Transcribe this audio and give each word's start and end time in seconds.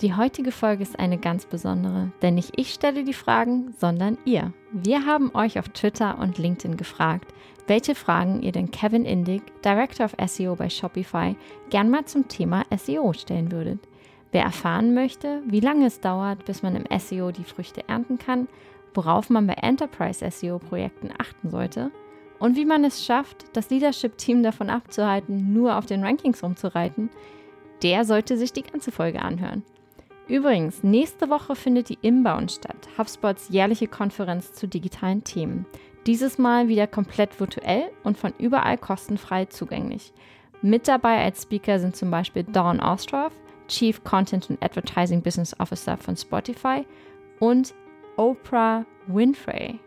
Die 0.00 0.14
heutige 0.14 0.50
Folge 0.50 0.82
ist 0.82 0.98
eine 0.98 1.18
ganz 1.18 1.46
besondere, 1.46 2.10
denn 2.22 2.34
nicht 2.34 2.52
ich 2.56 2.72
stelle 2.72 3.04
die 3.04 3.12
Fragen, 3.12 3.72
sondern 3.78 4.18
ihr. 4.24 4.52
Wir 4.72 5.06
haben 5.06 5.30
euch 5.34 5.58
auf 5.58 5.68
Twitter 5.68 6.18
und 6.18 6.38
LinkedIn 6.38 6.76
gefragt, 6.76 7.32
welche 7.68 7.94
Fragen 7.94 8.42
ihr 8.42 8.50
denn 8.50 8.72
Kevin 8.72 9.04
Indig, 9.04 9.42
Director 9.64 10.06
of 10.06 10.16
SEO 10.28 10.56
bei 10.56 10.68
Shopify, 10.68 11.36
gern 11.70 11.90
mal 11.90 12.04
zum 12.04 12.26
Thema 12.26 12.64
SEO 12.76 13.12
stellen 13.12 13.52
würdet. 13.52 13.78
Wer 14.32 14.42
erfahren 14.42 14.94
möchte, 14.94 15.42
wie 15.46 15.60
lange 15.60 15.86
es 15.86 16.00
dauert, 16.00 16.44
bis 16.46 16.62
man 16.62 16.74
im 16.74 16.98
SEO 16.98 17.30
die 17.30 17.44
Früchte 17.44 17.88
ernten 17.88 18.18
kann, 18.18 18.48
worauf 18.94 19.30
man 19.30 19.46
bei 19.46 19.54
Enterprise 19.54 20.28
SEO-Projekten 20.28 21.10
achten 21.16 21.50
sollte 21.50 21.92
und 22.38 22.56
wie 22.56 22.64
man 22.64 22.82
es 22.82 23.04
schafft, 23.04 23.44
das 23.52 23.70
Leadership-Team 23.70 24.42
davon 24.42 24.68
abzuhalten, 24.68 25.52
nur 25.52 25.76
auf 25.76 25.86
den 25.86 26.02
Rankings 26.02 26.42
rumzureiten, 26.42 27.08
der 27.84 28.04
sollte 28.04 28.36
sich 28.36 28.52
die 28.52 28.62
ganze 28.62 28.90
Folge 28.90 29.22
anhören. 29.22 29.62
Übrigens, 30.32 30.82
nächste 30.82 31.28
Woche 31.28 31.54
findet 31.54 31.90
die 31.90 31.98
Inbound 32.00 32.52
statt, 32.52 32.88
HubSpots 32.96 33.50
jährliche 33.50 33.86
Konferenz 33.86 34.54
zu 34.54 34.66
digitalen 34.66 35.22
Themen. 35.24 35.66
Dieses 36.06 36.38
Mal 36.38 36.68
wieder 36.68 36.86
komplett 36.86 37.38
virtuell 37.38 37.90
und 38.02 38.16
von 38.16 38.32
überall 38.38 38.78
kostenfrei 38.78 39.44
zugänglich. 39.44 40.14
Mit 40.62 40.88
dabei 40.88 41.22
als 41.22 41.42
Speaker 41.42 41.78
sind 41.78 41.96
zum 41.96 42.10
Beispiel 42.10 42.44
Dawn 42.44 42.80
Ostroff, 42.80 43.34
Chief 43.68 44.02
Content 44.04 44.48
and 44.48 44.64
Advertising 44.64 45.20
Business 45.20 45.54
Officer 45.60 45.98
von 45.98 46.16
Spotify 46.16 46.86
und 47.38 47.74
Oprah 48.16 48.86
Winfrey. 49.08 49.80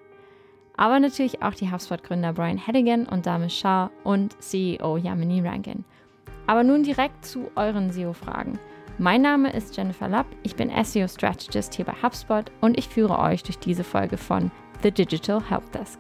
Aber 0.78 1.00
natürlich 1.00 1.42
auch 1.42 1.56
die 1.56 1.72
HubSpot-Gründer 1.72 2.34
Brian 2.34 2.60
Hedigan 2.60 3.08
und 3.08 3.26
Dame 3.26 3.50
Shah 3.50 3.90
und 4.04 4.40
CEO 4.44 4.98
Yamini 4.98 5.42
Rankin. 5.42 5.86
Aber 6.46 6.64
nun 6.64 6.84
direkt 6.84 7.26
zu 7.26 7.50
euren 7.56 7.92
SEO-Fragen. 7.92 8.60
Mein 8.98 9.24
Name 9.24 9.52
ist 9.52 9.76
Jennifer 9.76 10.08
Lapp, 10.08 10.28
ich 10.44 10.56
bin 10.56 10.72
SEO 10.84 11.10
Strategist 11.10 11.74
hier 11.76 11.84
bei 11.84 11.92
HubSpot 12.02 12.50
und 12.62 12.78
ich 12.78 12.88
führe 12.88 13.20
euch 13.20 13.44
durch 13.44 13.60
diese 13.60 13.84
Folge 13.84 14.16
von 14.16 14.50
The 14.84 14.92
Digital 14.92 15.44
Helpdesk. 15.50 16.00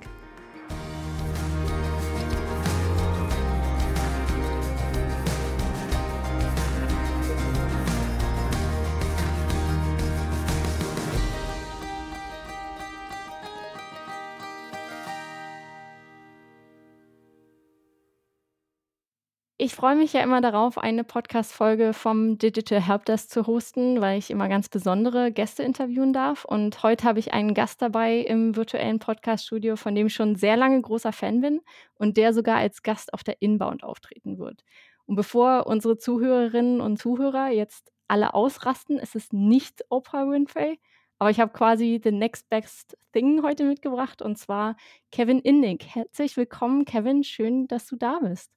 Ich 19.65 19.73
freue 19.73 19.95
mich 19.95 20.13
ja 20.13 20.21
immer 20.21 20.41
darauf, 20.41 20.77
eine 20.77 21.03
Podcast-Folge 21.03 21.93
vom 21.93 22.37
Digital 22.37 22.79
Helpdesk 22.79 23.31
zu 23.31 23.47
hosten, 23.47 23.99
weil 23.99 24.19
ich 24.19 24.29
immer 24.29 24.47
ganz 24.47 24.69
besondere 24.69 25.31
Gäste 25.31 25.63
interviewen 25.63 26.13
darf. 26.13 26.45
Und 26.45 26.83
heute 26.83 27.03
habe 27.03 27.17
ich 27.17 27.33
einen 27.33 27.55
Gast 27.55 27.81
dabei 27.81 28.19
im 28.19 28.55
virtuellen 28.55 28.99
Podcast-Studio, 28.99 29.75
von 29.75 29.95
dem 29.95 30.05
ich 30.05 30.13
schon 30.13 30.35
sehr 30.35 30.55
lange 30.55 30.79
großer 30.79 31.11
Fan 31.11 31.41
bin 31.41 31.61
und 31.95 32.15
der 32.15 32.31
sogar 32.35 32.57
als 32.57 32.83
Gast 32.83 33.11
auf 33.11 33.23
der 33.23 33.41
Inbound 33.41 33.83
auftreten 33.83 34.37
wird. 34.37 34.63
Und 35.07 35.15
bevor 35.15 35.65
unsere 35.65 35.97
Zuhörerinnen 35.97 36.79
und 36.79 36.99
Zuhörer 36.99 37.47
jetzt 37.47 37.91
alle 38.07 38.35
ausrasten, 38.35 38.99
ist 38.99 39.15
es 39.15 39.33
nicht 39.33 39.83
Oprah 39.89 40.29
Winfrey, 40.29 40.79
aber 41.17 41.31
ich 41.31 41.39
habe 41.39 41.53
quasi 41.53 41.99
the 42.03 42.11
next 42.11 42.51
best 42.51 42.95
thing 43.13 43.41
heute 43.41 43.63
mitgebracht 43.63 44.21
und 44.21 44.37
zwar 44.37 44.75
Kevin 45.11 45.39
Innig. 45.39 45.87
Herzlich 45.95 46.37
willkommen, 46.37 46.85
Kevin. 46.85 47.23
Schön, 47.23 47.67
dass 47.67 47.87
du 47.87 47.95
da 47.95 48.19
bist. 48.21 48.51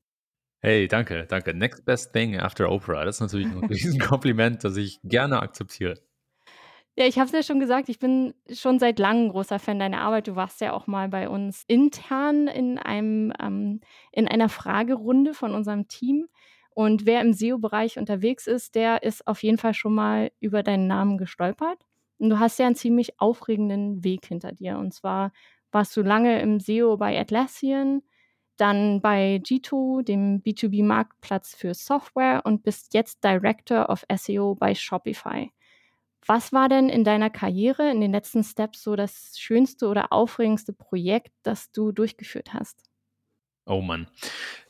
Hey, 0.61 0.89
danke, 0.89 1.25
danke. 1.29 1.55
Next 1.55 1.85
best 1.85 2.13
thing 2.13 2.37
after 2.37 2.71
Oprah. 2.71 3.05
Das 3.05 3.17
ist 3.17 3.21
natürlich 3.21 3.47
ein 3.47 3.65
Riesenkompliment, 3.69 4.65
das 4.65 4.77
ich 4.77 4.99
gerne 5.05 5.41
akzeptiere. 5.41 5.95
Ja, 6.97 7.07
ich 7.07 7.17
habe 7.17 7.27
es 7.27 7.33
ja 7.33 7.45
schon 7.45 7.61
gesagt, 7.61 7.89
ich 7.89 8.01
bin 8.01 8.35
schon 8.53 8.81
seit 8.81 8.99
langem 8.99 9.29
großer 9.29 9.61
Fan 9.61 9.79
deiner 9.79 10.01
Arbeit. 10.01 10.27
Du 10.27 10.35
warst 10.35 10.61
ja 10.61 10.73
auch 10.73 10.89
mal 10.89 11.09
bei 11.09 11.29
uns 11.29 11.63
intern 11.69 12.49
in 12.49 12.77
einem 12.77 13.33
ähm, 13.41 13.81
in 14.11 14.27
einer 14.27 14.49
Fragerunde 14.49 15.33
von 15.33 15.55
unserem 15.55 15.87
Team. 15.87 16.27
Und 16.71 17.07
wer 17.07 17.21
im 17.21 17.33
SEO-Bereich 17.33 17.99
unterwegs 17.99 18.49
ist, 18.49 18.75
der 18.75 19.05
ist 19.05 19.29
auf 19.29 19.45
jeden 19.45 19.59
Fall 19.59 19.75
schon 19.75 19.95
mal 19.95 20.33
über 20.41 20.65
deinen 20.65 20.89
Namen 20.89 21.19
gestolpert. 21.19 21.79
Und 22.19 22.31
du 22.31 22.41
hast 22.41 22.59
ja 22.59 22.67
einen 22.67 22.75
ziemlich 22.75 23.21
aufregenden 23.21 24.03
Weg 24.03 24.27
hinter 24.27 24.51
dir. 24.51 24.79
Und 24.79 24.93
zwar 24.93 25.31
warst 25.71 25.97
du 25.97 26.03
lange 26.03 26.41
im 26.41 26.59
SEO 26.59 26.97
bei 26.97 27.17
Atlassian, 27.17 28.03
dann 28.61 29.01
bei 29.01 29.41
G2, 29.45 30.03
dem 30.03 30.43
B2B-Marktplatz 30.43 31.55
für 31.55 31.75
Software 31.75 32.43
und 32.45 32.63
bist 32.63 32.95
jetzt 32.95 33.25
Director 33.25 33.89
of 33.89 34.05
SEO 34.15 34.55
bei 34.55 34.75
Shopify. 34.75 35.51
Was 36.27 36.53
war 36.53 36.69
denn 36.69 36.89
in 36.89 37.05
deiner 37.05 37.31
Karriere 37.31 37.91
in 37.91 38.01
den 38.01 38.13
letzten 38.13 38.45
Steps 38.45 38.83
so 38.83 38.97
das 38.97 39.39
schönste 39.39 39.87
oder 39.89 40.13
aufregendste 40.13 40.73
Projekt, 40.73 41.33
das 41.43 41.73
du 41.73 41.93
durchgeführt 41.93 42.53
hast? 42.53 42.83
Oh 43.65 43.81
Mann, 43.81 44.09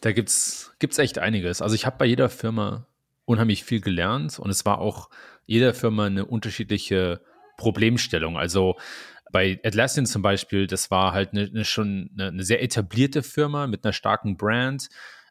da 0.01 0.13
gibt's 0.13 0.75
gibt's 0.79 0.99
echt 0.99 1.19
einiges. 1.19 1.63
Also 1.63 1.75
ich 1.75 1.87
habe 1.87 1.97
bei 1.99 2.05
jeder 2.05 2.29
Firma 2.29 2.87
unheimlich 3.25 3.65
viel 3.65 3.81
gelernt 3.81 4.39
und 4.39 4.51
es 4.51 4.65
war 4.65 4.81
auch 4.81 5.09
jeder 5.47 5.75
Firma 5.75 6.07
eine 6.07 6.27
unterschiedliche 6.27 7.21
Problemstellung. 7.57 8.39
Also 8.39 8.77
bei 9.33 9.61
Atlassian 9.65 10.07
zum 10.07 10.23
Beispiel, 10.23 10.67
das 10.67 10.91
war 10.91 11.13
halt 11.13 11.33
eine, 11.33 11.45
eine 11.45 11.65
schon 11.65 12.11
eine, 12.15 12.29
eine, 12.29 12.43
sehr 12.43 12.63
etablierte 12.63 13.23
Firma 13.23 13.67
mit 13.67 13.85
einer 13.85 13.93
starken 13.93 14.37
Brand. 14.37 14.89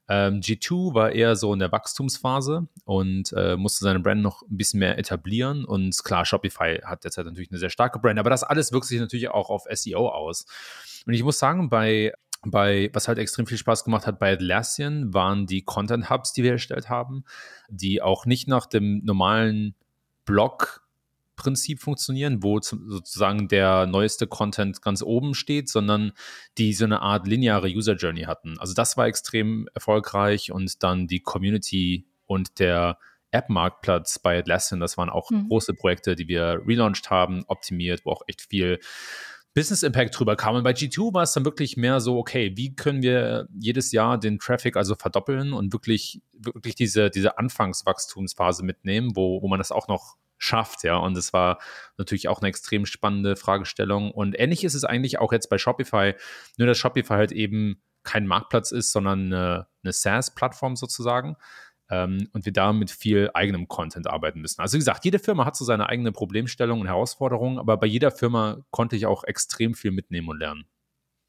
Ähm, 0.10 0.40
G2 0.40 0.94
war 0.94 1.12
eher 1.12 1.36
so 1.36 1.52
in 1.52 1.60
der 1.60 1.72
Wachstumsphase 1.72 2.68
und 2.86 3.34
äh, 3.34 3.58
musste 3.58 3.84
seine 3.84 4.00
Brand 4.00 4.22
noch 4.22 4.42
ein 4.44 4.58
bisschen 4.58 4.80
mehr 4.80 4.98
etablieren. 4.98 5.66
Und 5.66 6.02
klar, 6.04 6.26
Shopify 6.26 6.80
hat 6.86 7.04
derzeit 7.04 7.26
natürlich 7.26 7.52
eine 7.52 7.60
sehr 7.60 7.70
starke 7.70 8.00
Brand, 8.00 8.20
aber 8.20 8.30
das 8.30 8.44
alles 8.44 8.72
wirkt 8.72 8.86
sich 8.86 9.00
natürlich 9.00 9.30
auch 9.30 9.50
auf 9.50 9.64
SEO 9.70 10.10
aus. 10.10 10.46
Und 11.06 11.14
ich 11.14 11.24
muss 11.24 11.40
sagen, 11.40 11.70
bei 11.70 12.14
bei, 12.46 12.90
was 12.94 13.08
halt 13.08 13.18
extrem 13.18 13.48
viel 13.48 13.58
Spaß 13.58 13.84
gemacht 13.84 14.06
hat 14.06 14.20
bei 14.20 14.34
Atlassian, 14.34 15.14
waren 15.14 15.48
die 15.48 15.64
Content 15.64 16.10
Hubs, 16.10 16.34
die 16.34 16.44
wir 16.44 16.52
erstellt 16.52 16.88
haben, 16.90 17.24
die 17.68 18.02
auch 18.02 18.26
nicht 18.26 18.48
nach 18.48 18.68
dem 18.68 19.04
normalen 19.04 19.76
Blog 20.26 20.87
Prinzip 21.38 21.80
funktionieren, 21.80 22.44
wo 22.44 22.60
sozusagen 22.60 23.48
der 23.48 23.86
neueste 23.86 24.28
Content 24.28 24.82
ganz 24.82 25.02
oben 25.02 25.34
steht, 25.34 25.70
sondern 25.70 26.12
die 26.58 26.74
so 26.74 26.84
eine 26.84 27.02
Art 27.02 27.26
lineare 27.26 27.70
User 27.70 27.96
Journey 27.96 28.24
hatten. 28.24 28.60
Also 28.60 28.74
das 28.74 28.98
war 28.98 29.08
extrem 29.08 29.70
erfolgreich 29.74 30.52
und 30.52 30.84
dann 30.84 31.08
die 31.08 31.22
Community 31.22 32.06
und 32.26 32.60
der 32.60 32.98
App-Marktplatz 33.32 34.20
bei 34.20 34.40
Atlassian, 34.40 34.80
das 34.80 34.98
waren 34.98 35.10
auch 35.10 35.30
mhm. 35.30 35.48
große 35.48 35.74
Projekte, 35.74 36.16
die 36.16 36.28
wir 36.28 36.62
relaunched 36.66 37.10
haben, 37.10 37.44
optimiert, 37.48 38.06
wo 38.06 38.12
auch 38.12 38.24
echt 38.28 38.42
viel 38.50 38.80
Business 39.54 39.82
Impact 39.84 40.18
drüber 40.18 40.36
kam. 40.36 40.56
Und 40.56 40.64
bei 40.64 40.72
G2 40.72 41.14
war 41.14 41.24
es 41.24 41.34
dann 41.34 41.44
wirklich 41.44 41.78
mehr 41.78 42.00
so, 42.00 42.18
okay, 42.18 42.54
wie 42.56 42.76
können 42.76 43.02
wir 43.02 43.48
jedes 43.60 43.92
Jahr 43.92 44.20
den 44.20 44.38
Traffic 44.38 44.78
also 44.78 44.94
verdoppeln 44.94 45.52
und 45.52 45.74
wirklich, 45.74 46.22
wirklich 46.34 46.76
diese, 46.76 47.10
diese 47.10 47.40
Anfangswachstumsphase 47.40 48.64
mitnehmen, 48.64 49.16
wo, 49.16 49.42
wo 49.42 49.48
man 49.48 49.58
das 49.58 49.72
auch 49.72 49.88
noch 49.88 50.16
schafft, 50.38 50.84
ja. 50.84 50.98
Und 50.98 51.18
es 51.18 51.34
war 51.34 51.60
natürlich 51.98 52.28
auch 52.28 52.42
eine 52.42 52.50
extrem 52.50 52.86
spannende 52.86 53.36
Fragestellung. 53.36 54.12
Und 54.12 54.40
ähnlich 54.40 54.64
ist 54.64 54.76
es 54.76 54.84
eigentlich 54.84 55.20
auch 55.20 55.32
jetzt 55.32 55.50
bei 55.50 55.58
Shopify, 55.58 56.14
nur 56.58 56.68
dass 56.68 56.78
Shopify 56.78 57.14
halt 57.14 57.32
eben 57.32 57.82
kein 58.04 58.28
Marktplatz 58.28 58.72
ist, 58.72 58.92
sondern 58.92 59.34
eine, 59.34 59.68
eine 59.84 59.94
SaaS-Plattform 59.94 60.76
sozusagen. 60.76 61.36
Ähm, 61.90 62.30
und 62.34 62.46
wir 62.46 62.54
da 62.54 62.74
mit 62.74 62.92
viel 62.92 63.30
eigenem 63.34 63.68
Content 63.68 64.08
arbeiten 64.08 64.42
müssen. 64.42 64.62
Also 64.62 64.74
wie 64.74 64.80
gesagt, 64.80 65.06
jede 65.06 65.20
Firma 65.20 65.46
hat 65.46 65.56
so 65.56 65.64
seine 65.64 65.88
eigene 65.88 66.12
Problemstellung 66.12 66.82
und 66.82 66.88
Herausforderungen, 66.88 67.60
aber 67.60 67.78
bei 67.78 67.88
jeder 67.88 68.12
Firma 68.12 68.58
konnte 68.72 68.98
ich 68.98 69.06
auch 69.06 69.24
extrem 69.24 69.74
viel 69.74 69.92
mitnehmen 69.92 70.28
und 70.28 70.38
lernen. 70.38 70.66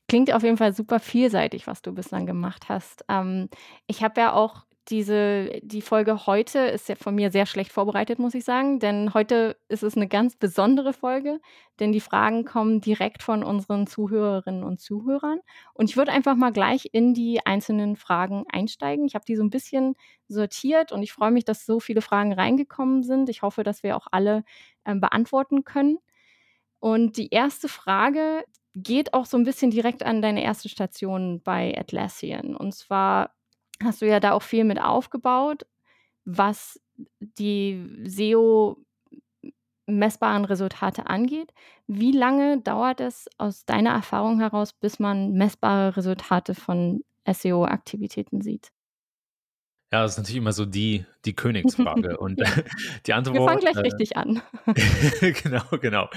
Klingt 0.08 0.32
auf 0.32 0.42
jeden 0.42 0.56
Fall 0.56 0.72
super 0.72 1.00
vielseitig, 1.00 1.66
was 1.66 1.82
du 1.82 1.92
bislang 1.92 2.26
gemacht 2.26 2.68
hast. 2.68 3.04
Ähm, 3.08 3.50
ich 3.86 4.02
habe 4.02 4.20
ja 4.20 4.32
auch 4.32 4.64
diese, 4.88 5.60
die 5.62 5.82
Folge 5.82 6.26
heute 6.26 6.60
ist 6.60 6.88
ja 6.88 6.94
von 6.94 7.14
mir 7.14 7.30
sehr 7.30 7.46
schlecht 7.46 7.72
vorbereitet, 7.72 8.18
muss 8.18 8.34
ich 8.34 8.44
sagen, 8.44 8.78
denn 8.78 9.12
heute 9.12 9.56
ist 9.68 9.82
es 9.82 9.96
eine 9.96 10.08
ganz 10.08 10.36
besondere 10.36 10.92
Folge, 10.92 11.40
denn 11.78 11.92
die 11.92 12.00
Fragen 12.00 12.44
kommen 12.44 12.80
direkt 12.80 13.22
von 13.22 13.42
unseren 13.44 13.86
Zuhörerinnen 13.86 14.64
und 14.64 14.80
Zuhörern. 14.80 15.40
Und 15.74 15.90
ich 15.90 15.96
würde 15.96 16.12
einfach 16.12 16.36
mal 16.36 16.52
gleich 16.52 16.88
in 16.92 17.12
die 17.12 17.44
einzelnen 17.44 17.96
Fragen 17.96 18.44
einsteigen. 18.50 19.04
Ich 19.06 19.14
habe 19.14 19.24
die 19.26 19.36
so 19.36 19.42
ein 19.42 19.50
bisschen 19.50 19.94
sortiert 20.28 20.90
und 20.92 21.02
ich 21.02 21.12
freue 21.12 21.30
mich, 21.30 21.44
dass 21.44 21.66
so 21.66 21.80
viele 21.80 22.00
Fragen 22.00 22.32
reingekommen 22.32 23.02
sind. 23.02 23.28
Ich 23.28 23.42
hoffe, 23.42 23.64
dass 23.64 23.82
wir 23.82 23.96
auch 23.96 24.06
alle 24.10 24.42
äh, 24.84 24.94
beantworten 24.94 25.64
können. 25.64 25.98
Und 26.80 27.16
die 27.16 27.28
erste 27.30 27.68
Frage 27.68 28.44
geht 28.74 29.12
auch 29.14 29.26
so 29.26 29.36
ein 29.36 29.44
bisschen 29.44 29.70
direkt 29.70 30.02
an 30.04 30.22
deine 30.22 30.42
erste 30.42 30.68
Station 30.68 31.42
bei 31.42 31.76
Atlassian. 31.76 32.56
Und 32.56 32.74
zwar 32.74 33.32
hast 33.82 34.02
du 34.02 34.06
ja 34.06 34.20
da 34.20 34.32
auch 34.32 34.42
viel 34.42 34.64
mit 34.64 34.80
aufgebaut, 34.80 35.66
was 36.24 36.80
die 37.20 38.02
SEO 38.04 38.76
messbaren 39.86 40.44
Resultate 40.44 41.06
angeht. 41.06 41.52
Wie 41.86 42.12
lange 42.12 42.60
dauert 42.60 43.00
es 43.00 43.28
aus 43.38 43.64
deiner 43.64 43.90
Erfahrung 43.90 44.40
heraus, 44.40 44.72
bis 44.72 44.98
man 44.98 45.32
messbare 45.32 45.96
Resultate 45.96 46.54
von 46.54 47.02
SEO-Aktivitäten 47.26 48.42
sieht? 48.42 48.70
Ja, 49.90 50.02
das 50.02 50.12
ist 50.12 50.18
natürlich 50.18 50.36
immer 50.36 50.52
so 50.52 50.66
die, 50.66 51.06
die 51.24 51.34
Königsfrage. 51.34 52.16
Und 52.18 52.40
die 53.06 53.14
Antwort. 53.14 53.36
Wir 53.36 53.46
fangen 53.46 53.60
gleich 53.60 53.76
äh, 53.76 53.80
richtig 53.80 54.16
an. 54.16 54.42
genau, 55.20 55.64
genau. 55.80 56.10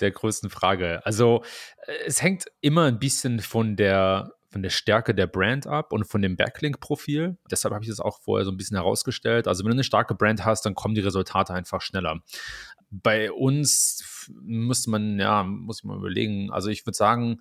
Der 0.00 0.10
größten 0.10 0.48
Frage. 0.48 1.04
Also, 1.04 1.42
äh, 1.86 1.92
es 2.06 2.22
hängt 2.22 2.46
immer 2.62 2.84
ein 2.84 2.98
bisschen 2.98 3.40
von 3.40 3.76
der, 3.76 4.32
von 4.54 4.62
der 4.62 4.70
Stärke 4.70 5.16
der 5.16 5.26
Brand 5.26 5.66
ab 5.66 5.92
und 5.92 6.04
von 6.04 6.22
dem 6.22 6.36
Backlink-Profil. 6.36 7.36
Deshalb 7.50 7.74
habe 7.74 7.82
ich 7.82 7.90
das 7.90 7.98
auch 7.98 8.20
vorher 8.20 8.44
so 8.44 8.52
ein 8.52 8.56
bisschen 8.56 8.76
herausgestellt. 8.76 9.48
Also, 9.48 9.64
wenn 9.64 9.70
du 9.70 9.74
eine 9.74 9.82
starke 9.82 10.14
Brand 10.14 10.44
hast, 10.44 10.64
dann 10.64 10.76
kommen 10.76 10.94
die 10.94 11.00
Resultate 11.00 11.52
einfach 11.52 11.80
schneller. 11.82 12.20
Bei 12.88 13.32
uns 13.32 14.30
muss 14.40 14.86
man, 14.86 15.18
ja, 15.18 15.42
muss 15.42 15.80
ich 15.80 15.84
mal 15.84 15.96
überlegen. 15.96 16.52
Also, 16.52 16.68
ich 16.68 16.86
würde 16.86 16.96
sagen, 16.96 17.40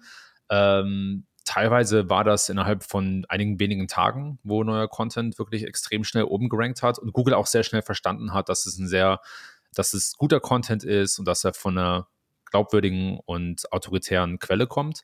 ähm, 0.50 1.27
teilweise 1.45 2.10
war 2.10 2.24
das 2.24 2.50
innerhalb 2.50 2.83
von 2.83 3.27
einigen 3.30 3.60
wenigen 3.60 3.88
Tagen, 3.88 4.39
wo 4.42 4.63
neuer 4.63 4.88
Content 4.88 5.38
wirklich 5.38 5.65
extrem 5.65 6.04
schnell 6.04 6.24
oben 6.24 6.50
gerankt 6.50 6.81
hat 6.81 6.98
und 6.98 7.13
Google 7.13 7.36
auch 7.36 7.45
sehr 7.45 7.62
schnell 7.62 7.83
verstanden 7.83 8.33
hat, 8.33 8.50
dass 8.50 8.65
es 8.65 8.80
ein 8.80 8.88
sehr, 8.88 9.19
dass 9.75 9.94
es 9.94 10.13
guter 10.18 10.39
Content 10.39 10.83
ist 10.83 11.19
und 11.19 11.25
dass 11.25 11.44
er 11.44 11.54
von 11.54 11.77
einer 11.77 12.07
glaubwürdigen 12.50 13.19
und 13.24 13.71
autoritären 13.71 14.39
Quelle 14.39 14.65
kommt. 14.65 15.04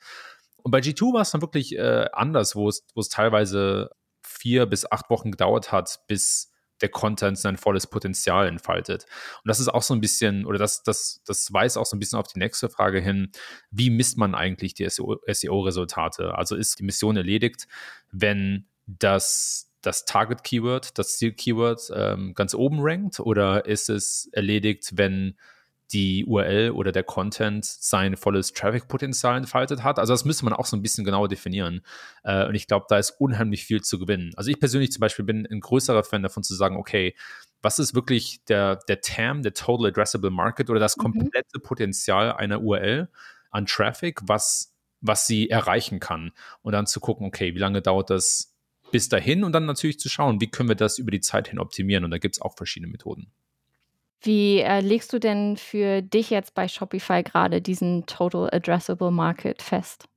Und 0.63 0.71
bei 0.71 0.79
G2 0.79 1.13
war 1.13 1.21
es 1.21 1.31
dann 1.31 1.41
wirklich 1.41 1.75
äh, 1.75 2.07
anders, 2.13 2.55
wo 2.55 2.69
es, 2.69 2.85
wo 2.93 3.01
es 3.01 3.09
teilweise 3.09 3.89
vier 4.23 4.65
bis 4.65 4.89
acht 4.91 5.09
Wochen 5.09 5.31
gedauert 5.31 5.71
hat, 5.71 5.99
bis 6.07 6.51
der 6.81 6.89
Content 6.89 7.37
sein 7.37 7.57
volles 7.57 7.87
Potenzial 7.87 8.47
entfaltet. 8.47 9.05
Und 9.43 9.49
das 9.49 9.59
ist 9.59 9.67
auch 9.67 9.81
so 9.81 9.93
ein 9.93 10.01
bisschen, 10.01 10.45
oder 10.45 10.57
das, 10.57 10.83
das, 10.83 11.21
das 11.25 11.51
weist 11.51 11.77
auch 11.77 11.85
so 11.85 11.95
ein 11.95 11.99
bisschen 11.99 12.19
auf 12.19 12.27
die 12.27 12.39
nächste 12.39 12.69
Frage 12.69 13.01
hin, 13.01 13.31
wie 13.71 13.89
misst 13.89 14.17
man 14.17 14.35
eigentlich 14.35 14.73
die 14.75 14.87
SEO-Resultate? 14.89 16.35
Also 16.35 16.55
ist 16.55 16.79
die 16.79 16.83
Mission 16.83 17.17
erledigt, 17.17 17.67
wenn 18.11 18.67
das 18.85 19.65
das 19.81 20.03
Target-Keyword, 20.03 20.97
das 20.97 21.17
Ziel-Keyword 21.17 21.91
ähm, 21.95 22.33
ganz 22.33 22.53
oben 22.53 22.79
rankt 22.81 23.21
oder 23.21 23.65
ist 23.65 23.89
es 23.89 24.29
erledigt, 24.33 24.97
wenn 24.97 25.37
die 25.91 26.25
URL 26.25 26.71
oder 26.71 26.91
der 26.91 27.03
Content 27.03 27.65
sein 27.65 28.15
volles 28.15 28.53
Traffic-Potenzial 28.53 29.37
entfaltet 29.37 29.83
hat. 29.83 29.97
Also 29.97 30.13
das 30.13 30.25
müsste 30.25 30.45
man 30.45 30.53
auch 30.53 30.65
so 30.65 30.77
ein 30.77 30.81
bisschen 30.81 31.03
genauer 31.03 31.27
definieren. 31.27 31.81
Äh, 32.23 32.45
und 32.47 32.55
ich 32.55 32.67
glaube, 32.67 32.85
da 32.89 32.97
ist 32.97 33.11
unheimlich 33.19 33.65
viel 33.65 33.81
zu 33.81 33.97
gewinnen. 33.97 34.31
Also 34.35 34.51
ich 34.51 34.59
persönlich 34.59 34.91
zum 34.91 35.01
Beispiel 35.01 35.25
bin 35.25 35.47
ein 35.49 35.59
größerer 35.59 36.03
Fan 36.03 36.21
davon 36.23 36.43
zu 36.43 36.53
sagen, 36.55 36.77
okay, 36.77 37.15
was 37.61 37.79
ist 37.79 37.95
wirklich 37.95 38.43
der, 38.45 38.77
der 38.87 39.01
TAM, 39.01 39.41
der 39.41 39.53
Total 39.53 39.87
Addressable 39.87 40.29
Market 40.29 40.69
oder 40.69 40.79
das 40.79 40.95
Mhm. 40.95 41.01
komplette 41.01 41.59
Potenzial 41.59 42.31
einer 42.33 42.61
URL 42.61 43.09
an 43.51 43.65
Traffic, 43.65 44.19
was, 44.23 44.75
was 45.01 45.25
sie 45.27 45.49
erreichen 45.49 45.99
kann. 45.99 46.31
Und 46.61 46.73
dann 46.73 46.85
zu 46.85 46.99
gucken, 46.99 47.25
okay, 47.25 47.55
wie 47.55 47.59
lange 47.59 47.81
dauert 47.81 48.09
das 48.11 48.55
bis 48.91 49.09
dahin 49.09 49.43
und 49.43 49.51
dann 49.53 49.65
natürlich 49.65 49.99
zu 49.99 50.09
schauen, 50.09 50.39
wie 50.41 50.49
können 50.49 50.69
wir 50.69 50.75
das 50.75 50.97
über 50.99 51.11
die 51.11 51.21
Zeit 51.21 51.47
hin 51.47 51.59
optimieren. 51.59 52.03
Und 52.03 52.11
da 52.11 52.17
gibt 52.17 52.35
es 52.35 52.41
auch 52.41 52.55
verschiedene 52.55 52.91
Methoden. 52.91 53.31
Wie 54.21 54.59
äh, 54.59 54.79
legst 54.81 55.13
du 55.13 55.19
denn 55.19 55.57
für 55.57 56.01
dich 56.01 56.29
jetzt 56.29 56.53
bei 56.53 56.67
Shopify 56.67 57.23
gerade 57.23 57.61
diesen 57.61 58.05
Total 58.05 58.49
Addressable 58.53 59.11
Market 59.11 59.61
fest? 59.61 60.07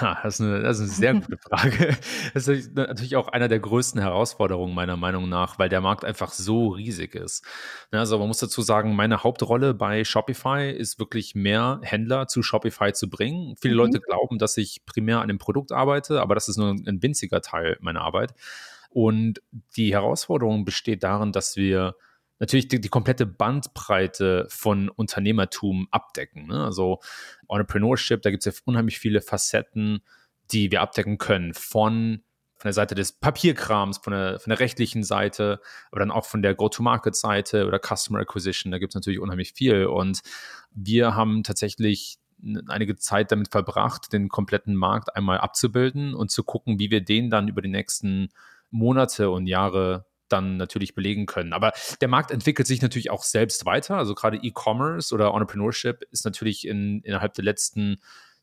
Ha, 0.00 0.18
das 0.24 0.40
ist 0.40 0.40
eine, 0.40 0.60
das 0.62 0.78
ist 0.78 0.82
eine 0.82 0.90
sehr 0.90 1.14
gute 1.14 1.36
Frage. 1.48 1.96
Das 2.32 2.48
ist 2.48 2.74
natürlich 2.74 3.14
auch 3.14 3.28
einer 3.28 3.46
der 3.46 3.60
größten 3.60 4.00
Herausforderungen 4.00 4.74
meiner 4.74 4.96
Meinung 4.96 5.28
nach, 5.28 5.58
weil 5.58 5.68
der 5.68 5.80
Markt 5.80 6.04
einfach 6.04 6.32
so 6.32 6.70
riesig 6.70 7.14
ist. 7.14 7.44
Ne, 7.92 8.00
Also 8.00 8.18
man 8.18 8.26
muss 8.26 8.38
dazu 8.38 8.62
sagen, 8.62 8.96
meine 8.96 9.22
Hauptrolle 9.22 9.72
bei 9.72 10.02
Shopify 10.04 10.68
ist 10.72 10.98
wirklich 10.98 11.36
mehr 11.36 11.78
Händler 11.82 12.26
zu 12.26 12.42
Shopify 12.42 12.92
zu 12.92 13.08
bringen. 13.08 13.54
Viele 13.60 13.74
Mhm. 13.74 13.76
Leute 13.76 14.00
glauben, 14.00 14.38
dass 14.38 14.56
ich 14.56 14.84
primär 14.84 15.20
an 15.20 15.28
dem 15.28 15.38
Produkt 15.38 15.70
arbeite, 15.70 16.20
aber 16.20 16.34
das 16.34 16.48
ist 16.48 16.56
nur 16.56 16.70
ein 16.70 17.02
winziger 17.02 17.40
Teil 17.40 17.76
meiner 17.80 18.00
Arbeit. 18.00 18.34
Und 18.90 19.42
die 19.76 19.92
Herausforderung 19.92 20.64
besteht 20.64 21.04
darin, 21.04 21.30
dass 21.32 21.56
wir 21.56 21.94
natürlich 22.44 22.68
die, 22.68 22.80
die 22.80 22.88
komplette 22.88 23.26
Bandbreite 23.26 24.46
von 24.48 24.88
Unternehmertum 24.88 25.88
abdecken. 25.90 26.46
Ne? 26.46 26.64
Also 26.64 27.00
Entrepreneurship, 27.48 28.22
da 28.22 28.30
gibt 28.30 28.46
es 28.46 28.54
ja 28.54 28.62
unheimlich 28.64 28.98
viele 28.98 29.20
Facetten, 29.20 30.02
die 30.52 30.70
wir 30.70 30.82
abdecken 30.82 31.18
können. 31.18 31.54
Von, 31.54 32.22
von 32.56 32.68
der 32.68 32.72
Seite 32.74 32.94
des 32.94 33.12
Papierkrams, 33.12 33.98
von 33.98 34.12
der, 34.12 34.38
von 34.38 34.50
der 34.50 34.60
rechtlichen 34.60 35.02
Seite, 35.02 35.60
aber 35.90 36.00
dann 36.00 36.10
auch 36.10 36.26
von 36.26 36.42
der 36.42 36.54
Go-to-Market-Seite 36.54 37.66
oder 37.66 37.80
Customer 37.80 38.20
Acquisition. 38.20 38.70
Da 38.70 38.78
gibt 38.78 38.92
es 38.92 38.94
natürlich 38.94 39.20
unheimlich 39.20 39.52
viel. 39.54 39.86
Und 39.86 40.20
wir 40.70 41.14
haben 41.14 41.42
tatsächlich 41.44 42.18
einige 42.68 42.96
Zeit 42.96 43.32
damit 43.32 43.50
verbracht, 43.50 44.12
den 44.12 44.28
kompletten 44.28 44.74
Markt 44.74 45.16
einmal 45.16 45.38
abzubilden 45.38 46.14
und 46.14 46.30
zu 46.30 46.44
gucken, 46.44 46.78
wie 46.78 46.90
wir 46.90 47.02
den 47.02 47.30
dann 47.30 47.48
über 47.48 47.62
die 47.62 47.70
nächsten 47.70 48.28
Monate 48.70 49.30
und 49.30 49.46
Jahre 49.46 50.04
dann 50.34 50.56
natürlich 50.56 50.94
belegen 50.94 51.26
können. 51.26 51.52
Aber 51.52 51.72
der 52.00 52.08
Markt 52.08 52.30
entwickelt 52.30 52.66
sich 52.66 52.82
natürlich 52.82 53.10
auch 53.10 53.22
selbst 53.22 53.64
weiter. 53.64 53.96
Also 53.96 54.14
gerade 54.14 54.36
E-Commerce 54.36 55.14
oder 55.14 55.32
Entrepreneurship 55.32 56.06
ist 56.10 56.24
natürlich 56.24 56.66
in, 56.66 57.00
innerhalb 57.02 57.34
der 57.34 57.44
letzten 57.44 58.00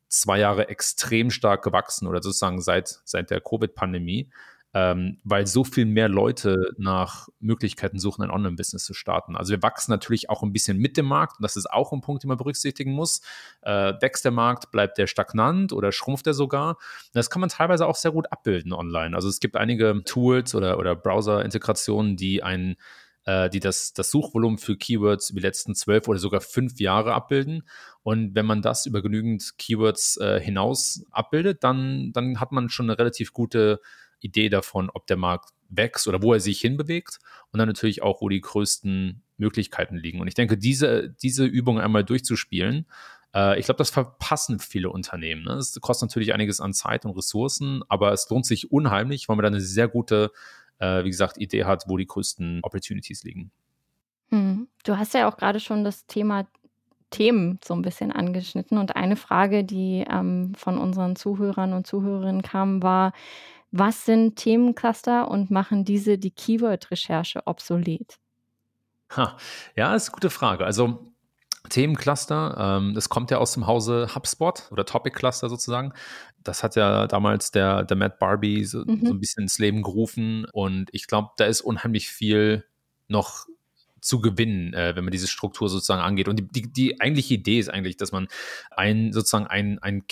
zwei 0.08 0.40
Jahre 0.40 0.70
extrem 0.70 1.30
stark 1.30 1.64
gewachsen 1.64 2.08
oder 2.08 2.22
sozusagen 2.22 2.62
seit, 2.62 3.00
seit 3.06 3.30
der 3.30 3.42
Covid-Pandemie, 3.42 4.30
ähm, 4.74 5.20
weil 5.24 5.48
so 5.48 5.64
viel 5.64 5.86
mehr 5.86 6.08
Leute 6.08 6.74
nach 6.78 7.28
Möglichkeiten 7.40 8.00
suchen, 8.00 8.24
ein 8.24 8.32
Online-Business 8.32 8.86
zu 8.86 8.94
starten. 8.94 9.36
Also 9.36 9.52
wir 9.52 9.62
wachsen 9.62 9.92
natürlich 9.92 10.30
auch 10.30 10.44
ein 10.44 10.54
bisschen 10.54 10.78
mit 10.78 10.96
dem 10.96 11.08
Markt 11.08 11.40
und 11.40 11.44
das 11.44 11.58
ist 11.58 11.70
auch 11.70 11.92
ein 11.92 12.02
Punkt, 12.02 12.24
den 12.24 12.30
man 12.30 12.38
berücksichtigen 12.38 12.94
muss. 12.94 13.22
Äh, 13.62 13.94
wächst 14.00 14.24
der 14.24 14.32
Markt, 14.32 14.72
bleibt 14.72 14.98
der 14.98 15.08
stagnant 15.08 15.74
oder 15.74 15.92
schrumpft 15.92 16.26
er 16.28 16.34
sogar? 16.34 16.78
Das 17.14 17.30
kann 17.30 17.42
man 17.42 17.50
teilweise 17.50 17.86
auch 17.86 17.96
sehr 17.96 18.12
gut 18.12 18.32
abbilden 18.32 18.72
online. 18.72 19.16
Also 19.16 19.28
es 19.28 19.42
gibt 19.42 19.58
einige 19.58 20.04
Tools 20.06 20.56
oder, 20.56 20.80
oder 20.80 20.96
Browser-Integrationen, 20.96 22.16
die 22.16 22.42
ein 22.42 22.78
äh, 23.26 23.50
die 23.50 23.60
das, 23.60 23.94
das 23.94 24.10
Suchvolumen 24.10 24.58
für 24.58 24.78
Keywords 24.78 25.30
über 25.30 25.42
die 25.42 25.46
letzten 25.46 25.76
zwölf 25.76 26.08
oder 26.08 26.20
sogar 26.20 26.42
fünf 26.42 26.80
Jahre 26.80 27.14
abbilden. 27.14 27.64
Und 28.04 28.36
wenn 28.36 28.46
man 28.46 28.62
das 28.62 28.86
über 28.86 29.02
genügend 29.02 29.58
Keywords 29.58 30.18
äh, 30.18 30.40
hinaus 30.40 31.06
abbildet, 31.12 31.64
dann, 31.64 32.12
dann 32.14 32.40
hat 32.40 32.52
man 32.52 32.70
schon 32.70 32.90
eine 32.90 32.98
relativ 32.98 33.34
gute 33.34 33.80
Idee 34.22 34.50
davon, 34.50 34.90
ob 34.94 35.08
der 35.08 35.18
Markt 35.18 35.50
wächst 35.70 36.08
oder 36.08 36.22
wo 36.22 36.34
er 36.34 36.40
sich 36.40 36.60
hinbewegt 36.62 37.20
und 37.52 37.58
dann 37.60 37.68
natürlich 37.68 38.02
auch, 38.02 38.22
wo 38.22 38.30
die 38.30 38.42
größten 38.42 39.24
Möglichkeiten 39.38 39.98
liegen. 39.98 40.22
Und 40.22 40.28
ich 40.28 40.34
denke, 40.34 40.58
diese, 40.58 41.10
diese 41.10 41.46
Übung 41.46 41.80
einmal 41.80 42.04
durchzuspielen, 42.04 42.86
äh, 43.34 43.60
ich 43.60 43.66
glaube, 43.66 43.78
das 43.78 43.90
verpassen 43.90 44.60
viele 44.60 44.90
Unternehmen. 44.90 45.44
Ne? 45.44 45.56
Das 45.56 45.80
kostet 45.82 46.10
natürlich 46.10 46.34
einiges 46.34 46.60
an 46.60 46.74
Zeit 46.74 47.06
und 47.06 47.16
Ressourcen, 47.16 47.84
aber 47.90 48.12
es 48.12 48.30
lohnt 48.30 48.46
sich 48.46 48.72
unheimlich, 48.72 49.28
weil 49.28 49.36
man 49.36 49.44
da 49.44 49.48
eine 49.48 49.62
sehr 49.62 49.88
gute, 49.88 50.32
äh, 50.80 51.04
wie 51.04 51.10
gesagt, 51.10 51.38
Idee 51.38 51.66
hat, 51.66 51.86
wo 51.88 51.98
die 51.98 52.08
größten 52.08 52.60
Opportunities 52.64 53.24
liegen. 53.24 53.52
Hm. 54.30 54.68
Du 54.84 54.98
hast 54.98 55.14
ja 55.14 55.30
auch 55.30 55.38
gerade 55.38 55.60
schon 55.60 55.84
das 55.84 56.06
Thema 56.06 56.48
Themen 57.10 57.60
so 57.64 57.74
ein 57.76 57.82
bisschen 57.82 58.12
angeschnitten. 58.12 58.78
Und 58.78 58.96
eine 58.96 59.18
Frage, 59.18 59.64
die 59.64 60.06
ähm, 60.10 60.54
von 60.56 60.78
unseren 60.78 61.16
Zuhörern 61.16 61.74
und 61.74 61.86
Zuhörerinnen 61.86 62.42
kam, 62.42 62.82
war, 62.82 63.14
was 63.72 64.06
sind 64.06 64.36
Themencluster 64.36 65.30
und 65.30 65.52
machen 65.52 65.86
diese 65.86 66.18
die 66.18 66.32
Keyword-Recherche 66.32 67.42
obsolet? 67.46 68.18
Ha. 69.16 69.38
Ja, 69.76 69.96
ist 69.96 70.10
eine 70.10 70.14
gute 70.14 70.30
Frage. 70.30 70.66
Also 70.66 71.12
Themencluster, 71.70 72.56
ähm, 72.60 72.94
das 72.94 73.10
kommt 73.10 73.32
ja 73.32 73.38
aus 73.38 73.54
dem 73.54 73.68
Hause 73.68 74.10
HubSpot 74.16 74.68
oder 74.72 74.86
Topic 74.86 75.16
Cluster 75.16 75.50
sozusagen. 75.50 75.94
Das 76.44 76.64
hat 76.64 76.76
ja 76.76 77.08
damals 77.08 77.52
der, 77.52 77.84
der 77.84 77.98
Matt 77.98 78.20
Barbie 78.20 78.66
so, 78.66 78.80
Mhm. 78.86 79.06
so 79.06 79.14
ein 79.14 79.20
bisschen 79.20 79.44
ins 79.44 79.60
Leben 79.60 79.84
gerufen 79.84 80.46
und 80.54 80.90
ich 80.92 81.08
glaube, 81.08 81.30
da 81.38 81.46
ist 81.46 81.62
unheimlich 81.62 82.10
viel 82.10 82.66
noch 83.08 83.46
zu 84.02 84.20
gewinnen, 84.20 84.74
äh, 84.74 84.96
wenn 84.96 85.04
man 85.04 85.12
diese 85.12 85.28
Struktur 85.28 85.70
sozusagen 85.70 86.02
angeht. 86.02 86.28
Und 86.28 86.38
die, 86.38 86.48
die, 86.48 86.74
die 86.74 87.00
eigentliche 87.00 87.36
Idee 87.36 87.60
ist 87.60 87.70
eigentlich, 87.70 87.98
dass 87.98 88.12
man 88.12 88.28
ein 88.72 89.14
sozusagen 89.14 89.46
ein, 89.46 89.78
ein 89.80 90.08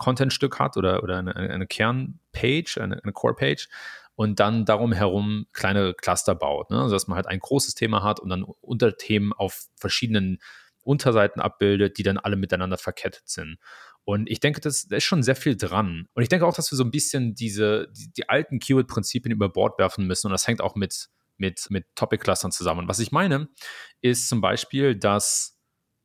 Kern-Content-Stück 0.00 0.58
hat 0.58 0.76
oder, 0.76 1.02
oder 1.02 1.18
eine, 1.18 1.36
eine 1.36 1.66
Kern-Page, 1.66 2.78
eine, 2.78 3.02
eine 3.02 3.12
Core-Page 3.12 3.68
und 4.14 4.40
dann 4.40 4.64
darum 4.64 4.92
herum 4.92 5.46
kleine 5.52 5.94
Cluster 5.94 6.34
baut. 6.34 6.70
Ne? 6.70 6.80
Also 6.80 6.94
dass 6.94 7.06
man 7.06 7.16
halt 7.16 7.26
ein 7.26 7.38
großes 7.38 7.74
Thema 7.74 8.02
hat 8.02 8.20
und 8.20 8.30
dann 8.30 8.42
Unterthemen 8.42 9.32
auf 9.32 9.66
verschiedenen 9.76 10.38
Unterseiten 10.82 11.40
abbildet, 11.40 11.98
die 11.98 12.02
dann 12.02 12.18
alle 12.18 12.36
miteinander 12.36 12.78
verkettet 12.78 13.28
sind. 13.28 13.58
Und 14.04 14.28
ich 14.30 14.40
denke, 14.40 14.60
das, 14.60 14.88
da 14.88 14.96
ist 14.96 15.04
schon 15.04 15.22
sehr 15.22 15.36
viel 15.36 15.56
dran. 15.56 16.08
Und 16.14 16.22
ich 16.22 16.30
denke 16.30 16.46
auch, 16.46 16.54
dass 16.54 16.72
wir 16.72 16.76
so 16.76 16.84
ein 16.84 16.90
bisschen 16.90 17.34
diese, 17.34 17.88
die, 17.92 18.10
die 18.12 18.28
alten 18.28 18.58
Keyword-Prinzipien 18.58 19.30
über 19.30 19.50
Bord 19.50 19.78
werfen 19.78 20.06
müssen. 20.06 20.28
Und 20.28 20.32
das 20.32 20.48
hängt 20.48 20.62
auch 20.62 20.74
mit, 20.74 21.10
mit, 21.36 21.66
mit 21.68 21.84
Topic-Clustern 21.94 22.50
zusammen. 22.50 22.80
Und 22.80 22.88
was 22.88 22.98
ich 22.98 23.12
meine, 23.12 23.48
ist 24.00 24.28
zum 24.28 24.40
Beispiel, 24.40 24.96
dass 24.96 25.59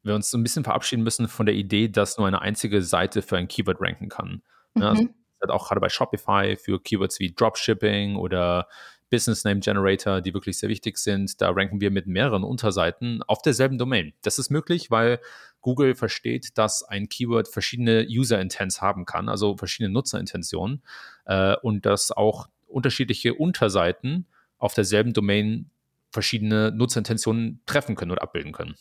wir 0.06 0.16
uns 0.16 0.30
so 0.30 0.38
ein 0.38 0.44
bisschen 0.44 0.64
verabschieden 0.64 1.04
müssen 1.04 1.28
von 1.28 1.46
der 1.46 1.56
Idee, 1.56 1.88
dass 1.90 2.18
nur 2.18 2.28
eine 2.28 2.42
einzige 2.42 2.82
Seite 2.82 3.22
für 3.22 3.38
ein 3.38 3.48
Keyword 3.48 3.82
ranken 3.82 4.10
kann. 4.10 4.42
Ja, 4.78 4.90
also 4.90 5.04
Mhm. 5.04 5.14
halt 5.42 5.52
auch 5.52 5.68
gerade 5.68 5.82
bei 5.82 5.90
Shopify 5.90 6.56
für 6.58 6.82
Keywords 6.82 7.20
wie 7.20 7.34
Dropshipping 7.34 8.16
oder 8.16 8.68
Business 9.10 9.44
Name 9.44 9.60
Generator, 9.60 10.22
die 10.22 10.34
wirklich 10.34 10.58
sehr 10.58 10.70
wichtig 10.70 10.98
sind. 10.98 11.40
Da 11.42 11.52
ranken 11.52 11.80
wir 11.80 11.92
mit 11.92 12.08
mehreren 12.08 12.44
Unterseiten 12.44 13.22
auf 13.24 13.42
derselben 13.42 13.78
Domain. 13.78 14.14
Das 14.24 14.40
ist 14.40 14.50
möglich, 14.50 14.90
weil 14.92 15.20
Google 15.62 15.96
versteht, 15.96 16.58
dass 16.58 16.84
ein 16.84 17.08
Keyword 17.10 17.48
verschiedene 17.48 18.06
User 18.10 18.40
Intents 18.42 18.82
haben 18.82 19.06
kann, 19.06 19.30
also 19.30 19.58
verschiedene 19.58 19.94
Nutzerintentionen 19.94 20.84
äh, 21.26 21.56
und 21.62 21.86
das 21.86 22.12
auch 22.12 22.48
unterschiedliche 22.68 23.34
Unterseiten 23.36 24.26
auf 24.58 24.74
derselben 24.74 25.14
Domain 25.14 25.70
verschiedene 26.12 26.72
Nutzerintentionen 26.72 27.62
treffen 27.66 27.96
können 27.96 28.12
oder 28.12 28.24
abbilden 28.24 28.52
können. 28.52 28.76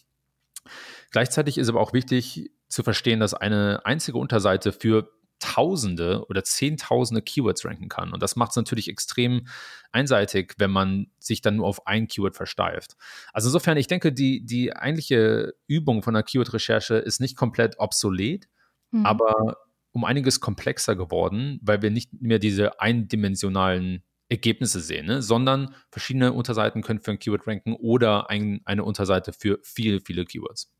Gleichzeitig 1.14 1.58
ist 1.58 1.68
aber 1.68 1.80
auch 1.80 1.92
wichtig 1.92 2.50
zu 2.66 2.82
verstehen, 2.82 3.20
dass 3.20 3.34
eine 3.34 3.86
einzige 3.86 4.18
Unterseite 4.18 4.72
für 4.72 5.12
Tausende 5.38 6.26
oder 6.28 6.42
Zehntausende 6.42 7.22
Keywords 7.22 7.64
ranken 7.64 7.88
kann. 7.88 8.12
Und 8.12 8.20
das 8.20 8.34
macht 8.34 8.50
es 8.50 8.56
natürlich 8.56 8.88
extrem 8.88 9.46
einseitig, 9.92 10.54
wenn 10.58 10.72
man 10.72 11.06
sich 11.20 11.40
dann 11.40 11.54
nur 11.54 11.68
auf 11.68 11.86
ein 11.86 12.08
Keyword 12.08 12.34
versteift. 12.34 12.96
Also 13.32 13.46
insofern, 13.50 13.76
ich 13.76 13.86
denke, 13.86 14.12
die, 14.12 14.44
die 14.44 14.74
eigentliche 14.74 15.54
Übung 15.68 16.02
von 16.02 16.14
der 16.14 16.24
Keyword-Recherche 16.24 16.96
ist 16.96 17.20
nicht 17.20 17.36
komplett 17.36 17.78
obsolet, 17.78 18.48
mhm. 18.90 19.06
aber 19.06 19.58
um 19.92 20.04
einiges 20.04 20.40
komplexer 20.40 20.96
geworden, 20.96 21.60
weil 21.62 21.80
wir 21.80 21.92
nicht 21.92 22.12
mehr 22.22 22.40
diese 22.40 22.80
eindimensionalen 22.80 24.02
Ergebnisse 24.28 24.80
sehen, 24.80 25.06
ne? 25.06 25.22
sondern 25.22 25.76
verschiedene 25.92 26.32
Unterseiten 26.32 26.82
können 26.82 26.98
für 26.98 27.12
ein 27.12 27.20
Keyword 27.20 27.46
ranken 27.46 27.74
oder 27.74 28.30
ein, 28.30 28.62
eine 28.64 28.82
Unterseite 28.82 29.32
für 29.32 29.60
viele, 29.62 30.00
viele 30.00 30.24
Keywords. 30.24 30.74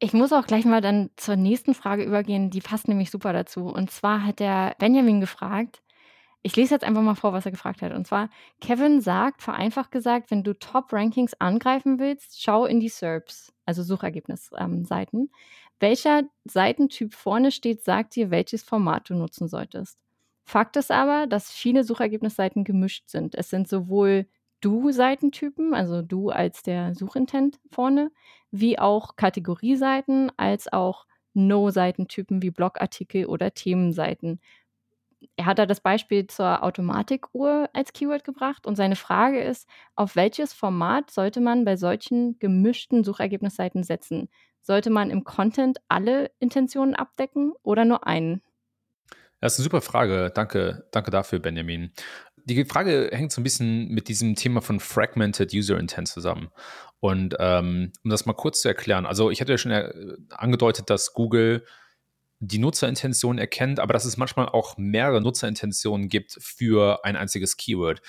Ich 0.00 0.12
muss 0.12 0.32
auch 0.32 0.46
gleich 0.46 0.64
mal 0.64 0.80
dann 0.80 1.10
zur 1.16 1.36
nächsten 1.36 1.74
Frage 1.74 2.04
übergehen, 2.04 2.50
die 2.50 2.60
passt 2.60 2.86
nämlich 2.86 3.10
super 3.10 3.32
dazu. 3.32 3.66
Und 3.66 3.90
zwar 3.90 4.24
hat 4.24 4.38
der 4.38 4.76
Benjamin 4.78 5.20
gefragt, 5.20 5.82
ich 6.42 6.54
lese 6.56 6.74
jetzt 6.74 6.84
einfach 6.84 7.02
mal 7.02 7.16
vor, 7.16 7.32
was 7.32 7.46
er 7.46 7.50
gefragt 7.50 7.82
hat. 7.82 7.92
Und 7.92 8.06
zwar, 8.06 8.30
Kevin 8.60 9.00
sagt, 9.00 9.42
vereinfacht 9.42 9.90
gesagt, 9.90 10.30
wenn 10.30 10.44
du 10.44 10.54
Top-Rankings 10.54 11.34
angreifen 11.40 11.98
willst, 11.98 12.40
schau 12.40 12.64
in 12.64 12.78
die 12.80 12.88
SERPs, 12.88 13.52
also 13.66 13.82
Suchergebnisseiten. 13.82 15.20
Ähm, 15.20 15.30
Welcher 15.80 16.22
Seitentyp 16.44 17.14
vorne 17.14 17.50
steht, 17.52 17.84
sagt 17.84 18.16
dir, 18.16 18.30
welches 18.30 18.62
Format 18.62 19.10
du 19.10 19.14
nutzen 19.14 19.48
solltest. 19.48 19.98
Fakt 20.44 20.76
ist 20.76 20.90
aber, 20.90 21.26
dass 21.26 21.50
viele 21.50 21.84
Suchergebnisseiten 21.84 22.64
gemischt 22.64 23.08
sind. 23.10 23.34
Es 23.34 23.50
sind 23.50 23.68
sowohl 23.68 24.26
Du-Seitentypen, 24.60 25.74
also 25.74 26.02
du 26.02 26.30
als 26.30 26.62
der 26.62 26.94
Suchintent 26.94 27.58
vorne, 27.70 28.10
wie 28.50 28.78
auch 28.78 29.16
Kategorieseiten, 29.16 30.32
als 30.36 30.72
auch 30.72 31.06
No-Seitentypen 31.34 32.42
wie 32.42 32.50
Blogartikel 32.50 33.26
oder 33.26 33.54
Themenseiten. 33.54 34.40
Er 35.36 35.46
hat 35.46 35.58
da 35.58 35.66
das 35.66 35.80
Beispiel 35.80 36.26
zur 36.26 36.62
Automatikuhr 36.62 37.68
als 37.72 37.92
Keyword 37.92 38.24
gebracht 38.24 38.66
und 38.66 38.76
seine 38.76 38.96
Frage 38.96 39.40
ist, 39.40 39.68
auf 39.94 40.16
welches 40.16 40.52
Format 40.52 41.10
sollte 41.10 41.40
man 41.40 41.64
bei 41.64 41.76
solchen 41.76 42.38
gemischten 42.38 43.04
Suchergebnisseiten 43.04 43.82
setzen? 43.82 44.28
Sollte 44.62 44.90
man 44.90 45.10
im 45.10 45.24
Content 45.24 45.78
alle 45.88 46.30
Intentionen 46.40 46.94
abdecken 46.94 47.52
oder 47.62 47.84
nur 47.84 48.06
einen? 48.06 48.42
Das 49.40 49.54
ist 49.54 49.60
eine 49.60 49.64
super 49.64 49.80
Frage. 49.80 50.32
Danke, 50.34 50.86
danke 50.90 51.10
dafür, 51.10 51.38
Benjamin. 51.38 51.92
Die 52.48 52.64
Frage 52.64 53.10
hängt 53.12 53.30
so 53.30 53.40
ein 53.40 53.44
bisschen 53.44 53.88
mit 53.88 54.08
diesem 54.08 54.34
Thema 54.34 54.62
von 54.62 54.80
Fragmented 54.80 55.52
User 55.52 55.78
Intent 55.78 56.08
zusammen. 56.08 56.48
Und 56.98 57.36
ähm, 57.38 57.92
um 58.02 58.10
das 58.10 58.24
mal 58.24 58.32
kurz 58.32 58.62
zu 58.62 58.68
erklären, 58.68 59.04
also 59.04 59.30
ich 59.30 59.40
hatte 59.40 59.52
ja 59.52 59.58
schon 59.58 59.70
äh, 59.70 59.92
angedeutet, 60.30 60.88
dass 60.88 61.12
Google 61.12 61.64
die 62.40 62.58
Nutzerintention 62.58 63.38
erkennt, 63.38 63.80
aber 63.80 63.92
dass 63.92 64.04
es 64.04 64.16
manchmal 64.16 64.48
auch 64.48 64.78
mehrere 64.78 65.20
Nutzerintentionen 65.20 66.08
gibt 66.08 66.38
für 66.40 67.04
ein 67.04 67.16
einziges 67.16 67.56
Keyword. 67.56 68.00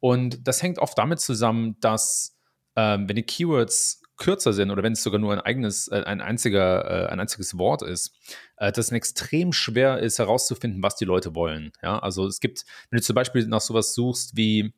Und 0.00 0.46
das 0.48 0.62
hängt 0.62 0.78
oft 0.78 0.96
damit 0.96 1.20
zusammen, 1.20 1.76
dass 1.80 2.38
ähm, 2.76 3.08
wenn 3.08 3.16
die 3.16 3.22
Keywords 3.24 4.01
kürzer 4.22 4.52
sind 4.52 4.70
oder 4.70 4.82
wenn 4.82 4.92
es 4.92 5.02
sogar 5.02 5.20
nur 5.20 5.32
ein 5.32 5.40
eigenes, 5.40 5.88
äh, 5.88 6.02
ein 6.06 6.20
einziger, 6.20 6.84
äh, 6.84 7.06
ein 7.08 7.20
einziges 7.20 7.58
Wort 7.58 7.82
ist, 7.82 8.14
äh, 8.56 8.70
dass 8.70 8.86
es 8.86 8.92
extrem 8.92 9.52
schwer 9.52 9.98
ist 9.98 10.18
herauszufinden, 10.18 10.82
was 10.82 10.96
die 10.96 11.04
Leute 11.04 11.34
wollen. 11.34 11.72
Ja, 11.82 11.98
also 11.98 12.26
es 12.26 12.40
gibt, 12.40 12.64
wenn 12.90 12.98
du 12.98 13.02
zum 13.02 13.14
Beispiel 13.14 13.46
nach 13.46 13.60
sowas 13.60 13.94
suchst 13.94 14.36
wie 14.36 14.74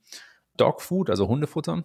Dogfood, 0.56 1.10
also 1.10 1.28
Hundefutter, 1.28 1.84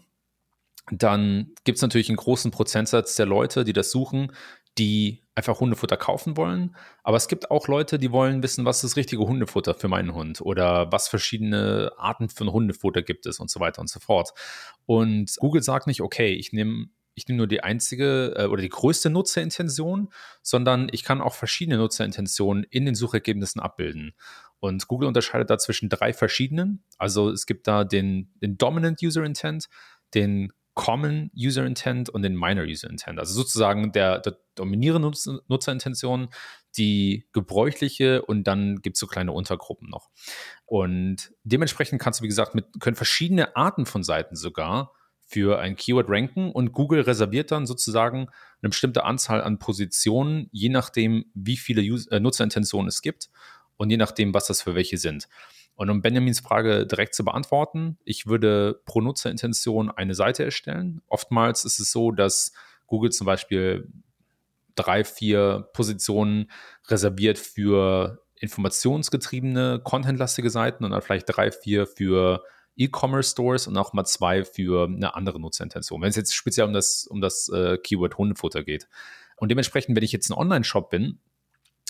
dann 0.92 1.52
gibt 1.66 1.76
es 1.78 1.82
natürlich 1.82 2.10
einen 2.10 2.16
großen 2.16 2.52
Prozentsatz 2.52 3.16
der 3.16 3.26
Leute, 3.26 3.64
die 3.64 3.74
das 3.74 3.92
suchen, 3.92 4.32
die 4.78 5.22
einfach 5.36 5.60
Hundefutter 5.60 5.98
kaufen 5.98 6.38
wollen. 6.38 6.76
Aber 7.04 7.18
es 7.18 7.28
gibt 7.28 7.52
auch 7.52 7.68
Leute, 7.68 8.00
die 8.00 8.12
wollen 8.12 8.42
wissen, 8.42 8.66
was 8.66 8.82
das 8.82 8.96
richtige 8.96 9.24
Hundefutter 9.24 9.76
für 9.76 9.90
meinen 9.90 10.14
Hund 10.14 10.42
oder 10.42 10.92
was 10.92 11.10
verschiedene 11.10 11.92
Arten 11.98 12.30
von 12.30 12.52
Hundefutter 12.52 13.02
gibt 13.02 13.26
es 13.26 13.40
und 13.40 13.52
so 13.52 13.60
weiter 13.60 13.82
und 13.82 13.90
so 13.90 14.00
fort. 14.00 14.32
Und 14.86 15.36
Google 15.40 15.62
sagt 15.62 15.88
nicht, 15.88 16.02
okay, 16.02 16.34
ich 16.34 16.54
nehme 16.54 16.88
ich 17.20 17.28
nehme 17.28 17.38
nur 17.40 17.48
die 17.48 17.62
einzige 17.62 18.34
äh, 18.38 18.46
oder 18.46 18.62
die 18.62 18.70
größte 18.70 19.10
Nutzerintention, 19.10 20.10
sondern 20.42 20.88
ich 20.92 21.04
kann 21.04 21.20
auch 21.22 21.36
verschiedene 21.36 21.78
Nutzerintentionen 21.78 22.64
in 22.70 22.86
den 22.86 22.96
Suchergebnissen 22.96 23.62
abbilden. 23.62 24.14
Und 24.60 24.88
Google 24.88 25.08
unterscheidet 25.08 25.50
da 25.50 25.58
zwischen 25.58 25.90
drei 25.90 26.14
verschiedenen. 26.14 26.84
Also 26.98 27.30
es 27.30 27.46
gibt 27.46 27.68
da 27.68 27.84
den, 27.84 28.32
den 28.42 28.58
Dominant 28.58 29.02
User 29.04 29.24
Intent, 29.24 29.68
den 30.14 30.54
Common 30.76 31.30
User 31.36 31.66
Intent 31.66 32.10
und 32.10 32.22
den 32.22 32.36
Minor 32.36 32.64
User 32.64 32.90
Intent. 32.90 33.20
Also 33.20 33.34
sozusagen 33.34 33.92
der, 33.92 34.20
der 34.20 34.38
dominierende 34.56 35.12
Nutzerintention, 35.50 36.30
die 36.78 37.28
gebräuchliche 37.34 38.22
und 38.22 38.46
dann 38.46 38.78
gibt 38.82 38.96
es 38.96 39.02
so 39.02 39.08
kleine 39.08 39.34
Untergruppen 39.34 39.90
noch. 39.90 40.10
Und 40.66 41.34
dementsprechend 41.44 42.02
kannst 42.02 42.22
du, 42.22 42.24
wie 42.24 42.30
gesagt, 42.30 42.56
mit, 42.56 42.80
können 42.80 42.96
verschiedene 42.96 43.58
Arten 43.58 43.86
von 43.86 44.04
Seiten 44.04 44.38
sogar 44.38 44.94
für 45.30 45.60
ein 45.60 45.76
Keyword 45.76 46.10
ranken 46.10 46.52
und 46.52 46.72
Google 46.72 47.02
reserviert 47.02 47.52
dann 47.52 47.68
sozusagen 47.68 48.30
eine 48.62 48.70
bestimmte 48.70 49.04
Anzahl 49.04 49.44
an 49.44 49.60
Positionen, 49.60 50.50
je 50.52 50.70
nachdem, 50.70 51.26
wie 51.36 51.56
viele 51.56 51.82
User, 51.82 52.12
äh, 52.14 52.20
Nutzerintentionen 52.20 52.88
es 52.88 53.04
gibt 53.04 53.30
und 53.78 53.92
je 53.92 53.98
nachdem, 53.98 54.34
was 54.34 54.48
das 54.48 54.64
für 54.64 54.74
welche 54.74 54.98
sind. 54.98 55.30
Und 55.76 55.92
um 55.92 56.02
Benjamins 56.02 56.40
Frage 56.40 56.88
direkt 56.88 57.14
zu 57.14 57.24
beantworten, 57.24 58.00
ich 58.04 58.26
würde 58.26 58.82
pro 58.86 59.02
Nutzerintention 59.02 59.92
eine 59.92 60.16
Seite 60.16 60.44
erstellen. 60.44 61.02
Oftmals 61.08 61.64
ist 61.64 61.80
es 61.80 61.92
so, 61.92 62.12
dass 62.12 62.52
Google 62.88 63.12
zum 63.12 63.26
Beispiel 63.26 63.88
drei, 64.74 65.04
vier 65.04 65.70
Positionen 65.74 66.50
reserviert 66.88 67.38
für 67.38 68.26
informationsgetriebene, 68.36 69.82
contentlastige 69.84 70.50
Seiten 70.50 70.84
und 70.86 70.92
dann 70.92 71.02
vielleicht 71.04 71.26
drei, 71.28 71.52
vier 71.52 71.86
für 71.86 72.44
E-Commerce-Stores 72.78 73.68
und 73.68 73.78
auch 73.78 73.94
mal 73.94 74.06
zwei 74.06 74.44
für 74.46 74.86
eine 74.86 75.16
andere 75.16 75.40
Nutzerintention, 75.40 76.02
wenn 76.02 76.10
es 76.10 76.16
jetzt 76.16 76.34
speziell 76.34 76.68
um 76.68 76.74
das, 76.74 77.06
um 77.08 77.22
das 77.22 77.50
äh, 77.50 77.78
Keyword 77.78 78.18
Hundefutter 78.18 78.64
geht. 78.64 78.88
Und 79.36 79.50
dementsprechend, 79.50 79.96
wenn 79.96 80.04
ich 80.04 80.12
jetzt 80.12 80.30
ein 80.30 80.38
Online-Shop 80.38 80.90
bin, 80.90 81.20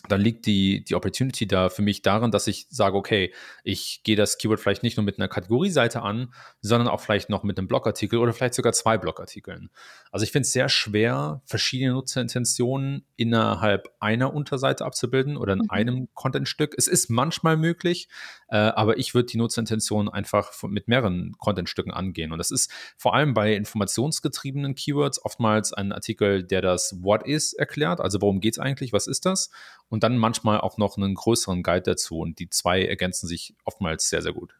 dann 0.07 0.21
liegt 0.21 0.45
die, 0.45 0.83
die 0.83 0.95
Opportunity 0.95 1.45
da 1.45 1.69
für 1.69 1.81
mich 1.81 2.01
darin, 2.01 2.31
dass 2.31 2.47
ich 2.47 2.67
sage, 2.69 2.95
okay, 2.95 3.33
ich 3.63 4.01
gehe 4.03 4.15
das 4.15 4.37
Keyword 4.37 4.59
vielleicht 4.59 4.83
nicht 4.83 4.97
nur 4.97 5.03
mit 5.03 5.17
einer 5.17 5.27
Kategorieseite 5.27 6.01
an, 6.01 6.33
sondern 6.61 6.87
auch 6.87 7.01
vielleicht 7.01 7.29
noch 7.29 7.43
mit 7.43 7.57
einem 7.57 7.67
Blogartikel 7.67 8.19
oder 8.19 8.33
vielleicht 8.33 8.53
sogar 8.53 8.71
zwei 8.73 8.97
Blogartikeln. 8.97 9.69
Also 10.11 10.23
ich 10.23 10.31
finde 10.31 10.45
es 10.45 10.53
sehr 10.53 10.69
schwer, 10.69 11.41
verschiedene 11.45 11.91
Nutzerintentionen 11.91 13.05
innerhalb 13.17 13.89
einer 13.99 14.33
Unterseite 14.33 14.85
abzubilden 14.85 15.35
oder 15.37 15.53
in 15.53 15.59
mhm. 15.59 15.69
einem 15.69 16.07
Contentstück. 16.13 16.75
Es 16.77 16.87
ist 16.87 17.09
manchmal 17.09 17.57
möglich, 17.57 18.07
äh, 18.47 18.57
aber 18.57 18.97
ich 18.97 19.13
würde 19.13 19.27
die 19.27 19.37
Nutzerintention 19.37 20.07
einfach 20.07 20.53
von, 20.53 20.71
mit 20.71 20.87
mehreren 20.87 21.33
Contentstücken 21.37 21.91
angehen. 21.91 22.31
Und 22.31 22.37
das 22.37 22.51
ist 22.51 22.71
vor 22.97 23.15
allem 23.15 23.33
bei 23.33 23.53
informationsgetriebenen 23.53 24.75
Keywords 24.75 25.23
oftmals 25.23 25.73
ein 25.73 25.91
Artikel, 25.91 26.43
der 26.43 26.61
das 26.61 26.95
What 27.01 27.27
is 27.27 27.53
erklärt, 27.53 27.99
also 27.99 28.21
worum 28.21 28.39
geht 28.39 28.53
es 28.53 28.59
eigentlich, 28.59 28.93
was 28.93 29.07
ist 29.07 29.25
das? 29.25 29.49
Und 29.89 30.03
dann 30.03 30.17
manchmal 30.17 30.61
auch 30.61 30.77
noch 30.77 30.97
einen 30.97 31.15
größeren 31.15 31.63
Guide 31.63 31.81
dazu. 31.81 32.19
Und 32.19 32.39
die 32.39 32.49
zwei 32.49 32.83
ergänzen 32.85 33.27
sich 33.27 33.55
oftmals 33.65 34.09
sehr, 34.09 34.21
sehr 34.21 34.33
gut. 34.33 34.55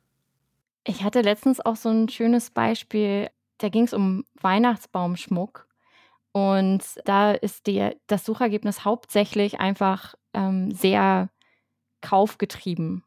Ich 0.84 1.04
hatte 1.04 1.22
letztens 1.22 1.64
auch 1.64 1.76
so 1.76 1.90
ein 1.90 2.10
schönes 2.10 2.50
Beispiel, 2.50 3.30
da 3.60 3.70
ging 3.70 3.84
es 3.84 3.94
um 3.94 4.26
Weihnachtsbaumschmuck. 4.42 5.68
Und 6.32 6.84
da 7.06 7.32
ist 7.32 7.68
die, 7.68 7.92
das 8.08 8.26
Suchergebnis 8.26 8.86
hauptsächlich 8.86 9.60
einfach 9.60 10.16
ähm, 10.34 10.72
sehr 10.72 11.30
kaufgetrieben. 12.02 13.04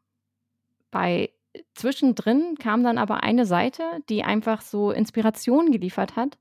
Bei 0.91 1.31
zwischendrin 1.73 2.55
kam 2.59 2.83
dann 2.83 2.97
aber 2.97 3.23
eine 3.23 3.45
Seite, 3.45 3.83
die 4.09 4.23
einfach 4.23 4.61
so 4.61 4.91
Inspiration 4.91 5.71
geliefert 5.71 6.15
hat 6.15 6.37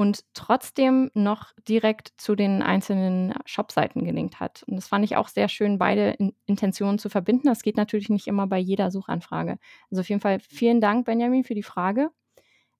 und 0.00 0.24
trotzdem 0.32 1.10
noch 1.12 1.52
direkt 1.68 2.14
zu 2.16 2.34
den 2.34 2.62
einzelnen 2.62 3.34
Shopseiten 3.44 4.02
gelinkt 4.02 4.40
hat. 4.40 4.62
Und 4.66 4.76
das 4.76 4.88
fand 4.88 5.04
ich 5.04 5.16
auch 5.16 5.28
sehr 5.28 5.46
schön, 5.46 5.76
beide 5.76 6.12
in 6.12 6.32
Intentionen 6.46 6.98
zu 6.98 7.10
verbinden. 7.10 7.48
Das 7.48 7.60
geht 7.60 7.76
natürlich 7.76 8.08
nicht 8.08 8.26
immer 8.26 8.46
bei 8.46 8.56
jeder 8.56 8.90
Suchanfrage. 8.90 9.58
Also 9.90 10.00
auf 10.00 10.08
jeden 10.08 10.22
Fall 10.22 10.40
vielen 10.40 10.80
Dank, 10.80 11.04
Benjamin, 11.04 11.44
für 11.44 11.54
die 11.54 11.62
Frage. 11.62 12.08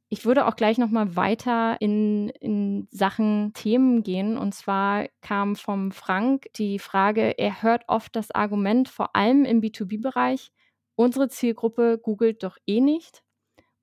Ich 0.08 0.24
würde 0.24 0.46
auch 0.46 0.56
gleich 0.56 0.78
nochmal 0.78 1.14
weiter 1.14 1.76
in, 1.80 2.30
in 2.40 2.88
Sachen 2.90 3.52
Themen 3.52 4.02
gehen. 4.02 4.38
Und 4.38 4.54
zwar 4.54 5.06
kam 5.20 5.56
vom 5.56 5.92
Frank 5.92 6.46
die 6.56 6.78
Frage, 6.78 7.38
er 7.38 7.60
hört 7.62 7.84
oft 7.86 8.16
das 8.16 8.30
Argument, 8.30 8.88
vor 8.88 9.14
allem 9.14 9.44
im 9.44 9.60
B2B-Bereich, 9.60 10.52
unsere 10.94 11.28
Zielgruppe 11.28 12.00
googelt 12.02 12.44
doch 12.44 12.56
eh 12.66 12.80
nicht. 12.80 13.22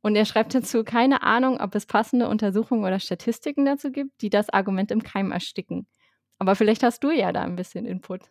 Und 0.02 0.16
er 0.16 0.26
schreibt 0.26 0.54
dazu, 0.56 0.84
keine 0.84 1.24
Ahnung, 1.24 1.60
ob 1.60 1.76
es 1.76 1.86
passende 1.86 2.28
Untersuchungen 2.30 2.86
oder 2.86 3.00
Statistiken 3.00 3.66
dazu 3.66 3.92
gibt, 3.92 4.22
die 4.22 4.30
das 4.30 4.50
Argument 4.50 4.92
im 4.92 5.04
Keim 5.04 5.32
ersticken. 5.32 5.88
Aber 6.40 6.56
vielleicht 6.56 6.84
hast 6.84 7.04
du 7.04 7.12
ja 7.12 7.32
da 7.32 7.42
ein 7.42 7.56
bisschen 7.56 7.86
Input. 7.86 8.22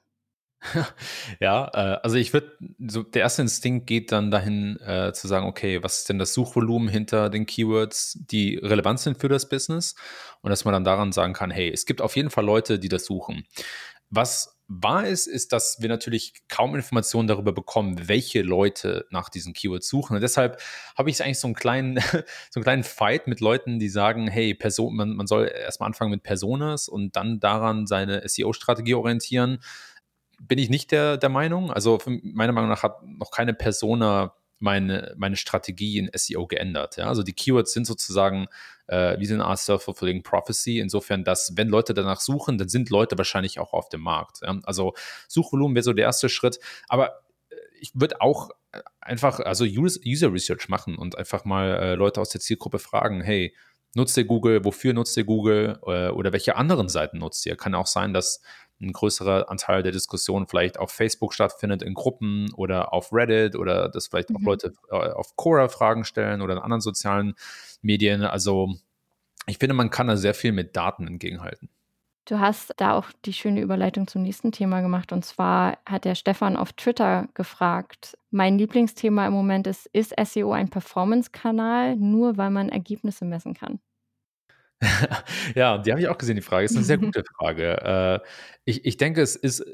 Ja, 1.41 1.71
äh, 1.75 2.01
also 2.03 2.17
ich 2.17 2.33
würde, 2.33 2.57
so 2.79 3.03
der 3.03 3.23
erste 3.23 3.43
Instinkt 3.43 3.87
geht 3.87 4.13
dann 4.13 4.31
dahin 4.31 4.79
äh, 4.81 5.13
zu 5.13 5.29
sagen, 5.29 5.47
okay, 5.47 5.83
was 5.83 5.99
ist 5.99 6.09
denn 6.09 6.19
das 6.19 6.35
Suchvolumen 6.35 6.89
hinter 6.89 7.29
den 7.29 7.47
Keywords, 7.47 8.19
die 8.31 8.57
relevant 8.57 9.01
sind 9.01 9.19
für 9.19 9.29
das 9.29 9.49
Business? 9.49 9.95
Und 10.41 10.51
dass 10.51 10.65
man 10.65 10.73
dann 10.73 10.85
daran 10.85 11.13
sagen 11.13 11.35
kann, 11.35 11.51
hey, 11.51 11.71
es 11.71 11.87
gibt 11.87 12.01
auf 12.01 12.17
jeden 12.17 12.31
Fall 12.31 12.45
Leute, 12.45 12.79
die 12.79 12.89
das 12.89 13.05
suchen. 13.05 13.45
Was 14.09 14.56
wahr 14.69 15.07
ist, 15.07 15.27
ist, 15.27 15.53
dass 15.53 15.81
wir 15.81 15.89
natürlich 15.89 16.35
kaum 16.49 16.75
Informationen 16.75 17.29
darüber 17.29 17.53
bekommen, 17.53 18.09
welche 18.09 18.43
Leute 18.43 19.07
nach 19.11 19.29
diesen 19.29 19.53
Keywords 19.53 19.89
suchen. 19.89 20.17
Und 20.17 20.23
deshalb 20.23 20.61
habe 20.97 21.11
ich 21.11 21.23
eigentlich 21.23 21.39
so 21.39 21.47
einen 21.47 21.55
kleinen, 21.55 21.99
so 22.51 22.59
einen 22.59 22.65
kleinen 22.65 22.85
Fight 22.85 23.29
mit 23.29 23.41
Leuten, 23.41 23.79
die 23.79 23.89
sagen, 23.89 24.29
hey, 24.29 24.55
Person, 24.55 24.97
man, 24.97 25.17
man 25.17 25.27
soll 25.27 25.49
erstmal 25.49 25.87
anfangen 25.87 26.11
mit 26.11 26.23
Personas 26.23 26.89
und 26.89 27.17
dann 27.17 27.41
daran 27.41 27.87
seine 27.87 28.27
SEO-Strategie 28.27 28.95
orientieren 28.95 29.61
bin 30.39 30.59
ich 30.59 30.69
nicht 30.69 30.93
der, 30.93 31.17
der 31.17 31.29
Meinung. 31.29 31.71
Also 31.71 31.99
meiner 32.07 32.53
Meinung 32.53 32.69
nach 32.69 32.83
hat 32.83 33.03
noch 33.03 33.31
keine 33.31 33.55
Persona 33.55 34.35
meine, 34.59 35.15
meine 35.17 35.37
Strategie 35.37 35.99
in 35.99 36.11
SEO 36.15 36.47
geändert. 36.47 36.97
Ja? 36.97 37.07
Also 37.07 37.23
die 37.23 37.33
Keywords 37.33 37.73
sind 37.73 37.87
sozusagen 37.87 38.47
äh, 38.87 39.17
eine 39.17 39.45
Art 39.45 39.59
Self-Fulfilling 39.59 40.23
Prophecy, 40.23 40.79
insofern, 40.79 41.25
dass 41.25 41.57
wenn 41.57 41.69
Leute 41.69 41.95
danach 41.95 42.21
suchen, 42.21 42.59
dann 42.59 42.69
sind 42.69 42.91
Leute 42.91 43.19
wahrscheinlich 43.19 43.59
auch 43.59 43.73
auf 43.73 43.89
dem 43.89 44.01
Markt. 44.01 44.41
Ja? 44.43 44.59
Also 44.65 44.95
Suchvolumen 45.29 45.75
wäre 45.75 45.83
so 45.83 45.93
der 45.93 46.05
erste 46.05 46.29
Schritt, 46.29 46.59
aber 46.89 47.21
äh, 47.51 47.57
ich 47.81 47.93
würde 47.95 48.21
auch 48.21 48.51
äh, 48.73 48.81
einfach, 49.01 49.41
also 49.41 49.65
User 49.65 50.33
Research 50.33 50.69
machen 50.69 50.97
und 50.97 51.19
einfach 51.19 51.45
mal 51.45 51.69
äh, 51.71 51.95
Leute 51.95 52.21
aus 52.21 52.31
der 52.31 52.41
Zielgruppe 52.41 52.79
fragen, 52.79 53.21
hey, 53.23 53.55
nutzt 53.95 54.17
ihr 54.17 54.25
Google, 54.25 54.65
wofür 54.65 54.93
nutzt 54.93 55.17
ihr 55.17 55.25
Google 55.25 55.81
äh, 55.87 56.09
oder 56.11 56.33
welche 56.33 56.57
anderen 56.57 56.89
Seiten 56.89 57.19
nutzt 57.19 57.47
ihr? 57.47 57.57
Kann 57.57 57.75
auch 57.75 57.87
sein, 57.87 58.13
dass 58.13 58.43
ein 58.81 58.93
größerer 58.93 59.49
Anteil 59.51 59.83
der 59.83 59.93
Diskussion 59.93 60.47
vielleicht 60.47 60.79
auf 60.79 60.91
Facebook 60.91 61.33
stattfindet, 61.33 61.83
in 61.83 61.95
Gruppen 61.95 62.53
oder 62.55 62.93
auf 62.93 63.13
Reddit 63.13 63.57
oder 63.57 63.89
dass 63.89 64.09
vielleicht 64.09 64.31
mhm. 64.31 64.37
auch 64.37 64.43
Leute 64.43 64.73
äh, 64.91 65.11
auf 65.13 65.37
Quora 65.37 65.69
Fragen 65.69 66.05
stellen 66.05 66.43
oder 66.43 66.55
in 66.55 66.61
anderen 66.61 66.81
sozialen 66.81 67.35
Medien. 67.83 68.23
Also 68.23 68.75
ich 69.47 69.59
finde, 69.59 69.75
man 69.75 69.91
kann 69.91 70.09
da 70.09 70.17
sehr 70.17 70.35
viel 70.35 70.53
mit 70.53 70.77
Daten 70.77 71.07
entgegenhalten. 71.07 71.71
Du 72.29 72.41
hast 72.41 72.73
da 72.77 72.95
auch 72.95 73.13
die 73.25 73.33
schöne 73.33 73.61
Überleitung 73.61 74.09
zum 74.09 74.23
nächsten 74.23 74.51
Thema 74.51 74.81
gemacht. 74.81 75.13
Und 75.13 75.25
zwar 75.25 75.79
hat 75.87 76.05
der 76.05 76.17
Stefan 76.17 76.57
auf 76.57 76.73
Twitter 76.73 77.29
gefragt, 77.35 78.19
mein 78.31 78.59
Lieblingsthema 78.59 79.29
im 79.29 79.33
Moment 79.33 79.69
ist, 79.69 79.87
ist 79.93 80.13
SEO 80.21 80.53
ein 80.53 80.69
Performance-Kanal, 80.69 81.95
nur 81.95 82.37
weil 82.37 82.51
man 82.51 82.69
Ergebnisse 82.69 83.25
messen 83.25 83.55
kann? 83.55 83.79
Ja, 85.55 85.79
die 85.79 85.91
habe 85.91 86.01
ich 86.01 86.09
auch 86.09 86.19
gesehen, 86.19 86.37
die 86.37 86.43
Frage. 86.43 86.65
Ist 86.65 86.77
eine 86.77 86.85
sehr 86.85 86.99
gute 86.99 87.25
Frage. 87.39 88.23
Äh, 88.25 88.29
ich 88.65 88.85
ich 88.85 88.97
denke, 88.97 89.23
es 89.23 89.37
ist 89.37 89.65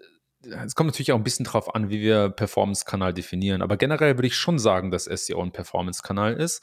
es 0.45 0.75
kommt 0.75 0.89
natürlich 0.89 1.13
auch 1.13 1.17
ein 1.17 1.25
bisschen 1.25 1.45
drauf 1.45 1.75
an, 1.75 1.89
wie 1.89 2.01
wir 2.01 2.31
Performance-Kanal 2.31 3.15
definieren. 3.15 3.63
Aber 3.63 3.77
generell 3.77 4.17
würde 4.17 4.27
ich 4.27 4.37
schon 4.37 4.59
sagen, 4.59 4.91
dass 4.91 5.05
SEO 5.05 5.41
ein 5.43 5.53
Performance-Kanal 5.53 6.35
ist. 6.35 6.63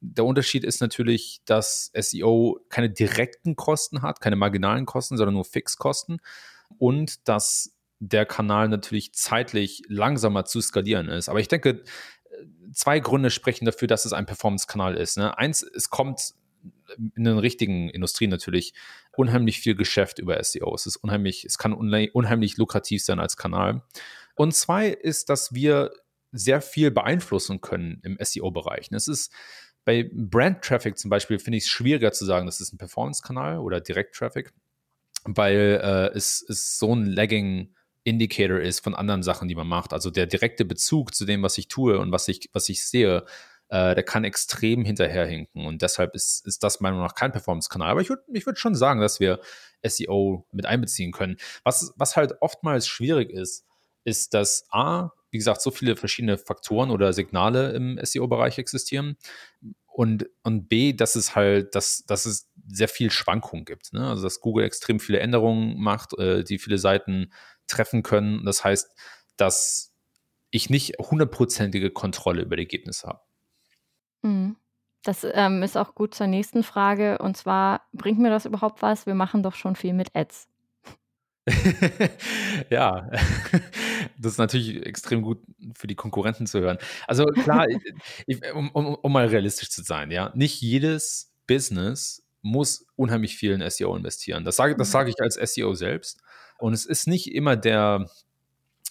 Der 0.00 0.24
Unterschied 0.24 0.64
ist 0.64 0.80
natürlich, 0.80 1.40
dass 1.44 1.92
SEO 1.94 2.58
keine 2.68 2.90
direkten 2.90 3.54
Kosten 3.56 4.02
hat, 4.02 4.20
keine 4.20 4.36
marginalen 4.36 4.86
Kosten, 4.86 5.16
sondern 5.16 5.34
nur 5.34 5.44
Fixkosten. 5.44 6.20
Und 6.78 7.28
dass 7.28 7.76
der 8.00 8.26
Kanal 8.26 8.68
natürlich 8.68 9.12
zeitlich 9.14 9.82
langsamer 9.88 10.44
zu 10.44 10.60
skalieren 10.60 11.08
ist. 11.08 11.28
Aber 11.28 11.38
ich 11.38 11.48
denke, 11.48 11.84
zwei 12.72 12.98
Gründe 13.00 13.30
sprechen 13.30 13.64
dafür, 13.64 13.88
dass 13.88 14.04
es 14.04 14.12
ein 14.12 14.26
Performance-Kanal 14.26 14.96
ist. 14.96 15.18
Ne? 15.18 15.36
Eins, 15.36 15.62
es 15.62 15.90
kommt 15.90 16.34
in 16.96 17.24
den 17.24 17.38
richtigen 17.38 17.88
Industrien 17.88 18.30
natürlich 18.30 18.74
unheimlich 19.16 19.60
viel 19.60 19.74
Geschäft 19.74 20.18
über 20.18 20.42
SEO. 20.42 20.74
Es 20.74 20.86
ist 20.86 20.96
unheimlich, 20.96 21.44
es 21.44 21.58
kann 21.58 21.72
unheimlich 21.72 22.56
lukrativ 22.56 23.04
sein 23.04 23.20
als 23.20 23.36
Kanal. 23.36 23.82
Und 24.34 24.54
zwei 24.54 24.88
ist, 24.88 25.28
dass 25.28 25.52
wir 25.54 25.92
sehr 26.32 26.60
viel 26.60 26.90
beeinflussen 26.90 27.60
können 27.60 28.00
im 28.04 28.16
SEO-Bereich. 28.20 28.88
Es 28.92 29.08
ist 29.08 29.32
bei 29.84 30.10
Brand-Traffic 30.12 30.98
zum 30.98 31.10
Beispiel, 31.10 31.38
finde 31.38 31.58
ich 31.58 31.64
es 31.64 31.70
schwieriger 31.70 32.12
zu 32.12 32.24
sagen, 32.24 32.46
das 32.46 32.60
ist 32.60 32.72
ein 32.72 32.78
Performance-Kanal 32.78 33.58
oder 33.58 33.80
Direct-Traffic, 33.80 34.52
weil 35.24 35.80
äh, 35.82 36.16
es, 36.16 36.44
es 36.48 36.78
so 36.78 36.94
ein 36.94 37.06
Lagging 37.06 37.74
Indicator 38.04 38.58
ist 38.58 38.80
von 38.80 38.94
anderen 38.94 39.22
Sachen, 39.22 39.48
die 39.48 39.54
man 39.54 39.66
macht. 39.66 39.92
Also 39.92 40.10
der 40.10 40.26
direkte 40.26 40.64
Bezug 40.64 41.14
zu 41.14 41.24
dem, 41.26 41.42
was 41.42 41.58
ich 41.58 41.68
tue 41.68 41.98
und 41.98 42.12
was 42.12 42.28
ich, 42.28 42.48
was 42.52 42.68
ich 42.68 42.86
sehe, 42.86 43.24
äh, 43.70 43.94
der 43.94 44.02
kann 44.02 44.24
extrem 44.24 44.84
hinterherhinken 44.84 45.64
und 45.64 45.82
deshalb 45.82 46.14
ist, 46.14 46.46
ist 46.46 46.62
das 46.62 46.80
meiner 46.80 46.96
Meinung 46.96 47.06
nach 47.06 47.14
kein 47.14 47.32
Performance-Kanal. 47.32 47.90
Aber 47.90 48.00
ich 48.00 48.08
würde 48.08 48.22
ich 48.32 48.44
würd 48.44 48.58
schon 48.58 48.74
sagen, 48.74 49.00
dass 49.00 49.20
wir 49.20 49.40
SEO 49.82 50.46
mit 50.52 50.66
einbeziehen 50.66 51.12
können. 51.12 51.36
Was, 51.62 51.94
was 51.96 52.16
halt 52.16 52.34
oftmals 52.40 52.88
schwierig 52.88 53.30
ist, 53.30 53.64
ist, 54.04 54.34
dass 54.34 54.66
A, 54.70 55.12
wie 55.30 55.38
gesagt, 55.38 55.62
so 55.62 55.70
viele 55.70 55.94
verschiedene 55.94 56.36
Faktoren 56.36 56.90
oder 56.90 57.12
Signale 57.12 57.70
im 57.72 57.98
SEO-Bereich 58.02 58.58
existieren 58.58 59.16
und, 59.86 60.28
und 60.42 60.68
B, 60.68 60.92
dass 60.92 61.14
es 61.14 61.36
halt, 61.36 61.74
dass, 61.74 62.04
dass 62.06 62.26
es 62.26 62.48
sehr 62.66 62.88
viel 62.88 63.10
Schwankungen 63.10 63.64
gibt. 63.64 63.92
Ne? 63.92 64.08
Also 64.08 64.24
dass 64.24 64.40
Google 64.40 64.64
extrem 64.64 64.98
viele 64.98 65.20
Änderungen 65.20 65.78
macht, 65.80 66.18
äh, 66.18 66.42
die 66.42 66.58
viele 66.58 66.78
Seiten 66.78 67.32
treffen 67.68 68.02
können. 68.02 68.44
Das 68.44 68.64
heißt, 68.64 68.90
dass 69.36 69.94
ich 70.50 70.70
nicht 70.70 70.98
hundertprozentige 70.98 71.90
Kontrolle 71.90 72.42
über 72.42 72.56
die 72.56 72.62
Ergebnisse 72.62 73.06
habe. 73.06 73.20
Mhm. 74.22 74.56
Das, 75.02 75.26
ähm, 75.32 75.62
ist 75.62 75.78
auch 75.78 75.94
gut 75.94 76.14
zur 76.14 76.26
nächsten 76.26 76.62
Frage 76.62 77.18
und 77.18 77.36
zwar: 77.36 77.82
Bringt 77.92 78.18
mir 78.18 78.30
das 78.30 78.44
überhaupt 78.44 78.82
was? 78.82 79.06
Wir 79.06 79.14
machen 79.14 79.42
doch 79.42 79.54
schon 79.54 79.76
viel 79.76 79.94
mit 79.94 80.14
Ads. 80.14 80.48
Ja, 82.70 83.10
das 84.18 84.32
ist 84.32 84.38
natürlich 84.38 84.84
extrem 84.86 85.22
gut 85.22 85.38
für 85.74 85.86
die 85.86 85.94
Konkurrenten 85.94 86.46
zu 86.46 86.60
hören. 86.60 86.78
Also 87.06 87.24
klar, 87.26 87.66
ich 88.26 88.40
um 88.54 88.70
um 88.70 88.94
um 88.94 89.12
mal 89.12 89.26
realistisch 89.26 89.70
zu 89.70 89.82
sein, 89.82 90.10
ja, 90.10 90.30
nicht 90.34 90.60
jedes 90.60 91.32
Business 91.46 92.22
muss 92.42 92.86
unheimlich 92.96 93.36
viel 93.36 93.52
in 93.52 93.68
SEO 93.70 93.96
investieren. 93.96 94.44
Das 94.44 94.56
sage 94.56 94.76
das 94.76 94.88
mhm. 94.88 94.92
sage 94.92 95.10
ich 95.10 95.20
als 95.20 95.34
SEO 95.54 95.74
selbst 95.74 96.20
und 96.58 96.72
es 96.72 96.86
ist 96.86 97.06
nicht 97.06 97.34
immer 97.34 97.56
der 97.56 98.06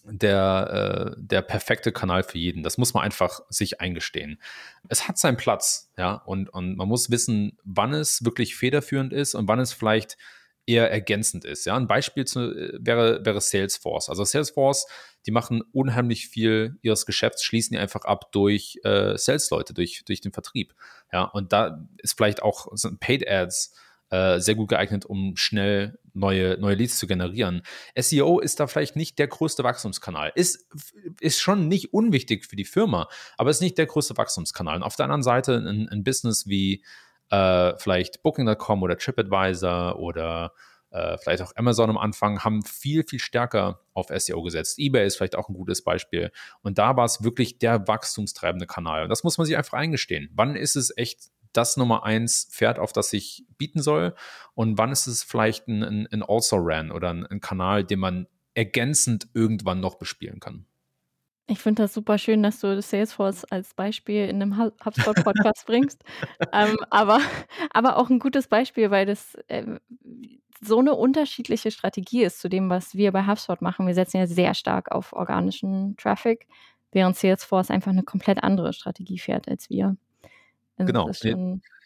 der, 0.06 1.16
äh, 1.18 1.22
der 1.22 1.42
perfekte 1.42 1.92
Kanal 1.92 2.24
für 2.24 2.38
jeden. 2.38 2.64
Das 2.64 2.78
muss 2.78 2.94
man 2.94 3.04
einfach 3.04 3.42
sich 3.50 3.82
eingestehen. 3.82 4.42
Es 4.88 5.08
hat 5.08 5.18
seinen 5.18 5.38
Platz, 5.38 5.92
ja, 5.98 6.14
und, 6.14 6.50
und 6.50 6.76
man 6.76 6.88
muss 6.88 7.10
wissen, 7.10 7.58
wann 7.64 7.94
es 7.94 8.24
wirklich 8.24 8.56
federführend 8.56 9.14
ist 9.14 9.36
und 9.36 9.48
wann 9.48 9.60
es 9.60 9.74
vielleicht 9.74 10.18
eher 10.70 10.92
ergänzend 10.92 11.46
ist. 11.46 11.66
Ja, 11.66 11.76
ein 11.76 11.88
Beispiel 11.88 12.26
zu, 12.26 12.52
äh, 12.52 12.78
wäre, 12.80 13.26
wäre 13.26 13.42
Salesforce. 13.42 14.10
Also 14.10 14.24
Salesforce, 14.24 14.86
die 15.26 15.32
machen 15.32 15.64
unheimlich 15.72 16.28
viel 16.28 16.78
ihres 16.82 17.06
Geschäfts, 17.06 17.44
schließen 17.44 17.74
die 17.74 17.80
einfach 17.80 18.06
ab 18.06 18.32
durch 18.32 18.80
äh, 18.84 19.18
Sales-Leute, 19.18 19.74
durch, 19.74 20.04
durch 20.06 20.22
den 20.22 20.32
Vertrieb. 20.32 20.76
Ja, 21.12 21.24
und 21.24 21.54
da 21.54 21.86
ist 21.98 22.16
vielleicht 22.16 22.44
auch 22.44 22.68
sind 22.74 23.00
Paid 23.00 23.28
Ads 23.28 23.74
äh, 24.10 24.40
sehr 24.40 24.56
gut 24.56 24.70
geeignet, 24.70 25.06
um 25.06 25.36
schnell 25.36 26.00
neue, 26.14 26.58
neue 26.60 26.76
Leads 26.76 26.98
zu 26.98 27.08
generieren. 27.08 27.62
SEO 27.98 28.40
ist 28.40 28.60
da 28.60 28.68
vielleicht 28.68 28.96
nicht 28.96 29.20
der 29.20 29.28
größte 29.28 29.64
Wachstumskanal. 29.64 30.32
Ist, 30.36 30.68
ist 31.20 31.40
schon 31.40 31.68
nicht 31.68 31.94
unwichtig 31.94 32.46
für 32.46 32.56
die 32.56 32.66
Firma, 32.66 33.08
aber 33.38 33.50
ist 33.50 33.62
nicht 33.62 33.78
der 33.78 33.86
größte 33.86 34.18
Wachstumskanal. 34.18 34.78
Und 34.78 34.84
auf 34.84 34.96
der 34.96 35.06
anderen 35.06 35.24
Seite 35.24 35.58
ein, 35.58 35.88
ein 35.90 36.04
Business 36.04 36.48
wie 36.48 36.84
äh, 37.30 37.78
vielleicht 37.78 38.24
Booking.com 38.24 38.84
oder 38.84 38.98
TripAdvisor 38.98 40.00
oder 40.00 40.54
äh, 40.92 41.18
vielleicht 41.18 41.44
auch 41.44 41.52
Amazon 41.56 41.92
am 41.92 41.98
Anfang 41.98 42.44
haben 42.44 42.64
viel, 42.64 43.04
viel 43.04 43.20
stärker 43.20 43.82
auf 43.94 44.08
SEO 44.16 44.42
gesetzt. 44.42 44.80
eBay 44.80 45.06
ist 45.06 45.18
vielleicht 45.18 45.36
auch 45.36 45.50
ein 45.50 45.54
gutes 45.54 45.84
Beispiel. 45.84 46.32
Und 46.62 46.78
da 46.78 46.96
war 46.98 47.06
es 47.06 47.24
wirklich 47.24 47.60
der 47.60 47.88
wachstumstreibende 47.88 48.66
Kanal. 48.66 49.04
Und 49.04 49.10
das 49.10 49.24
muss 49.24 49.38
man 49.38 49.46
sich 49.46 49.56
einfach 49.56 49.78
eingestehen. 49.78 50.30
Wann 50.34 50.56
ist 50.56 50.76
es 50.76 50.96
echt 50.98 51.30
das 51.54 51.78
Nummer 51.78 52.04
eins 52.04 52.48
Pferd, 52.52 52.80
auf 52.80 52.94
das 52.94 53.14
ich 53.14 53.46
bieten 53.58 53.82
soll? 53.82 54.16
Und 54.54 54.78
wann 54.78 54.92
ist 54.92 55.08
es 55.08 55.24
vielleicht 55.24 55.68
ein, 55.68 56.08
ein, 56.12 56.24
Also-Ran 56.24 56.92
oder 56.92 57.10
ein, 57.10 57.26
ein 57.26 57.42
Kanal, 57.42 57.84
den 57.84 58.00
man 58.00 58.28
ergänzend 58.54 59.28
irgendwann 59.34 59.80
noch 59.80 59.96
bespielen 59.96 60.40
kann? 60.40 60.66
Ich 61.48 61.60
finde 61.60 61.82
das 61.82 61.96
super 61.96 62.20
schön, 62.20 62.44
dass 62.44 62.60
du 62.60 62.80
Salesforce 62.80 63.44
als 63.46 63.74
Beispiel 63.74 64.28
in 64.28 64.42
einem 64.42 64.58
HubSpot-Podcast 64.58 65.66
bringst. 65.66 66.04
Ähm, 66.54 66.78
aber, 66.92 67.20
aber 67.72 67.98
auch 67.98 68.10
ein 68.12 68.20
gutes 68.20 68.48
Beispiel, 68.48 68.92
weil 68.92 69.08
das 69.08 69.34
äh, 69.48 69.80
so 70.62 70.78
eine 70.80 70.94
unterschiedliche 70.94 71.72
Strategie 71.72 72.24
ist 72.24 72.40
zu 72.40 72.50
dem, 72.50 72.70
was 72.70 72.94
wir 72.94 73.12
bei 73.12 73.26
HubSpot 73.26 73.62
machen. 73.62 73.88
Wir 73.88 73.96
setzen 73.96 74.18
ja 74.18 74.28
sehr 74.28 74.54
stark 74.54 74.92
auf 74.92 75.14
organischen 75.14 75.96
Traffic, 75.98 76.48
während 76.92 77.16
Salesforce 77.16 77.72
einfach 77.72 77.92
eine 77.92 78.04
komplett 78.04 78.44
andere 78.44 78.74
Strategie 78.74 79.18
fährt 79.18 79.48
als 79.48 79.70
wir. 79.72 79.98
Genau. 80.80 81.10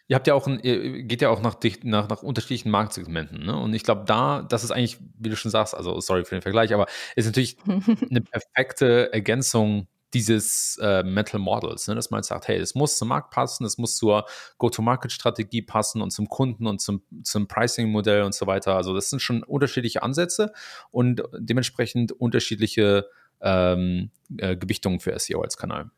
Ihr, 0.06 0.16
habt 0.16 0.26
ja 0.26 0.34
auch 0.34 0.46
ein, 0.46 0.60
ihr 0.60 1.02
geht 1.04 1.22
ja 1.22 1.30
auch 1.30 1.40
nach, 1.40 1.56
nach, 1.82 2.08
nach 2.08 2.22
unterschiedlichen 2.22 2.70
Marktsegmenten. 2.70 3.44
Ne? 3.44 3.56
Und 3.56 3.72
ich 3.72 3.84
glaube, 3.84 4.04
da, 4.06 4.42
das 4.42 4.62
ist 4.62 4.70
eigentlich, 4.70 4.98
wie 5.18 5.30
du 5.30 5.36
schon 5.36 5.50
sagst, 5.50 5.74
also 5.74 5.98
sorry 6.00 6.24
für 6.24 6.36
den 6.36 6.42
Vergleich, 6.42 6.74
aber 6.74 6.86
ist 7.16 7.24
natürlich 7.26 7.56
eine 8.10 8.20
perfekte 8.20 9.12
Ergänzung 9.12 9.88
dieses 10.14 10.78
äh, 10.80 11.02
Mental 11.02 11.40
Models, 11.40 11.88
ne? 11.88 11.94
dass 11.96 12.10
man 12.10 12.22
sagt, 12.22 12.48
hey, 12.48 12.56
es 12.56 12.74
muss 12.74 12.96
zum 12.96 13.08
Markt 13.08 13.30
passen, 13.30 13.64
es 13.64 13.78
muss 13.78 13.96
zur 13.96 14.24
Go-to-Market-Strategie 14.58 15.62
passen 15.62 16.00
und 16.00 16.12
zum 16.12 16.28
Kunden 16.28 16.66
und 16.66 16.80
zum, 16.80 17.02
zum 17.24 17.48
Pricing-Modell 17.48 18.22
und 18.22 18.34
so 18.34 18.46
weiter. 18.46 18.76
Also 18.76 18.94
das 18.94 19.10
sind 19.10 19.20
schon 19.20 19.42
unterschiedliche 19.42 20.02
Ansätze 20.02 20.52
und 20.90 21.22
dementsprechend 21.36 22.12
unterschiedliche 22.12 23.08
ähm, 23.40 24.10
äh, 24.38 24.56
Gewichtungen 24.56 25.00
für 25.00 25.18
SEO 25.18 25.42
als 25.42 25.56
Kanal. 25.56 25.90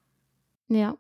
Ja, 0.69 0.97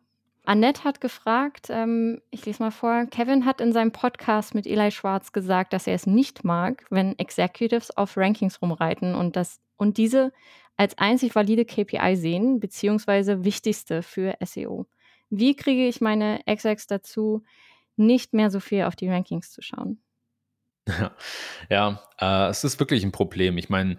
Annette 0.46 0.84
hat 0.84 1.00
gefragt, 1.00 1.66
ähm, 1.70 2.22
ich 2.30 2.46
lese 2.46 2.62
mal 2.62 2.70
vor, 2.70 3.06
Kevin 3.06 3.44
hat 3.44 3.60
in 3.60 3.72
seinem 3.72 3.92
Podcast 3.92 4.54
mit 4.54 4.66
Eli 4.66 4.90
Schwartz 4.90 5.32
gesagt, 5.32 5.72
dass 5.72 5.86
er 5.86 5.94
es 5.94 6.06
nicht 6.06 6.44
mag, 6.44 6.84
wenn 6.88 7.18
Executives 7.18 7.96
auf 7.96 8.16
Rankings 8.16 8.62
rumreiten 8.62 9.14
und, 9.14 9.36
das, 9.36 9.60
und 9.76 9.98
diese 9.98 10.32
als 10.76 10.96
einzig 10.98 11.34
valide 11.34 11.64
KPI 11.64 12.16
sehen, 12.16 12.60
beziehungsweise 12.60 13.44
wichtigste 13.44 14.02
für 14.02 14.36
SEO. 14.40 14.86
Wie 15.30 15.56
kriege 15.56 15.88
ich 15.88 16.00
meine 16.00 16.46
Execs 16.46 16.86
dazu, 16.86 17.42
nicht 17.96 18.32
mehr 18.32 18.50
so 18.50 18.60
viel 18.60 18.84
auf 18.84 18.94
die 18.94 19.08
Rankings 19.08 19.50
zu 19.50 19.62
schauen? 19.62 20.00
Ja, 20.86 21.10
ja 21.70 22.46
äh, 22.46 22.50
es 22.50 22.62
ist 22.62 22.78
wirklich 22.78 23.04
ein 23.04 23.12
Problem. 23.12 23.58
Ich 23.58 23.68
meine, 23.68 23.98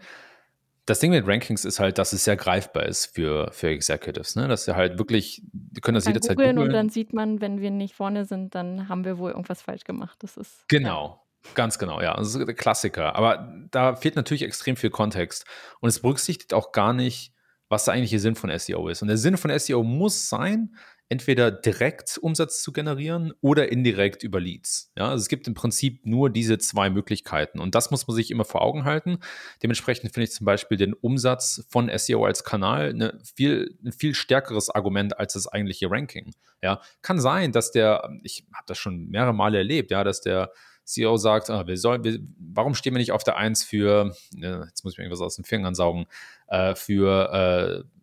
das 0.88 1.00
Ding 1.00 1.12
mit 1.12 1.28
Rankings 1.28 1.65
ist 1.65 1.80
halt, 1.80 1.97
dass 1.97 2.13
es 2.13 2.23
sehr 2.23 2.38
greifbar 2.38 2.86
ist 2.86 3.08
für, 3.13 3.52
für 3.52 3.67
Executives, 3.67 4.36
ne? 4.38 4.47
Dass 4.47 4.63
sie 4.65 4.76
halt 4.76 4.97
wirklich, 4.97 5.41
die 5.52 5.82
können 5.82 5.95
das 5.95 6.06
Kann 6.06 6.13
jederzeit 6.13 6.38
googeln 6.38 6.56
googeln. 6.56 6.69
und 6.69 6.73
dann 6.73 6.89
sieht 6.89 7.12
man, 7.13 7.41
wenn 7.41 7.60
wir 7.60 7.71
nicht 7.71 7.93
vorne 7.93 8.23
sind, 8.23 8.56
dann 8.56 8.88
haben 8.88 9.04
wir 9.04 9.17
wohl 9.17 9.32
irgendwas 9.32 9.62
falsch 9.62 9.84
gemacht. 9.84 10.17
Das 10.21 10.38
ist 10.38 10.67
Genau, 10.69 11.21
ganz 11.56 11.78
genau, 11.78 12.02
ja. 12.02 12.15
Das 12.15 12.34
ist 12.34 12.47
der 12.47 12.56
Klassiker. 12.56 13.17
Aber 13.17 13.54
da 13.69 13.97
fehlt 13.97 14.15
natürlich 14.15 14.43
extrem 14.43 14.78
viel 14.78 14.89
Kontext. 14.89 15.45
Und 15.82 15.89
es 15.89 16.00
berücksichtigt 16.00 16.54
auch 16.54 16.71
gar 16.71 16.93
nicht, 16.93 17.34
was 17.67 17.84
der 17.84 17.93
eigentliche 17.95 18.19
Sinn 18.19 18.36
von 18.36 18.50
SEO 18.58 18.88
ist. 18.88 19.02
Und 19.02 19.10
der 19.10 19.17
Sinn 19.17 19.36
von 19.36 19.52
SEO 19.60 19.84
muss 19.84 20.30
sein, 20.30 20.73
entweder 21.10 21.52
direkt 21.52 22.17
Umsatz 22.17 22.62
zu 22.62 22.74
generieren 22.74 23.34
oder 23.41 23.72
indirekt 23.72 24.24
über 24.24 24.39
Leads. 24.39 24.91
Ja, 24.98 25.10
also 25.10 25.22
es 25.22 25.30
gibt 25.30 25.48
im 25.48 25.54
Prinzip 25.54 26.06
nur 26.06 26.30
diese 26.30 26.58
zwei 26.58 26.89
Möglichkeiten 26.89 27.60
und 27.60 27.76
das 27.76 27.91
muss 27.91 28.08
man 28.08 28.15
sich 28.15 28.30
immer 28.30 28.46
vor 28.46 28.62
Augen 28.62 28.84
halten. 28.84 29.20
Dementsprechend 29.63 30.13
finde 30.13 30.26
ich 30.26 30.32
zum 30.32 30.46
Beispiel 30.46 30.78
den 30.78 30.93
Umsatz 30.93 31.65
von 31.70 31.89
SEO 31.96 32.26
als 32.26 32.43
Kanal 32.43 32.89
eine 32.89 33.20
viel, 33.24 33.78
ein 33.86 33.93
viel 33.93 34.15
stärkeres 34.15 34.70
Argument 34.70 35.17
als 35.17 35.34
das 35.34 35.48
eigentliche 35.48 35.89
Ranking. 35.89 36.34
Ja, 36.62 36.82
kann 37.02 37.20
sein, 37.20 37.52
dass 37.52 37.72
der, 37.72 38.10
ich 38.24 38.46
habe 38.54 38.65
das 38.67 38.78
schon 38.78 39.08
mehrere 39.08 39.34
Male 39.34 39.60
erlebt, 39.60 39.91
ja, 39.91 40.04
dass 40.04 40.22
der 40.22 40.52
CEO 40.84 41.17
sagt, 41.17 41.50
ah, 41.50 41.67
wir 41.67 41.78
sollen, 41.78 42.04
wir, 42.04 42.20
warum 42.39 42.74
stehen 42.74 42.93
wir 42.93 43.00
nicht 43.00 43.12
auf 43.12 43.24
der 43.24 43.36
Eins 43.36 43.63
für, 43.63 44.15
jetzt 44.32 44.84
muss 44.84 44.93
ich 44.93 44.98
mir 44.98 45.04
irgendwas 45.04 45.22
aus 45.22 45.36
den 45.36 45.43
Fingern 45.43 45.76
saugen, 45.76 46.06
äh, 46.48 46.76
für 46.76 47.84
äh, 47.86 47.96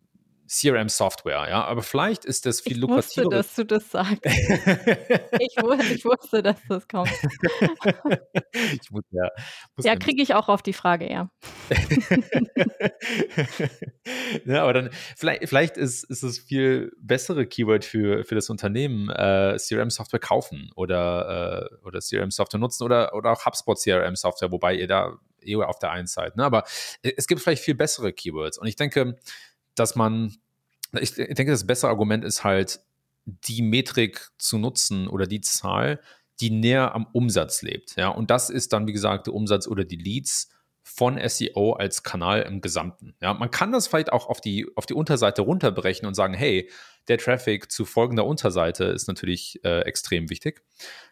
CRM-Software, 0.55 1.49
ja, 1.49 1.65
aber 1.65 1.83
vielleicht 1.83 2.25
ist 2.25 2.47
das 2.47 2.61
viel 2.61 2.79
lukrativer. 2.79 3.23
Ich 3.23 3.33
wusste, 3.33 3.37
dass 3.37 3.55
du 3.55 3.65
das 3.65 3.91
sagst. 3.91 4.25
ich, 4.25 5.57
wusste, 5.61 5.95
ich, 5.95 6.05
wusste, 6.05 6.43
dass 6.45 6.57
das 6.69 6.87
kommt. 6.87 7.11
ich 8.53 8.91
muss, 8.91 9.03
ja, 9.11 9.29
muss 9.75 9.85
ja 9.85 9.97
kriege 9.97 10.23
ich 10.23 10.35
auch 10.35 10.49
auf 10.49 10.63
die 10.63 10.73
Frage, 10.73 11.11
ja. 11.11 11.29
ja, 14.45 14.63
aber 14.63 14.75
dann, 14.75 14.91
vielleicht, 15.17 15.49
vielleicht 15.49 15.77
ist, 15.77 16.05
ist 16.05 16.23
es 16.23 16.39
viel 16.39 16.93
bessere 16.99 17.47
Keyword 17.47 17.85
für, 17.85 18.25
für 18.25 18.37
das 18.37 18.49
Unternehmen, 18.49 19.11
äh, 19.11 19.57
CRM-Software 19.59 20.21
kaufen 20.21 20.71
oder, 20.77 21.71
äh, 21.73 21.85
oder 21.85 21.99
CRM-Software 21.99 22.61
nutzen 22.61 22.85
oder, 22.85 23.13
oder 23.15 23.33
auch 23.33 23.45
HubSpot 23.45 23.77
CRM-Software, 23.77 24.53
wobei 24.53 24.75
ihr 24.75 24.87
da 24.87 25.19
eher 25.41 25.69
auf 25.69 25.81
der 25.81 25.91
einen 25.91 26.07
Seite, 26.07 26.39
ne? 26.39 26.45
aber 26.45 26.65
es 27.03 27.27
gibt 27.27 27.41
vielleicht 27.41 27.63
viel 27.63 27.75
bessere 27.75 28.13
Keywords 28.13 28.57
und 28.57 28.67
ich 28.67 28.77
denke, 28.77 29.17
dass 29.75 29.97
man, 29.97 30.37
ich 31.01 31.15
denke, 31.15 31.53
das 31.53 31.67
bessere 31.67 31.91
Argument 31.91 32.25
ist 32.25 32.45
halt, 32.45 32.81
die 33.25 33.63
Metrik 33.63 34.29
zu 34.39 34.59
nutzen 34.59 35.09
oder 35.09 35.27
die 35.27 35.41
Zahl, 35.41 36.01
die 36.41 36.51
näher 36.51 36.95
am 36.95 37.07
Umsatz 37.13 37.63
lebt. 37.63 37.97
Ja, 37.97 38.09
und 38.09 38.31
das 38.31 38.51
ist 38.51 38.73
dann, 38.73 38.87
wie 38.87 38.93
gesagt, 38.93 39.27
der 39.27 39.35
Umsatz 39.35 39.67
oder 39.67 39.85
die 39.85 39.97
Leads 39.97 40.51
von 40.83 41.19
SEO 41.27 41.73
als 41.73 42.03
Kanal 42.03 42.43
im 42.43 42.61
Gesamten. 42.61 43.15
Ja, 43.23 43.33
man 43.33 43.51
kann 43.51 43.73
das 43.73 43.87
vielleicht 43.87 44.13
auch 44.13 44.27
auf 44.27 44.41
die, 44.41 44.67
auf 44.77 44.85
die 44.85 44.95
Unterseite 44.95 45.43
runterbrechen 45.43 46.07
und 46.07 46.15
sagen, 46.15 46.35
hey, 46.35 46.71
der 47.09 47.19
Traffic 47.19 47.73
zu 47.73 47.85
folgender 47.85 48.27
Unterseite 48.27 48.85
ist 48.85 49.09
natürlich 49.09 49.65
äh, 49.65 49.81
extrem 49.81 50.29
wichtig. 50.29 50.63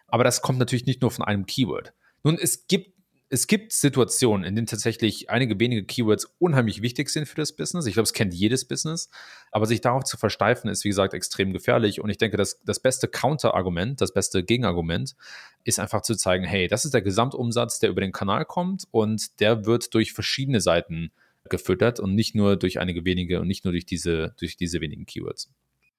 Aber 0.08 0.24
das 0.24 0.42
kommt 0.42 0.58
natürlich 0.58 0.84
nicht 0.84 1.00
nur 1.00 1.10
von 1.10 1.24
einem 1.24 1.46
Keyword. 1.46 1.94
Nun, 2.22 2.38
es 2.38 2.66
gibt 2.66 2.91
es 3.32 3.46
gibt 3.46 3.72
Situationen, 3.72 4.44
in 4.44 4.54
denen 4.54 4.66
tatsächlich 4.66 5.30
einige 5.30 5.58
wenige 5.58 5.84
Keywords 5.84 6.26
unheimlich 6.38 6.82
wichtig 6.82 7.08
sind 7.08 7.26
für 7.26 7.36
das 7.36 7.56
Business. 7.56 7.86
Ich 7.86 7.94
glaube, 7.94 8.04
es 8.04 8.12
kennt 8.12 8.34
jedes 8.34 8.66
Business. 8.66 9.08
Aber 9.50 9.64
sich 9.64 9.80
darauf 9.80 10.04
zu 10.04 10.18
versteifen, 10.18 10.68
ist, 10.68 10.84
wie 10.84 10.90
gesagt, 10.90 11.14
extrem 11.14 11.54
gefährlich. 11.54 12.02
Und 12.02 12.10
ich 12.10 12.18
denke, 12.18 12.36
das, 12.36 12.60
das 12.62 12.80
beste 12.80 13.08
Counterargument, 13.08 14.02
das 14.02 14.12
beste 14.12 14.44
Gegenargument 14.44 15.16
ist 15.64 15.80
einfach 15.80 16.02
zu 16.02 16.14
zeigen, 16.14 16.44
hey, 16.44 16.68
das 16.68 16.84
ist 16.84 16.92
der 16.92 17.00
Gesamtumsatz, 17.00 17.78
der 17.78 17.88
über 17.88 18.02
den 18.02 18.12
Kanal 18.12 18.44
kommt 18.44 18.84
und 18.90 19.40
der 19.40 19.64
wird 19.64 19.94
durch 19.94 20.12
verschiedene 20.12 20.60
Seiten 20.60 21.10
gefüttert 21.48 22.00
und 22.00 22.14
nicht 22.14 22.34
nur 22.34 22.56
durch 22.56 22.80
einige 22.80 23.06
wenige 23.06 23.40
und 23.40 23.48
nicht 23.48 23.64
nur 23.64 23.72
durch 23.72 23.86
diese, 23.86 24.34
durch 24.38 24.58
diese 24.58 24.82
wenigen 24.82 25.06
Keywords. 25.06 25.50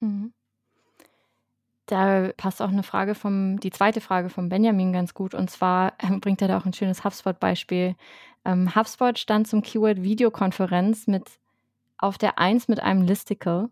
Mhm. 0.01 0.33
Da 1.85 2.31
passt 2.37 2.61
auch 2.61 2.69
eine 2.69 2.83
Frage 2.83 3.13
vom, 3.13 3.59
die 3.59 3.69
zweite 3.69 3.99
Frage 3.99 4.29
von 4.29 4.49
Benjamin 4.49 4.93
ganz 4.93 5.13
gut. 5.13 5.33
Und 5.33 5.49
zwar 5.49 5.93
ähm, 5.99 6.21
bringt 6.21 6.41
er 6.41 6.47
da 6.47 6.57
auch 6.57 6.65
ein 6.65 6.73
schönes 6.73 7.03
HubSpot-Beispiel. 7.03 7.95
Ähm, 8.45 8.73
HubSpot 8.73 9.17
stand 9.19 9.47
zum 9.47 9.61
Keyword 9.61 10.01
Videokonferenz 10.01 11.07
mit 11.07 11.23
auf 11.97 12.17
der 12.17 12.39
1 12.39 12.67
mit 12.67 12.79
einem 12.81 13.03
Listicle 13.03 13.69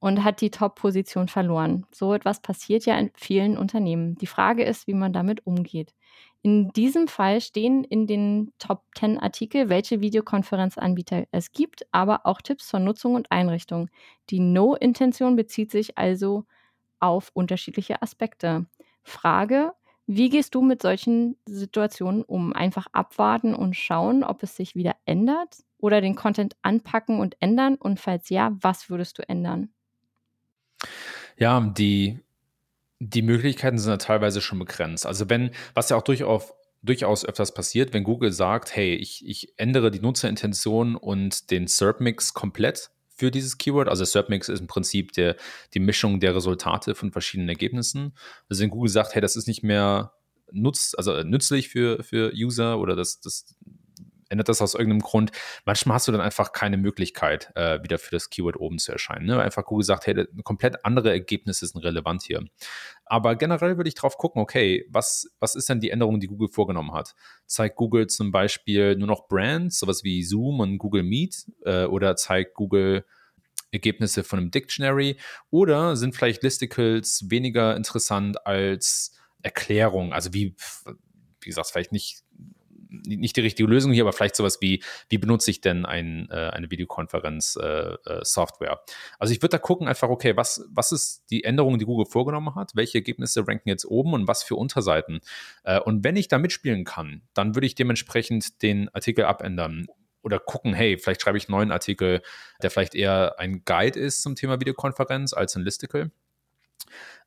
und 0.00 0.22
hat 0.22 0.40
die 0.40 0.50
Top-Position 0.50 1.28
verloren. 1.28 1.86
So 1.90 2.12
etwas 2.12 2.40
passiert 2.40 2.84
ja 2.84 2.96
in 2.98 3.10
vielen 3.14 3.56
Unternehmen. 3.56 4.16
Die 4.16 4.26
Frage 4.26 4.64
ist, 4.64 4.86
wie 4.86 4.94
man 4.94 5.12
damit 5.12 5.46
umgeht. 5.46 5.94
In 6.42 6.68
diesem 6.72 7.08
Fall 7.08 7.40
stehen 7.40 7.84
in 7.84 8.06
den 8.06 8.52
Top 8.58 8.82
10 8.98 9.18
Artikel, 9.18 9.70
welche 9.70 10.02
Videokonferenzanbieter 10.02 11.24
es 11.30 11.52
gibt, 11.52 11.86
aber 11.90 12.26
auch 12.26 12.42
Tipps 12.42 12.68
zur 12.68 12.80
Nutzung 12.80 13.14
und 13.14 13.32
Einrichtung. 13.32 13.88
Die 14.28 14.40
No-Intention 14.40 15.36
bezieht 15.36 15.70
sich 15.70 15.96
also 15.96 16.44
auf 17.04 17.30
unterschiedliche 17.34 18.00
Aspekte. 18.00 18.64
Frage, 19.02 19.72
wie 20.06 20.30
gehst 20.30 20.54
du 20.54 20.62
mit 20.62 20.80
solchen 20.80 21.36
Situationen 21.46 22.22
um? 22.22 22.52
Einfach 22.54 22.86
abwarten 22.92 23.54
und 23.54 23.76
schauen, 23.76 24.24
ob 24.24 24.42
es 24.42 24.56
sich 24.56 24.74
wieder 24.74 24.96
ändert 25.04 25.58
oder 25.78 26.00
den 26.00 26.14
Content 26.14 26.56
anpacken 26.62 27.20
und 27.20 27.36
ändern? 27.40 27.74
Und 27.76 28.00
falls 28.00 28.30
ja, 28.30 28.56
was 28.60 28.88
würdest 28.88 29.18
du 29.18 29.28
ändern? 29.28 29.68
Ja, 31.36 31.60
die, 31.60 32.20
die 33.00 33.22
Möglichkeiten 33.22 33.78
sind 33.78 33.90
ja 33.90 33.96
teilweise 33.98 34.40
schon 34.40 34.58
begrenzt. 34.58 35.04
Also 35.04 35.28
wenn, 35.28 35.50
was 35.74 35.90
ja 35.90 35.96
auch 35.96 36.02
durchaus, 36.02 36.54
durchaus 36.82 37.24
öfters 37.24 37.52
passiert, 37.52 37.92
wenn 37.92 38.04
Google 38.04 38.32
sagt, 38.32 38.74
hey, 38.74 38.94
ich, 38.94 39.26
ich 39.26 39.58
ändere 39.58 39.90
die 39.90 40.00
Nutzerintention 40.00 40.96
und 40.96 41.50
den 41.50 41.66
SERP-Mix 41.66 42.34
komplett, 42.34 42.90
für 43.14 43.30
dieses 43.30 43.58
Keyword. 43.58 43.88
Also 43.88 44.04
SERP-Mix 44.04 44.48
ist 44.48 44.60
im 44.60 44.66
Prinzip 44.66 45.12
der, 45.12 45.36
die 45.72 45.80
Mischung 45.80 46.20
der 46.20 46.34
Resultate 46.34 46.94
von 46.94 47.12
verschiedenen 47.12 47.48
Ergebnissen. 47.48 48.16
Also 48.48 48.62
wenn 48.62 48.70
Google 48.70 48.90
sagt, 48.90 49.14
hey, 49.14 49.22
das 49.22 49.36
ist 49.36 49.48
nicht 49.48 49.62
mehr 49.62 50.12
nutz, 50.50 50.94
also 50.96 51.22
nützlich 51.22 51.68
für, 51.68 52.02
für 52.02 52.32
User 52.34 52.78
oder 52.78 52.96
das, 52.96 53.20
das 53.20 53.56
ändert 54.34 54.48
das 54.48 54.60
aus 54.60 54.74
irgendeinem 54.74 55.00
Grund. 55.00 55.30
Manchmal 55.64 55.94
hast 55.94 56.08
du 56.08 56.12
dann 56.12 56.20
einfach 56.20 56.52
keine 56.52 56.76
Möglichkeit, 56.76 57.50
äh, 57.54 57.82
wieder 57.82 57.98
für 57.98 58.10
das 58.10 58.28
Keyword 58.28 58.56
oben 58.58 58.78
zu 58.78 58.92
erscheinen. 58.92 59.26
Ne? 59.26 59.40
Einfach 59.40 59.64
Google 59.64 59.84
sagt, 59.84 60.06
hey, 60.06 60.26
komplett 60.42 60.84
andere 60.84 61.10
Ergebnisse 61.10 61.66
sind 61.66 61.82
relevant 61.82 62.22
hier. 62.22 62.44
Aber 63.06 63.36
generell 63.36 63.76
würde 63.76 63.88
ich 63.88 63.94
drauf 63.94 64.18
gucken, 64.18 64.42
okay, 64.42 64.86
was, 64.90 65.28
was 65.38 65.54
ist 65.54 65.68
denn 65.68 65.80
die 65.80 65.90
Änderung, 65.90 66.20
die 66.20 66.26
Google 66.26 66.48
vorgenommen 66.48 66.92
hat? 66.92 67.14
Zeigt 67.46 67.76
Google 67.76 68.08
zum 68.08 68.32
Beispiel 68.32 68.96
nur 68.96 69.08
noch 69.08 69.28
Brands, 69.28 69.78
sowas 69.78 70.04
wie 70.04 70.24
Zoom 70.24 70.60
und 70.60 70.78
Google 70.78 71.04
Meet, 71.04 71.46
äh, 71.64 71.84
oder 71.84 72.16
zeigt 72.16 72.54
Google 72.54 73.04
Ergebnisse 73.70 74.24
von 74.24 74.38
einem 74.38 74.50
Dictionary, 74.50 75.18
oder 75.50 75.96
sind 75.96 76.14
vielleicht 76.14 76.42
Listicles 76.42 77.26
weniger 77.28 77.76
interessant 77.76 78.46
als 78.46 79.12
Erklärung, 79.42 80.12
also 80.12 80.32
wie, 80.32 80.56
wie 81.40 81.48
gesagt, 81.48 81.68
vielleicht 81.70 81.92
nicht 81.92 82.23
nicht 83.06 83.36
die 83.36 83.40
richtige 83.40 83.68
Lösung 83.68 83.92
hier, 83.92 84.04
aber 84.04 84.12
vielleicht 84.12 84.36
sowas 84.36 84.58
wie, 84.60 84.82
wie 85.08 85.18
benutze 85.18 85.50
ich 85.50 85.60
denn 85.60 85.84
ein, 85.86 86.28
äh, 86.30 86.50
eine 86.50 86.70
Videokonferenz-Software? 86.70 88.70
Äh, 88.70 88.74
äh 88.74 88.94
also 89.18 89.32
ich 89.32 89.42
würde 89.42 89.50
da 89.50 89.58
gucken 89.58 89.88
einfach, 89.88 90.08
okay, 90.08 90.36
was, 90.36 90.64
was 90.70 90.92
ist 90.92 91.24
die 91.30 91.44
Änderung, 91.44 91.78
die 91.78 91.84
Google 91.84 92.06
vorgenommen 92.06 92.54
hat? 92.54 92.72
Welche 92.74 92.98
Ergebnisse 92.98 93.46
ranken 93.46 93.68
jetzt 93.68 93.84
oben 93.84 94.14
und 94.14 94.28
was 94.28 94.42
für 94.42 94.56
Unterseiten? 94.56 95.20
Äh, 95.64 95.80
und 95.80 96.04
wenn 96.04 96.16
ich 96.16 96.28
da 96.28 96.38
mitspielen 96.38 96.84
kann, 96.84 97.22
dann 97.34 97.54
würde 97.54 97.66
ich 97.66 97.74
dementsprechend 97.74 98.62
den 98.62 98.88
Artikel 98.94 99.24
abändern 99.24 99.86
oder 100.22 100.38
gucken, 100.38 100.74
hey, 100.74 100.96
vielleicht 100.98 101.22
schreibe 101.22 101.38
ich 101.38 101.48
einen 101.48 101.56
neuen 101.56 101.70
Artikel, 101.70 102.22
der 102.62 102.70
vielleicht 102.70 102.94
eher 102.94 103.38
ein 103.38 103.64
Guide 103.64 104.00
ist 104.00 104.22
zum 104.22 104.34
Thema 104.34 104.58
Videokonferenz 104.58 105.34
als 105.34 105.54
ein 105.54 105.62
Listicle. 105.62 106.10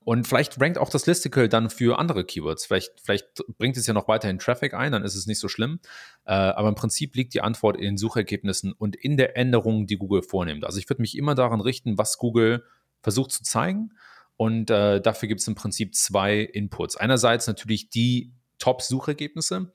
Und 0.08 0.26
vielleicht 0.26 0.62
rankt 0.62 0.78
auch 0.78 0.89
das 0.89 1.06
Listicle 1.06 1.50
dann 1.50 1.70
für 1.70 2.00
andere 2.00 2.24
Keywords. 2.24 2.65
Vielleicht, 2.65 3.02
vielleicht 3.02 3.43
bringt 3.58 3.76
es 3.76 3.88
ja 3.88 3.93
noch 3.93 4.08
weiterhin 4.08 4.39
Traffic 4.39 4.74
ein, 4.74 4.93
dann 4.93 5.04
ist 5.04 5.15
es 5.15 5.28
nicht 5.28 5.38
so 5.38 5.50
schlimm. 5.50 5.82
Äh, 6.24 6.32
aber 6.32 6.70
im 6.70 6.76
Prinzip 6.76 7.13
liegt 7.17 7.34
die 7.34 7.41
Antwort 7.41 7.76
in 7.76 7.84
den 7.84 7.98
Suchergebnissen 7.98 8.72
und 8.72 8.96
in 8.96 9.17
der 9.17 9.36
Änderung, 9.36 9.86
die 9.86 9.98
Google 9.98 10.22
vornimmt. 10.22 10.63
Also 10.63 10.80
ich 10.80 10.89
würde 10.89 11.02
mich 11.02 11.17
immer 11.17 11.36
daran 11.36 11.60
richten, 11.60 11.98
was 11.98 12.17
Google 12.17 12.63
versucht 13.02 13.34
zu 13.34 13.43
zeigen. 13.43 13.98
Und 14.38 14.70
äh, 14.70 15.02
dafür 15.02 15.28
gibt 15.28 15.41
es 15.41 15.48
im 15.50 15.56
Prinzip 15.56 15.93
zwei 15.93 16.39
Inputs. 16.39 16.96
Einerseits 16.96 17.46
natürlich 17.46 17.89
die 17.89 18.32
Top-Suchergebnisse 18.60 19.74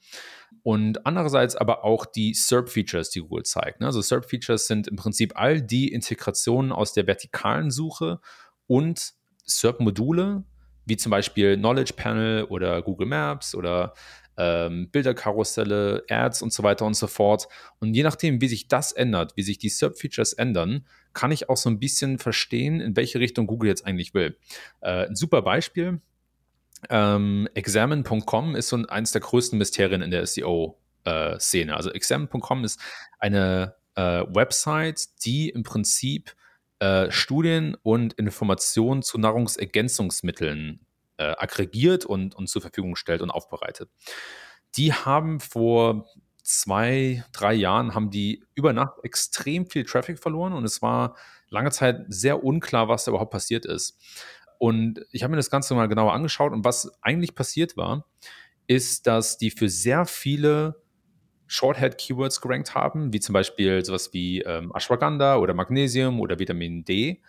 und 0.62 1.04
andererseits 1.04 1.56
aber 1.56 1.84
auch 1.84 2.06
die 2.06 2.32
SERP-Features, 2.32 3.10
die 3.10 3.20
Google 3.20 3.42
zeigt. 3.42 3.80
Ne? 3.80 3.86
Also 3.86 4.00
SERP-Features 4.00 4.66
sind 4.66 4.88
im 4.88 4.96
Prinzip 4.96 5.34
all 5.36 5.60
die 5.60 5.92
Integrationen 5.92 6.72
aus 6.72 6.94
der 6.94 7.06
vertikalen 7.06 7.70
Suche 7.70 8.18
und 8.66 9.12
SERP-Module, 9.44 10.44
wie 10.84 10.96
zum 10.96 11.10
Beispiel 11.10 11.56
Knowledge 11.56 11.94
Panel 11.94 12.44
oder 12.44 12.82
Google 12.82 13.06
Maps 13.06 13.54
oder 13.54 13.94
ähm, 14.36 14.88
Bilderkarusselle, 14.90 16.04
Ads 16.08 16.42
und 16.42 16.52
so 16.52 16.62
weiter 16.62 16.86
und 16.86 16.94
so 16.94 17.06
fort. 17.06 17.48
Und 17.80 17.94
je 17.94 18.02
nachdem, 18.02 18.40
wie 18.40 18.48
sich 18.48 18.68
das 18.68 18.92
ändert, 18.92 19.36
wie 19.36 19.42
sich 19.42 19.58
die 19.58 19.68
SERP-Features 19.68 20.32
ändern, 20.32 20.86
kann 21.12 21.32
ich 21.32 21.48
auch 21.48 21.56
so 21.56 21.68
ein 21.68 21.78
bisschen 21.78 22.18
verstehen, 22.18 22.80
in 22.80 22.96
welche 22.96 23.20
Richtung 23.20 23.46
Google 23.46 23.68
jetzt 23.68 23.86
eigentlich 23.86 24.14
will. 24.14 24.36
Äh, 24.80 25.06
ein 25.08 25.16
super 25.16 25.42
Beispiel. 25.42 26.00
Ähm, 26.88 27.48
Examine.com 27.54 28.56
ist 28.56 28.68
so 28.68 28.76
eines 28.88 29.12
der 29.12 29.20
größten 29.20 29.58
Mysterien 29.58 30.02
in 30.02 30.10
der 30.10 30.26
SEO-Szene. 30.26 31.72
Äh, 31.72 31.74
also 31.74 31.92
Examine.com 31.92 32.64
ist 32.64 32.80
eine 33.18 33.74
äh, 33.94 34.24
Website, 34.28 35.24
die 35.24 35.50
im 35.50 35.62
Prinzip 35.62 36.34
äh, 36.82 37.12
Studien 37.12 37.76
und 37.84 38.14
Informationen 38.14 39.02
zu 39.02 39.16
Nahrungsergänzungsmitteln 39.16 40.84
äh, 41.16 41.34
aggregiert 41.38 42.04
und, 42.04 42.34
und 42.34 42.48
zur 42.48 42.60
Verfügung 42.60 42.96
stellt 42.96 43.22
und 43.22 43.30
aufbereitet. 43.30 43.88
Die 44.74 44.92
haben 44.92 45.38
vor 45.38 46.08
zwei, 46.42 47.24
drei 47.32 47.54
Jahren 47.54 47.94
haben 47.94 48.10
die 48.10 48.44
über 48.56 48.72
Nacht 48.72 48.94
extrem 49.04 49.70
viel 49.70 49.84
Traffic 49.84 50.18
verloren 50.18 50.54
und 50.54 50.64
es 50.64 50.82
war 50.82 51.16
lange 51.50 51.70
Zeit 51.70 52.04
sehr 52.08 52.42
unklar, 52.42 52.88
was 52.88 53.04
da 53.04 53.12
überhaupt 53.12 53.30
passiert 53.30 53.64
ist. 53.64 53.96
Und 54.58 55.06
ich 55.12 55.22
habe 55.22 55.30
mir 55.30 55.36
das 55.36 55.50
Ganze 55.50 55.76
mal 55.76 55.86
genauer 55.86 56.12
angeschaut 56.12 56.52
und 56.52 56.64
was 56.64 56.90
eigentlich 57.00 57.36
passiert 57.36 57.76
war, 57.76 58.06
ist, 58.66 59.06
dass 59.06 59.38
die 59.38 59.52
für 59.52 59.68
sehr 59.68 60.04
viele 60.04 60.81
Shorthead-Keywords 61.52 62.40
gerankt 62.40 62.74
haben, 62.74 63.12
wie 63.12 63.20
zum 63.20 63.34
Beispiel 63.34 63.84
sowas 63.84 64.12
wie 64.14 64.40
ähm, 64.40 64.72
Ashwagandha 64.74 65.36
oder 65.36 65.52
Magnesium 65.52 66.18
oder 66.18 66.38
Vitamin 66.38 66.84
D. 66.84 67.20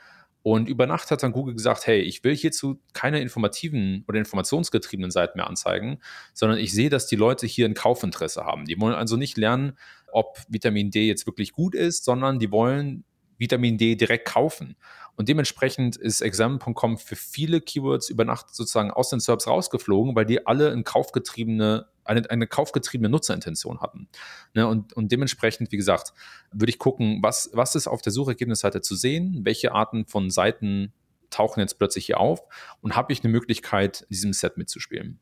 Und 0.43 0.69
über 0.69 0.87
Nacht 0.87 1.11
hat 1.11 1.23
dann 1.23 1.33
Google 1.33 1.55
gesagt, 1.55 1.87
hey, 1.87 1.99
ich 1.99 2.23
will 2.23 2.35
hierzu 2.35 2.79
keine 2.93 3.21
informativen 3.21 4.05
oder 4.07 4.19
informationsgetriebenen 4.19 5.11
Seiten 5.11 5.37
mehr 5.37 5.47
anzeigen, 5.47 5.99
sondern 6.33 6.57
ich 6.57 6.73
sehe, 6.73 6.89
dass 6.89 7.05
die 7.05 7.15
Leute 7.15 7.47
hier 7.47 7.65
ein 7.65 7.73
Kaufinteresse 7.73 8.45
haben. 8.45 8.65
Die 8.65 8.79
wollen 8.79 8.95
also 8.95 9.17
nicht 9.17 9.37
lernen, 9.37 9.77
ob 10.11 10.37
Vitamin 10.47 10.89
D 10.89 11.05
jetzt 11.05 11.25
wirklich 11.25 11.51
gut 11.51 11.75
ist, 11.75 12.05
sondern 12.05 12.39
die 12.39 12.51
wollen 12.51 13.03
Vitamin 13.37 13.77
D 13.77 13.95
direkt 13.95 14.27
kaufen. 14.27 14.75
Und 15.15 15.29
dementsprechend 15.29 15.95
ist 15.95 16.21
Examen.com 16.21 16.97
für 16.97 17.15
viele 17.15 17.61
Keywords 17.61 18.09
über 18.09 18.25
Nacht 18.25 18.53
sozusagen 18.53 18.89
aus 18.89 19.09
den 19.09 19.19
Serbs 19.19 19.47
rausgeflogen, 19.47 20.15
weil 20.15 20.25
die 20.25 20.47
alle 20.47 20.71
ein 20.71 20.83
kaufgetriebene, 20.83 21.87
eine, 22.03 22.29
eine 22.29 22.47
kaufgetriebene 22.47 23.09
Nutzerintention 23.09 23.81
hatten. 23.81 24.07
Ne, 24.55 24.67
und, 24.67 24.93
und 24.93 25.11
dementsprechend, 25.11 25.71
wie 25.71 25.77
gesagt, 25.77 26.13
würde 26.51 26.71
ich 26.71 26.79
gucken, 26.79 27.19
was, 27.21 27.51
was 27.53 27.75
ist 27.75 27.87
auf 27.87 28.01
der 28.01 28.11
Suchergebnisseite 28.11 28.81
zu 28.81 28.95
sehen, 28.95 29.41
welche 29.43 29.71
Arten 29.71 30.05
von 30.05 30.31
Seiten 30.31 30.93
tauchen 31.29 31.59
jetzt 31.59 31.77
plötzlich 31.77 32.05
hier 32.07 32.19
auf 32.19 32.41
und 32.81 32.95
habe 32.95 33.13
ich 33.13 33.23
eine 33.23 33.31
Möglichkeit, 33.31 34.01
in 34.01 34.07
diesem 34.09 34.33
Set 34.33 34.57
mitzuspielen. 34.57 35.19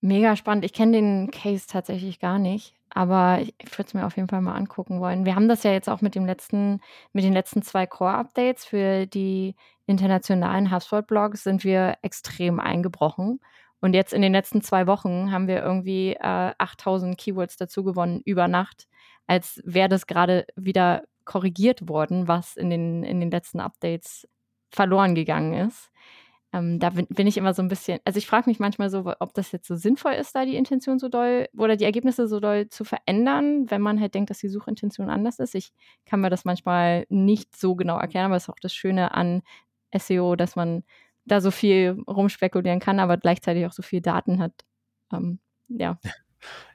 Mega 0.00 0.36
spannend. 0.36 0.64
Ich 0.64 0.72
kenne 0.72 0.92
den 0.92 1.30
Case 1.30 1.66
tatsächlich 1.66 2.20
gar 2.20 2.38
nicht, 2.38 2.74
aber 2.90 3.40
ich 3.40 3.54
würde 3.78 3.88
es 3.88 3.94
mir 3.94 4.06
auf 4.06 4.16
jeden 4.16 4.28
Fall 4.28 4.42
mal 4.42 4.54
angucken 4.54 5.00
wollen. 5.00 5.24
Wir 5.24 5.34
haben 5.34 5.48
das 5.48 5.62
ja 5.62 5.72
jetzt 5.72 5.88
auch 5.88 6.00
mit 6.02 6.14
dem 6.14 6.26
letzten, 6.26 6.80
mit 7.12 7.24
den 7.24 7.32
letzten 7.32 7.62
zwei 7.62 7.86
Core-Updates 7.86 8.64
für 8.64 9.06
die 9.06 9.56
internationalen 9.86 10.70
HubSpot-Blogs 10.70 11.44
sind 11.44 11.64
wir 11.64 11.96
extrem 12.02 12.60
eingebrochen. 12.60 13.40
Und 13.80 13.94
jetzt 13.94 14.12
in 14.12 14.22
den 14.22 14.32
letzten 14.32 14.62
zwei 14.62 14.86
Wochen 14.86 15.30
haben 15.30 15.48
wir 15.48 15.62
irgendwie 15.62 16.14
äh, 16.14 16.52
8000 16.58 17.16
Keywords 17.16 17.56
dazu 17.56 17.84
gewonnen 17.84 18.20
über 18.24 18.48
Nacht, 18.48 18.88
als 19.26 19.60
wäre 19.64 19.88
das 19.88 20.06
gerade 20.06 20.46
wieder 20.56 21.04
korrigiert 21.24 21.88
worden, 21.88 22.28
was 22.28 22.56
in 22.56 22.70
den, 22.70 23.02
in 23.02 23.20
den 23.20 23.30
letzten 23.30 23.60
Updates 23.60 24.26
verloren 24.70 25.14
gegangen 25.14 25.68
ist. 25.68 25.90
Ähm, 26.56 26.78
da 26.78 26.88
bin, 26.88 27.06
bin, 27.08 27.26
ich 27.26 27.36
immer 27.36 27.52
so 27.52 27.60
ein 27.60 27.68
bisschen, 27.68 27.98
also 28.06 28.16
ich 28.16 28.26
frage 28.26 28.48
mich 28.48 28.58
manchmal 28.58 28.88
so, 28.88 29.12
ob 29.20 29.34
das 29.34 29.52
jetzt 29.52 29.68
so 29.68 29.76
sinnvoll 29.76 30.12
ist, 30.12 30.34
da 30.34 30.46
die 30.46 30.56
Intention 30.56 30.98
so 30.98 31.10
doll 31.10 31.48
oder 31.54 31.76
die 31.76 31.84
Ergebnisse 31.84 32.26
so 32.26 32.40
doll 32.40 32.70
zu 32.70 32.84
verändern, 32.84 33.70
wenn 33.70 33.82
man 33.82 34.00
halt 34.00 34.14
denkt, 34.14 34.30
dass 34.30 34.38
die 34.38 34.48
Suchintention 34.48 35.10
anders 35.10 35.38
ist. 35.38 35.54
Ich 35.54 35.72
kann 36.06 36.22
mir 36.22 36.30
das 36.30 36.46
manchmal 36.46 37.04
nicht 37.10 37.54
so 37.54 37.74
genau 37.74 37.98
erklären, 37.98 38.26
aber 38.26 38.36
es 38.36 38.44
ist 38.44 38.48
auch 38.48 38.60
das 38.60 38.72
Schöne 38.72 39.12
an 39.12 39.42
SEO, 39.94 40.34
dass 40.34 40.56
man 40.56 40.82
da 41.26 41.42
so 41.42 41.50
viel 41.50 41.98
rumspekulieren 42.08 42.80
kann, 42.80 43.00
aber 43.00 43.18
gleichzeitig 43.18 43.66
auch 43.66 43.72
so 43.72 43.82
viel 43.82 44.00
Daten 44.00 44.38
hat. 44.38 44.52
Ähm, 45.12 45.38
ja. 45.68 45.98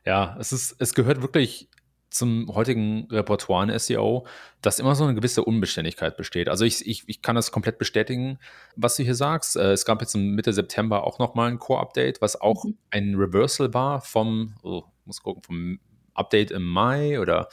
Ja, 0.05 0.35
es 0.37 0.51
ist, 0.51 0.75
es 0.79 0.93
gehört 0.93 1.21
wirklich 1.21 1.69
zum 2.11 2.53
heutigen 2.53 3.07
Repertoire 3.09 3.71
in 3.71 3.79
SEO, 3.79 4.27
dass 4.61 4.79
immer 4.79 4.95
so 4.95 5.05
eine 5.05 5.15
gewisse 5.15 5.43
Unbeständigkeit 5.43 6.17
besteht. 6.17 6.49
Also 6.49 6.65
ich, 6.65 6.85
ich, 6.85 7.03
ich 7.07 7.21
kann 7.21 7.35
das 7.35 7.51
komplett 7.51 7.77
bestätigen, 7.77 8.37
was 8.75 8.97
du 8.97 9.03
hier 9.03 9.15
sagst. 9.15 9.55
Äh, 9.55 9.71
es 9.71 9.85
gab 9.85 10.01
jetzt 10.01 10.15
Mitte 10.15 10.53
September 10.53 11.03
auch 11.05 11.19
nochmal 11.19 11.49
ein 11.49 11.57
Core-Update, 11.57 12.21
was 12.21 12.39
auch 12.39 12.65
mhm. 12.65 12.77
ein 12.91 13.15
Reversal 13.15 13.73
war 13.73 14.01
vom, 14.01 14.55
oh, 14.61 14.83
muss 15.05 15.23
gucken, 15.23 15.41
vom 15.41 15.79
Update 16.13 16.51
im 16.51 16.67
Mai 16.67 17.19
oder 17.19 17.47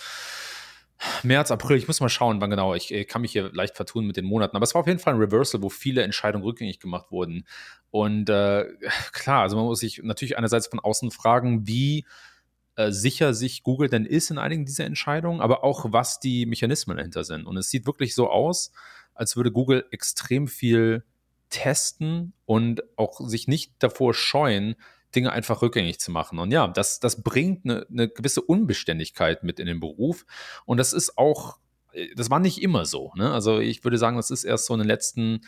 März, 1.22 1.52
April, 1.52 1.76
ich 1.76 1.86
muss 1.86 2.00
mal 2.00 2.08
schauen, 2.08 2.40
wann 2.40 2.50
genau. 2.50 2.74
Ich, 2.74 2.92
ich, 2.92 3.06
kann 3.06 3.22
mich 3.22 3.30
hier 3.30 3.50
leicht 3.52 3.76
vertun 3.76 4.06
mit 4.06 4.16
den 4.16 4.24
Monaten. 4.24 4.56
Aber 4.56 4.64
es 4.64 4.74
war 4.74 4.80
auf 4.80 4.88
jeden 4.88 4.98
Fall 4.98 5.14
ein 5.14 5.20
Reversal, 5.20 5.62
wo 5.62 5.68
viele 5.68 6.02
Entscheidungen 6.02 6.44
rückgängig 6.44 6.80
gemacht 6.80 7.12
wurden. 7.12 7.46
Und 7.90 8.28
äh, 8.28 8.66
klar, 9.12 9.42
also 9.42 9.56
man 9.56 9.66
muss 9.66 9.78
sich 9.78 10.00
natürlich 10.02 10.36
einerseits 10.36 10.66
von 10.66 10.80
außen 10.80 11.12
fragen, 11.12 11.68
wie 11.68 12.04
äh, 12.78 12.92
sicher 12.92 13.34
sich 13.34 13.64
Google 13.64 13.88
denn 13.88 14.04
ist 14.04 14.30
in 14.30 14.38
einigen 14.38 14.64
dieser 14.64 14.84
Entscheidungen, 14.84 15.40
aber 15.40 15.64
auch 15.64 15.86
was 15.88 16.20
die 16.20 16.46
Mechanismen 16.46 16.96
dahinter 16.96 17.24
sind. 17.24 17.44
Und 17.44 17.56
es 17.56 17.70
sieht 17.70 17.86
wirklich 17.86 18.14
so 18.14 18.30
aus, 18.30 18.70
als 19.14 19.34
würde 19.34 19.50
Google 19.50 19.84
extrem 19.90 20.46
viel 20.46 21.02
testen 21.50 22.34
und 22.46 22.84
auch 22.96 23.20
sich 23.26 23.48
nicht 23.48 23.72
davor 23.80 24.14
scheuen, 24.14 24.76
Dinge 25.12 25.32
einfach 25.32 25.60
rückgängig 25.60 25.98
zu 25.98 26.12
machen. 26.12 26.38
Und 26.38 26.52
ja, 26.52 26.68
das, 26.68 27.00
das 27.00 27.24
bringt 27.24 27.64
eine, 27.64 27.84
eine 27.90 28.08
gewisse 28.08 28.42
Unbeständigkeit 28.42 29.42
mit 29.42 29.58
in 29.58 29.66
den 29.66 29.80
Beruf. 29.80 30.24
Und 30.64 30.76
das 30.76 30.92
ist 30.92 31.18
auch, 31.18 31.58
äh, 31.90 32.14
das 32.14 32.30
war 32.30 32.38
nicht 32.38 32.62
immer 32.62 32.86
so. 32.86 33.10
Ne? 33.16 33.32
Also 33.32 33.58
ich 33.58 33.82
würde 33.82 33.98
sagen, 33.98 34.18
das 34.18 34.30
ist 34.30 34.44
erst 34.44 34.66
so 34.66 34.74
in 34.74 34.78
den 34.78 34.86
letzten 34.86 35.40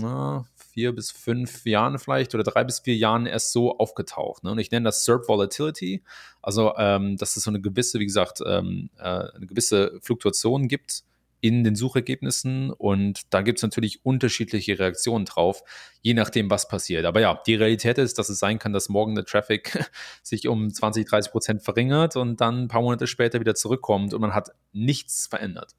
na, 0.00 0.44
vier 0.74 0.92
bis 0.92 1.12
fünf 1.12 1.64
Jahren 1.64 1.98
vielleicht 1.98 2.34
oder 2.34 2.42
drei 2.42 2.64
bis 2.64 2.80
vier 2.80 2.96
Jahren 2.96 3.26
erst 3.26 3.52
so 3.52 3.78
aufgetaucht. 3.78 4.42
Ne? 4.42 4.50
Und 4.50 4.58
ich 4.58 4.70
nenne 4.70 4.84
das 4.84 5.04
SERP 5.04 5.28
Volatility. 5.28 6.02
Also, 6.42 6.74
ähm, 6.76 7.16
dass 7.16 7.36
es 7.36 7.44
so 7.44 7.50
eine 7.50 7.60
gewisse, 7.60 8.00
wie 8.00 8.06
gesagt, 8.06 8.40
ähm, 8.44 8.90
äh, 8.98 9.02
eine 9.02 9.46
gewisse 9.46 9.98
Fluktuation 10.02 10.68
gibt 10.68 11.04
in 11.40 11.62
den 11.62 11.76
Suchergebnissen 11.76 12.70
und 12.70 13.20
da 13.28 13.42
gibt 13.42 13.58
es 13.58 13.62
natürlich 13.62 14.04
unterschiedliche 14.04 14.78
Reaktionen 14.78 15.26
drauf, 15.26 15.62
je 16.00 16.14
nachdem, 16.14 16.48
was 16.48 16.68
passiert. 16.68 17.04
Aber 17.04 17.20
ja, 17.20 17.38
die 17.46 17.54
Realität 17.54 17.98
ist, 17.98 18.18
dass 18.18 18.30
es 18.30 18.38
sein 18.38 18.58
kann, 18.58 18.72
dass 18.72 18.88
morgen 18.88 19.14
der 19.14 19.26
Traffic 19.26 19.90
sich 20.22 20.48
um 20.48 20.72
20, 20.72 21.06
30 21.06 21.32
Prozent 21.32 21.62
verringert 21.62 22.16
und 22.16 22.40
dann 22.40 22.62
ein 22.62 22.68
paar 22.68 22.80
Monate 22.80 23.06
später 23.06 23.40
wieder 23.40 23.54
zurückkommt 23.54 24.14
und 24.14 24.22
man 24.22 24.34
hat 24.34 24.52
nichts 24.72 25.26
verändert. 25.26 25.72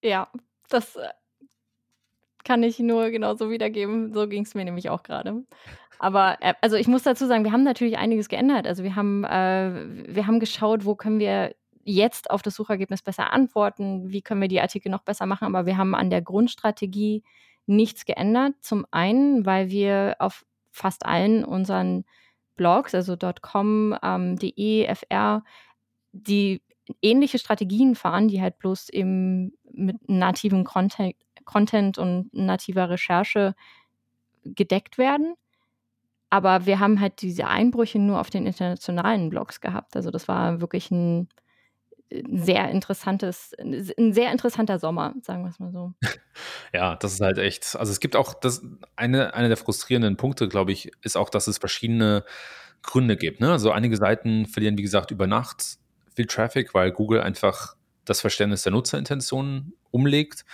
Ja, 0.00 0.30
das 0.68 0.94
äh, 0.94 1.08
kann 2.44 2.62
ich 2.62 2.78
nur 2.78 3.10
genauso 3.10 3.50
wiedergeben. 3.50 4.12
So 4.12 4.28
ging 4.28 4.44
es 4.44 4.54
mir 4.54 4.64
nämlich 4.64 4.90
auch 4.90 5.02
gerade. 5.02 5.44
Aber 5.98 6.36
äh, 6.40 6.54
also 6.60 6.76
ich 6.76 6.88
muss 6.88 7.02
dazu 7.02 7.26
sagen, 7.26 7.44
wir 7.44 7.52
haben 7.52 7.64
natürlich 7.64 7.98
einiges 7.98 8.28
geändert. 8.28 8.66
Also 8.66 8.82
wir 8.82 8.96
haben, 8.96 9.24
äh, 9.24 10.14
wir 10.14 10.26
haben 10.26 10.40
geschaut, 10.40 10.84
wo 10.84 10.94
können 10.94 11.18
wir 11.18 11.54
jetzt 11.84 12.30
auf 12.30 12.42
das 12.42 12.54
Suchergebnis 12.54 13.02
besser 13.02 13.32
antworten, 13.32 14.10
wie 14.10 14.22
können 14.22 14.40
wir 14.40 14.48
die 14.48 14.60
Artikel 14.60 14.90
noch 14.90 15.02
besser 15.02 15.26
machen, 15.26 15.46
aber 15.46 15.64
wir 15.64 15.78
haben 15.78 15.94
an 15.94 16.10
der 16.10 16.20
Grundstrategie 16.20 17.22
nichts 17.66 18.04
geändert. 18.04 18.54
Zum 18.60 18.86
einen, 18.90 19.46
weil 19.46 19.70
wir 19.70 20.16
auf 20.18 20.44
fast 20.70 21.06
allen 21.06 21.44
unseren 21.44 22.04
Blogs, 22.56 22.94
also 22.94 23.16
.com, 23.40 23.96
ähm, 24.02 24.36
.de, 24.36 24.94
fr, 24.94 25.42
die 26.12 26.62
ähnliche 27.02 27.38
Strategien 27.38 27.94
fahren, 27.94 28.28
die 28.28 28.40
halt 28.40 28.58
bloß 28.58 28.88
eben 28.90 29.52
mit 29.70 30.08
nativen 30.08 30.64
Content, 30.64 31.14
Content 31.48 31.98
und 31.98 32.32
nativer 32.32 32.90
Recherche 32.90 33.54
gedeckt 34.44 34.98
werden. 34.98 35.34
Aber 36.30 36.66
wir 36.66 36.78
haben 36.78 37.00
halt 37.00 37.22
diese 37.22 37.46
Einbrüche 37.46 37.98
nur 37.98 38.20
auf 38.20 38.28
den 38.28 38.46
internationalen 38.46 39.30
Blogs 39.30 39.60
gehabt. 39.60 39.96
Also 39.96 40.10
das 40.10 40.28
war 40.28 40.60
wirklich 40.60 40.90
ein, 40.90 41.28
sehr 42.10 42.70
interessantes, 42.70 43.52
ein 43.58 44.12
sehr 44.12 44.32
interessanter 44.32 44.78
Sommer, 44.78 45.14
sagen 45.22 45.42
wir 45.42 45.50
es 45.50 45.58
mal 45.58 45.72
so. 45.72 45.92
Ja, 46.72 46.96
das 46.96 47.14
ist 47.14 47.20
halt 47.20 47.38
echt. 47.38 47.76
Also 47.76 47.90
es 47.90 47.98
gibt 47.98 48.14
auch 48.14 48.32
das 48.34 48.62
eine, 48.94 49.34
eine 49.34 49.48
der 49.48 49.56
frustrierenden 49.56 50.16
Punkte, 50.16 50.48
glaube 50.48 50.70
ich, 50.70 50.92
ist 51.02 51.16
auch, 51.16 51.30
dass 51.30 51.46
es 51.48 51.58
verschiedene 51.58 52.24
Gründe 52.82 53.16
gibt. 53.16 53.40
Ne? 53.40 53.50
Also 53.50 53.72
einige 53.72 53.96
Seiten 53.96 54.46
verlieren, 54.46 54.78
wie 54.78 54.82
gesagt, 54.82 55.10
über 55.10 55.26
Nacht 55.26 55.78
viel 56.14 56.26
Traffic, 56.26 56.74
weil 56.74 56.92
Google 56.92 57.22
einfach 57.22 57.74
das 58.04 58.20
Verständnis 58.20 58.62
der 58.62 58.72
Nutzerintentionen 58.72 59.72
umlegt. 59.90 60.44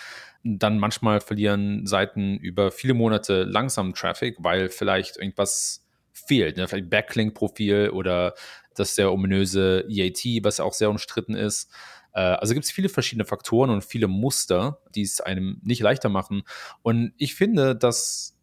Dann 0.45 0.79
manchmal 0.79 1.21
verlieren 1.21 1.87
Seiten 1.87 2.37
über 2.37 2.71
viele 2.71 2.95
Monate 2.95 3.45
langsam 3.45 3.95
Traffic, 3.95 4.37
weil 4.39 4.69
vielleicht 4.69 5.17
irgendwas 5.17 5.87
fehlt. 6.13 6.57
Ne? 6.57 6.69
Vielleicht 6.69 6.91
Backlink-Profil 6.91 7.91
oder 7.91 8.35
das 8.75 8.95
sehr 8.95 9.13
ominöse 9.13 9.85
EAT, 9.89 10.45
was 10.45 10.61
auch 10.61 10.73
sehr 10.73 10.91
umstritten 10.91 11.35
ist. 11.35 11.71
Äh, 12.13 12.21
also 12.21 12.55
gibt 12.55 12.67
es 12.67 12.73
viele 12.73 12.89
verschiedene 12.89 13.25
Faktoren 13.25 13.71
und 13.71 13.85
viele 13.85 14.09
Muster, 14.09 14.81
die 14.95 15.03
es 15.03 15.21
einem 15.21 15.61
nicht 15.63 15.81
leichter 15.81 16.09
machen. 16.09 16.43
Und 16.83 17.13
ich 17.17 17.35
finde, 17.35 17.77
dass 17.77 18.37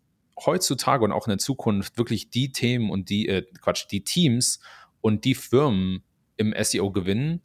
heutzutage 0.46 1.04
und 1.04 1.12
auch 1.12 1.28
in 1.28 1.32
der 1.32 1.38
Zukunft 1.38 1.98
wirklich 1.98 2.30
die 2.30 2.52
Themen 2.52 2.90
und 2.90 3.10
die, 3.10 3.28
äh, 3.28 3.44
Quatsch, 3.62 3.86
die 3.92 4.04
Teams 4.04 4.60
und 5.02 5.26
die 5.26 5.36
Firmen 5.36 6.04
im 6.38 6.54
SEO 6.60 6.92
gewinnen, 6.92 7.42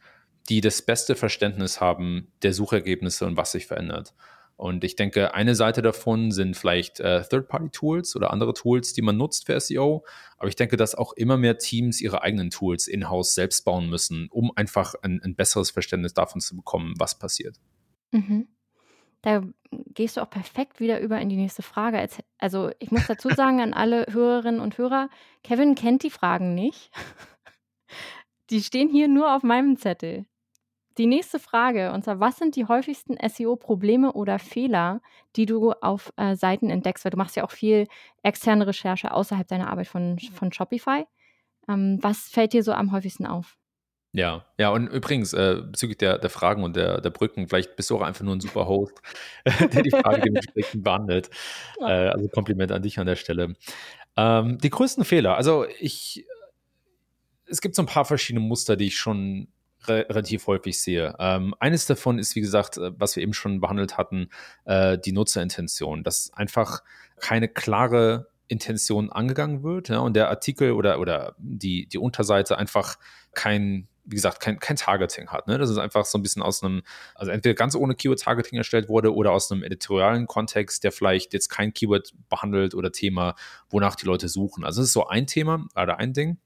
die 0.48 0.60
das 0.60 0.82
beste 0.82 1.14
Verständnis 1.14 1.80
haben 1.80 2.32
der 2.42 2.52
Suchergebnisse 2.52 3.26
und 3.26 3.36
was 3.36 3.52
sich 3.52 3.66
verändert. 3.66 4.14
Und 4.56 4.84
ich 4.84 4.96
denke, 4.96 5.34
eine 5.34 5.54
Seite 5.54 5.82
davon 5.82 6.30
sind 6.30 6.56
vielleicht 6.56 6.98
äh, 7.00 7.22
Third-Party-Tools 7.22 8.16
oder 8.16 8.30
andere 8.30 8.54
Tools, 8.54 8.94
die 8.94 9.02
man 9.02 9.16
nutzt 9.16 9.46
für 9.46 9.60
SEO. 9.60 10.04
Aber 10.38 10.48
ich 10.48 10.56
denke, 10.56 10.78
dass 10.78 10.94
auch 10.94 11.12
immer 11.12 11.36
mehr 11.36 11.58
Teams 11.58 12.00
ihre 12.00 12.22
eigenen 12.22 12.48
Tools 12.50 12.86
in-house 12.86 13.34
selbst 13.34 13.66
bauen 13.66 13.90
müssen, 13.90 14.28
um 14.30 14.50
einfach 14.56 14.94
ein, 15.02 15.20
ein, 15.22 15.34
besseres 15.34 15.70
Verständnis 15.70 16.14
davon 16.14 16.40
zu 16.40 16.56
bekommen, 16.56 16.94
was 16.98 17.18
passiert. 17.18 17.60
Mhm. 18.12 18.48
Da 19.20 19.42
gehst 19.70 20.16
du 20.16 20.22
auch 20.22 20.30
perfekt 20.30 20.80
wieder 20.80 21.00
über 21.00 21.20
in 21.20 21.28
die 21.28 21.36
nächste 21.36 21.62
Frage. 21.62 22.08
Also 22.38 22.70
ich 22.78 22.90
muss 22.90 23.06
dazu 23.06 23.28
sagen 23.36 23.60
an 23.60 23.74
alle 23.74 24.06
Hörerinnen 24.08 24.60
und 24.60 24.78
Hörer, 24.78 25.10
Kevin 25.42 25.74
kennt 25.74 26.02
die 26.02 26.10
Fragen 26.10 26.54
nicht. 26.54 26.90
Die 28.50 28.62
stehen 28.62 28.88
hier 28.88 29.08
nur 29.08 29.34
auf 29.34 29.42
meinem 29.42 29.76
Zettel. 29.76 30.24
Die 30.98 31.06
nächste 31.06 31.38
Frage, 31.38 31.92
und 31.92 32.04
zwar, 32.04 32.20
was 32.20 32.38
sind 32.38 32.56
die 32.56 32.66
häufigsten 32.66 33.16
SEO-Probleme 33.28 34.12
oder 34.14 34.38
Fehler, 34.38 35.02
die 35.36 35.44
du 35.44 35.72
auf 35.72 36.10
äh, 36.16 36.36
Seiten 36.36 36.70
entdeckst? 36.70 37.04
Weil 37.04 37.10
du 37.10 37.18
machst 37.18 37.36
ja 37.36 37.44
auch 37.44 37.50
viel 37.50 37.86
externe 38.22 38.66
Recherche 38.66 39.12
außerhalb 39.12 39.46
deiner 39.46 39.68
Arbeit 39.68 39.88
von, 39.88 40.18
von 40.18 40.52
Shopify. 40.52 41.04
Ähm, 41.68 41.98
was 42.00 42.28
fällt 42.28 42.54
dir 42.54 42.62
so 42.62 42.72
am 42.72 42.92
häufigsten 42.92 43.26
auf? 43.26 43.58
Ja, 44.12 44.46
ja, 44.56 44.70
und 44.70 44.86
übrigens, 44.86 45.34
äh, 45.34 45.60
bezüglich 45.62 45.98
der, 45.98 46.16
der 46.16 46.30
Fragen 46.30 46.64
und 46.64 46.74
der, 46.74 47.02
der 47.02 47.10
Brücken, 47.10 47.46
vielleicht 47.48 47.76
bist 47.76 47.90
du 47.90 47.96
auch 47.96 48.00
einfach 48.00 48.24
nur 48.24 48.34
ein 48.34 48.40
super 48.40 48.66
Host, 48.66 48.98
der 49.44 49.82
die 49.82 49.90
Frage 49.90 50.22
dementsprechend 50.22 50.82
behandelt. 50.82 51.30
Äh, 51.78 52.08
also 52.08 52.26
Kompliment 52.28 52.72
an 52.72 52.80
dich 52.80 52.98
an 52.98 53.06
der 53.06 53.16
Stelle. 53.16 53.54
Ähm, 54.16 54.56
die 54.56 54.70
größten 54.70 55.04
Fehler, 55.04 55.36
also 55.36 55.66
ich, 55.78 56.24
es 57.44 57.60
gibt 57.60 57.74
so 57.74 57.82
ein 57.82 57.86
paar 57.86 58.06
verschiedene 58.06 58.42
Muster, 58.42 58.76
die 58.76 58.86
ich 58.86 58.96
schon 58.96 59.48
re 59.88 60.06
relativ 60.08 60.46
häufig 60.46 60.80
sehe. 60.80 61.14
Ähm, 61.18 61.54
eines 61.60 61.86
davon 61.86 62.18
ist, 62.18 62.36
wie 62.36 62.40
gesagt, 62.40 62.76
äh, 62.78 62.92
was 62.98 63.16
wir 63.16 63.22
eben 63.22 63.34
schon 63.34 63.60
behandelt 63.60 63.96
hatten, 63.96 64.28
äh, 64.64 64.98
die 64.98 65.12
Nutzerintention, 65.12 66.02
dass 66.02 66.32
einfach 66.32 66.82
keine 67.20 67.48
klare 67.48 68.28
Intention 68.48 69.10
angegangen 69.10 69.62
wird 69.62 69.88
ja, 69.88 69.98
und 69.98 70.14
der 70.14 70.28
Artikel 70.28 70.72
oder, 70.72 71.00
oder 71.00 71.34
die, 71.38 71.86
die 71.86 71.98
Unterseite 71.98 72.58
einfach 72.58 72.96
kein 73.34 73.88
wie 74.06 74.14
gesagt, 74.14 74.40
kein, 74.40 74.58
kein 74.60 74.76
Targeting 74.76 75.28
hat. 75.28 75.48
Ne? 75.48 75.58
Das 75.58 75.68
ist 75.68 75.78
einfach 75.78 76.04
so 76.04 76.16
ein 76.16 76.22
bisschen 76.22 76.40
aus 76.40 76.62
einem, 76.62 76.82
also 77.14 77.32
entweder 77.32 77.54
ganz 77.54 77.74
ohne 77.74 77.96
Keyword-Targeting 77.96 78.56
erstellt 78.56 78.88
wurde 78.88 79.12
oder 79.12 79.32
aus 79.32 79.50
einem 79.50 79.64
editorialen 79.64 80.28
Kontext, 80.28 80.84
der 80.84 80.92
vielleicht 80.92 81.34
jetzt 81.34 81.48
kein 81.48 81.74
Keyword 81.74 82.12
behandelt 82.28 82.74
oder 82.74 82.92
Thema, 82.92 83.34
wonach 83.68 83.96
die 83.96 84.06
Leute 84.06 84.28
suchen. 84.28 84.64
Also 84.64 84.80
das 84.80 84.88
ist 84.88 84.92
so 84.92 85.08
ein 85.08 85.26
Thema 85.26 85.66
oder 85.74 85.98
ein 85.98 86.12
Ding. 86.12 86.38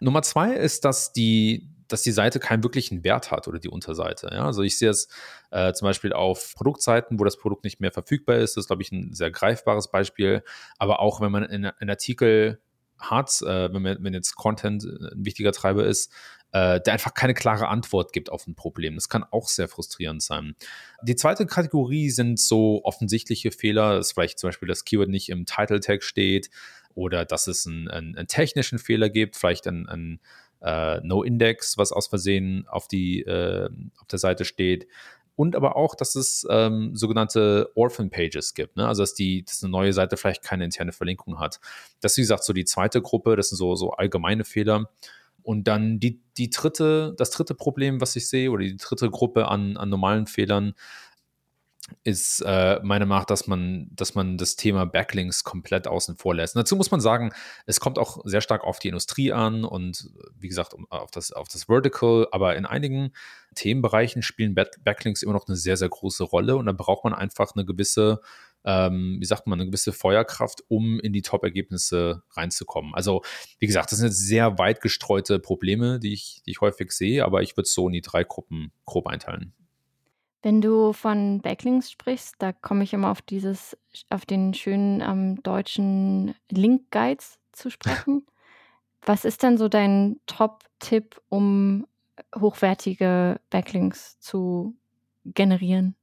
Nummer 0.00 0.22
zwei 0.22 0.52
ist, 0.52 0.84
dass 0.84 1.12
die, 1.12 1.68
dass 1.88 2.02
die 2.02 2.12
Seite 2.12 2.38
keinen 2.38 2.62
wirklichen 2.62 3.02
Wert 3.02 3.30
hat 3.30 3.48
oder 3.48 3.58
die 3.58 3.68
Unterseite. 3.68 4.28
Ja? 4.32 4.44
Also 4.44 4.62
ich 4.62 4.78
sehe 4.78 4.90
es 4.90 5.08
äh, 5.50 5.72
zum 5.72 5.86
Beispiel 5.86 6.12
auf 6.12 6.54
Produktseiten, 6.54 7.18
wo 7.18 7.24
das 7.24 7.38
Produkt 7.38 7.64
nicht 7.64 7.80
mehr 7.80 7.92
verfügbar 7.92 8.36
ist. 8.36 8.56
Das 8.56 8.64
ist, 8.64 8.68
glaube 8.68 8.82
ich, 8.82 8.92
ein 8.92 9.14
sehr 9.14 9.30
greifbares 9.30 9.90
Beispiel. 9.90 10.42
Aber 10.78 11.00
auch 11.00 11.20
wenn 11.20 11.32
man 11.32 11.44
in, 11.44 11.70
in 11.80 11.90
Artikel 11.90 12.60
hat, 12.98 13.42
äh, 13.42 13.72
wenn, 13.72 14.02
wenn, 14.02 14.14
jetzt 14.14 14.34
Content 14.34 14.84
ein 14.84 15.24
wichtiger 15.24 15.52
Treiber 15.52 15.86
ist, 15.86 16.12
äh, 16.52 16.80
der 16.80 16.94
einfach 16.94 17.14
keine 17.14 17.34
klare 17.34 17.68
Antwort 17.68 18.12
gibt 18.12 18.30
auf 18.30 18.46
ein 18.46 18.54
Problem. 18.54 18.94
Das 18.94 19.08
kann 19.08 19.24
auch 19.30 19.48
sehr 19.48 19.68
frustrierend 19.68 20.22
sein. 20.22 20.56
Die 21.02 21.16
zweite 21.16 21.46
Kategorie 21.46 22.10
sind 22.10 22.40
so 22.40 22.80
offensichtliche 22.84 23.50
Fehler, 23.50 23.96
dass 23.96 24.12
vielleicht 24.12 24.38
zum 24.38 24.48
Beispiel 24.48 24.68
das 24.68 24.84
Keyword 24.84 25.10
nicht 25.10 25.28
im 25.28 25.46
Title-Tag 25.46 26.02
steht 26.02 26.50
oder 26.94 27.24
dass 27.24 27.46
es 27.46 27.66
einen, 27.66 27.88
einen, 27.88 28.16
einen 28.16 28.28
technischen 28.28 28.78
Fehler 28.78 29.08
gibt, 29.08 29.36
vielleicht 29.36 29.66
ein, 29.66 29.88
ein 29.88 30.20
äh, 30.60 31.00
No-Index, 31.02 31.78
was 31.78 31.92
aus 31.92 32.08
Versehen 32.08 32.66
auf, 32.68 32.88
die, 32.88 33.22
äh, 33.22 33.68
auf 34.00 34.06
der 34.08 34.18
Seite 34.18 34.44
steht. 34.44 34.86
Und 35.36 35.54
aber 35.54 35.76
auch, 35.76 35.94
dass 35.94 36.16
es 36.16 36.44
ähm, 36.50 36.96
sogenannte 36.96 37.70
Orphan 37.76 38.10
Pages 38.10 38.54
gibt. 38.54 38.76
Ne? 38.76 38.88
Also, 38.88 39.04
dass, 39.04 39.14
die, 39.14 39.44
dass 39.44 39.62
eine 39.62 39.70
neue 39.70 39.92
Seite 39.92 40.16
vielleicht 40.16 40.42
keine 40.42 40.64
interne 40.64 40.90
Verlinkung 40.90 41.38
hat. 41.38 41.60
Das 42.00 42.12
ist, 42.12 42.16
wie 42.18 42.22
gesagt, 42.22 42.42
so 42.42 42.52
die 42.52 42.64
zweite 42.64 43.00
Gruppe. 43.00 43.36
Das 43.36 43.50
sind 43.50 43.56
so, 43.56 43.76
so 43.76 43.92
allgemeine 43.92 44.42
Fehler. 44.42 44.90
Und 45.42 45.68
dann 45.68 46.00
die, 46.00 46.20
die 46.36 46.50
dritte, 46.50 47.14
das 47.16 47.30
dritte 47.30 47.54
Problem, 47.54 48.00
was 48.00 48.16
ich 48.16 48.28
sehe, 48.28 48.50
oder 48.50 48.64
die 48.64 48.76
dritte 48.76 49.10
Gruppe 49.10 49.46
an, 49.48 49.76
an 49.76 49.88
normalen 49.88 50.26
Fehlern, 50.26 50.74
ist 52.04 52.42
äh, 52.44 52.80
meine 52.82 53.06
nach, 53.06 53.24
dass 53.24 53.46
man, 53.46 53.88
dass 53.92 54.14
man 54.14 54.36
das 54.36 54.56
Thema 54.56 54.84
Backlinks 54.84 55.44
komplett 55.44 55.86
außen 55.86 56.16
vor 56.16 56.34
lässt. 56.34 56.54
Und 56.54 56.60
dazu 56.60 56.76
muss 56.76 56.90
man 56.90 57.00
sagen, 57.00 57.32
es 57.66 57.80
kommt 57.80 57.98
auch 57.98 58.20
sehr 58.24 58.40
stark 58.40 58.64
auf 58.64 58.78
die 58.78 58.88
Industrie 58.88 59.32
an 59.32 59.64
und 59.64 60.10
wie 60.38 60.48
gesagt 60.48 60.74
auf 60.90 61.10
das, 61.10 61.32
auf 61.32 61.48
das 61.48 61.64
Vertical, 61.64 62.28
aber 62.32 62.56
in 62.56 62.66
einigen 62.66 63.12
Themenbereichen 63.54 64.22
spielen 64.22 64.54
Backlinks 64.54 65.22
immer 65.22 65.32
noch 65.32 65.48
eine 65.48 65.56
sehr, 65.56 65.76
sehr 65.76 65.88
große 65.88 66.24
Rolle 66.24 66.56
und 66.56 66.66
da 66.66 66.72
braucht 66.72 67.04
man 67.04 67.14
einfach 67.14 67.54
eine 67.54 67.64
gewisse, 67.64 68.20
ähm, 68.64 69.16
wie 69.20 69.24
sagt 69.24 69.46
man, 69.46 69.58
eine 69.58 69.68
gewisse 69.68 69.92
Feuerkraft, 69.92 70.62
um 70.68 71.00
in 71.00 71.12
die 71.12 71.22
Top-Ergebnisse 71.22 72.22
reinzukommen. 72.32 72.94
Also, 72.94 73.22
wie 73.58 73.66
gesagt, 73.66 73.90
das 73.90 73.98
sind 73.98 74.08
jetzt 74.08 74.26
sehr 74.26 74.58
weit 74.58 74.80
gestreute 74.80 75.38
Probleme, 75.38 75.98
die 75.98 76.12
ich, 76.12 76.42
die 76.44 76.50
ich 76.52 76.60
häufig 76.60 76.92
sehe, 76.92 77.24
aber 77.24 77.42
ich 77.42 77.56
würde 77.56 77.66
es 77.66 77.74
so 77.74 77.88
in 77.88 77.94
die 77.94 78.02
drei 78.02 78.24
Gruppen 78.24 78.72
grob 78.84 79.06
einteilen. 79.06 79.54
Wenn 80.42 80.60
du 80.60 80.92
von 80.92 81.40
Backlinks 81.40 81.90
sprichst, 81.90 82.36
da 82.38 82.52
komme 82.52 82.84
ich 82.84 82.92
immer 82.94 83.10
auf 83.10 83.22
dieses 83.22 83.76
auf 84.10 84.24
den 84.24 84.54
schönen, 84.54 85.00
ähm, 85.00 85.42
deutschen 85.42 86.34
Link-Guides 86.50 87.38
zu 87.52 87.70
sprechen. 87.70 88.26
Was 89.02 89.24
ist 89.24 89.42
denn 89.42 89.58
so 89.58 89.68
dein 89.68 90.20
Top-Tipp, 90.26 91.20
um 91.28 91.86
hochwertige 92.38 93.40
Backlinks 93.50 94.18
zu 94.20 94.76
generieren? 95.24 95.97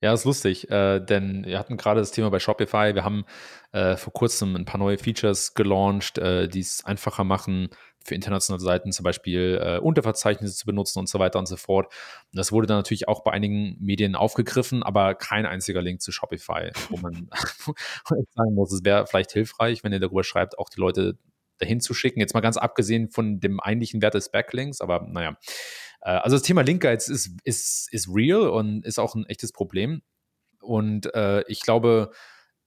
Ja, 0.00 0.12
ist 0.12 0.24
lustig, 0.24 0.70
äh, 0.70 1.00
denn 1.00 1.44
wir 1.44 1.58
hatten 1.58 1.76
gerade 1.76 1.98
das 1.98 2.12
Thema 2.12 2.30
bei 2.30 2.38
Shopify. 2.38 2.94
Wir 2.94 3.02
haben 3.02 3.24
äh, 3.72 3.96
vor 3.96 4.12
kurzem 4.12 4.54
ein 4.54 4.64
paar 4.64 4.78
neue 4.78 4.96
Features 4.96 5.54
gelauncht, 5.54 6.18
äh, 6.18 6.46
die 6.48 6.60
es 6.60 6.84
einfacher 6.84 7.24
machen, 7.24 7.70
für 8.04 8.14
internationale 8.14 8.62
Seiten 8.62 8.92
zum 8.92 9.02
Beispiel 9.02 9.60
äh, 9.60 9.78
Unterverzeichnisse 9.78 10.54
zu 10.54 10.66
benutzen 10.66 11.00
und 11.00 11.08
so 11.08 11.18
weiter 11.18 11.40
und 11.40 11.46
so 11.46 11.56
fort. 11.56 11.86
Und 12.32 12.38
das 12.38 12.52
wurde 12.52 12.68
dann 12.68 12.78
natürlich 12.78 13.08
auch 13.08 13.24
bei 13.24 13.32
einigen 13.32 13.76
Medien 13.80 14.14
aufgegriffen, 14.14 14.84
aber 14.84 15.16
kein 15.16 15.46
einziger 15.46 15.82
Link 15.82 16.00
zu 16.00 16.12
Shopify, 16.12 16.70
wo 16.90 16.98
man 16.98 17.28
sagen 18.36 18.54
muss, 18.54 18.72
es 18.72 18.84
wäre 18.84 19.04
vielleicht 19.08 19.32
hilfreich, 19.32 19.82
wenn 19.82 19.92
ihr 19.92 20.00
darüber 20.00 20.22
schreibt, 20.22 20.60
auch 20.60 20.68
die 20.68 20.80
Leute 20.80 21.18
dahin 21.58 21.80
zu 21.80 21.92
schicken. 21.92 22.20
Jetzt 22.20 22.34
mal 22.34 22.40
ganz 22.40 22.56
abgesehen 22.56 23.10
von 23.10 23.40
dem 23.40 23.58
eigentlichen 23.58 24.00
Wert 24.00 24.14
des 24.14 24.30
Backlinks, 24.30 24.80
aber 24.80 25.04
naja. 25.08 25.36
Äh, 26.00 26.10
also 26.10 26.36
das 26.36 26.42
Thema 26.42 26.62
Link 26.62 26.82
Guides 26.82 27.08
ist, 27.08 27.30
ist, 27.44 27.92
ist 27.92 28.08
real 28.12 28.48
und 28.48 28.84
ist 28.84 28.98
auch 28.98 29.14
ein 29.14 29.26
echtes 29.26 29.52
Problem. 29.52 30.02
Und 30.60 31.14
äh, 31.14 31.42
ich 31.48 31.60
glaube, 31.60 32.10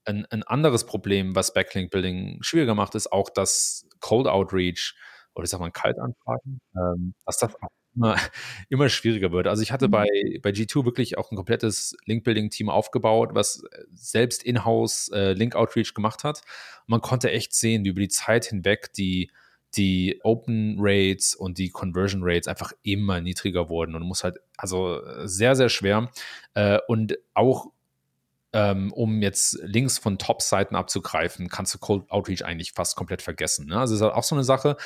ein, 0.04 0.26
ein 0.30 0.42
anderes 0.42 0.84
Problem, 0.84 1.34
was 1.34 1.54
Backlink 1.54 1.90
Building 1.90 2.38
schwieriger 2.42 2.74
macht, 2.74 2.94
ist 2.94 3.12
auch, 3.12 3.30
dass 3.30 3.86
Cold 4.00 4.26
Outreach 4.26 4.94
oder 5.34 5.44
ich 5.44 5.50
sag 5.50 5.60
mal 5.60 5.70
Kaltanfragen, 5.70 6.60
ähm, 6.76 7.14
dass 7.24 7.38
das 7.38 7.54
immer, 7.94 8.16
immer 8.68 8.88
schwieriger 8.88 9.32
wird. 9.32 9.46
Also 9.46 9.62
ich 9.62 9.72
hatte 9.72 9.88
mhm. 9.88 9.92
bei, 9.92 10.06
bei 10.42 10.50
G2 10.50 10.84
wirklich 10.84 11.18
auch 11.18 11.30
ein 11.30 11.36
komplettes 11.36 11.96
Link-Building-Team 12.04 12.68
aufgebaut, 12.68 13.30
was 13.32 13.62
äh, 13.62 13.84
selbst 13.94 14.42
in-house 14.42 15.10
äh, 15.12 15.32
Link-Outreach 15.32 15.94
gemacht 15.94 16.24
hat. 16.24 16.42
Und 16.86 16.90
man 16.90 17.00
konnte 17.00 17.30
echt 17.30 17.54
sehen, 17.54 17.84
wie 17.84 17.90
über 17.90 18.00
die 18.00 18.08
Zeit 18.08 18.46
hinweg 18.46 18.92
die, 18.92 19.30
die 19.76 20.20
Open 20.22 20.76
Rates 20.78 21.34
und 21.34 21.58
die 21.58 21.70
Conversion 21.70 22.22
Rates 22.24 22.48
einfach 22.48 22.72
immer 22.82 23.20
niedriger 23.20 23.68
wurden 23.68 23.94
und 23.94 24.02
muss 24.02 24.24
halt, 24.24 24.38
also 24.56 25.00
sehr, 25.24 25.56
sehr 25.56 25.68
schwer. 25.68 26.10
Äh, 26.54 26.78
und 26.88 27.18
auch 27.34 27.72
ähm, 28.54 28.92
um 28.92 29.22
jetzt 29.22 29.58
Links 29.62 29.96
von 29.96 30.18
Top-Seiten 30.18 30.76
abzugreifen, 30.76 31.48
kannst 31.48 31.72
du 31.72 31.78
Cold 31.78 32.10
Outreach 32.10 32.44
eigentlich 32.44 32.72
fast 32.72 32.96
komplett 32.96 33.22
vergessen. 33.22 33.66
Ne? 33.66 33.78
Also 33.78 33.94
ist 33.94 34.02
halt 34.02 34.12
auch 34.12 34.24
so 34.24 34.34
eine 34.34 34.44
Sache, 34.44 34.76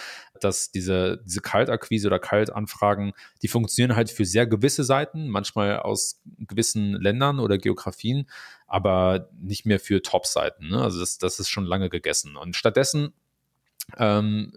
dass 0.41 0.71
diese, 0.71 1.21
diese 1.25 1.41
Kaltakquise 1.41 2.07
oder 2.07 2.21
Kaltanfragen, 2.21 3.13
die 3.43 3.49
funktionieren 3.49 3.97
halt 3.97 4.09
für 4.09 4.25
sehr 4.25 4.47
gewisse 4.47 4.85
Seiten, 4.85 5.29
manchmal 5.29 5.81
aus 5.81 6.21
gewissen 6.39 6.93
Ländern 6.93 7.41
oder 7.41 7.59
Geografien, 7.59 8.29
aber 8.69 9.31
nicht 9.41 9.67
mehr 9.67 9.81
für 9.81 10.01
Top-Seiten. 10.01 10.69
Ne? 10.69 10.81
Also 10.81 11.01
das, 11.01 11.19
das 11.19 11.41
ist 11.41 11.49
schon 11.49 11.65
lange 11.65 11.89
gegessen. 11.89 12.37
Und 12.37 12.55
stattdessen 12.55 13.15
ähm, 13.99 14.53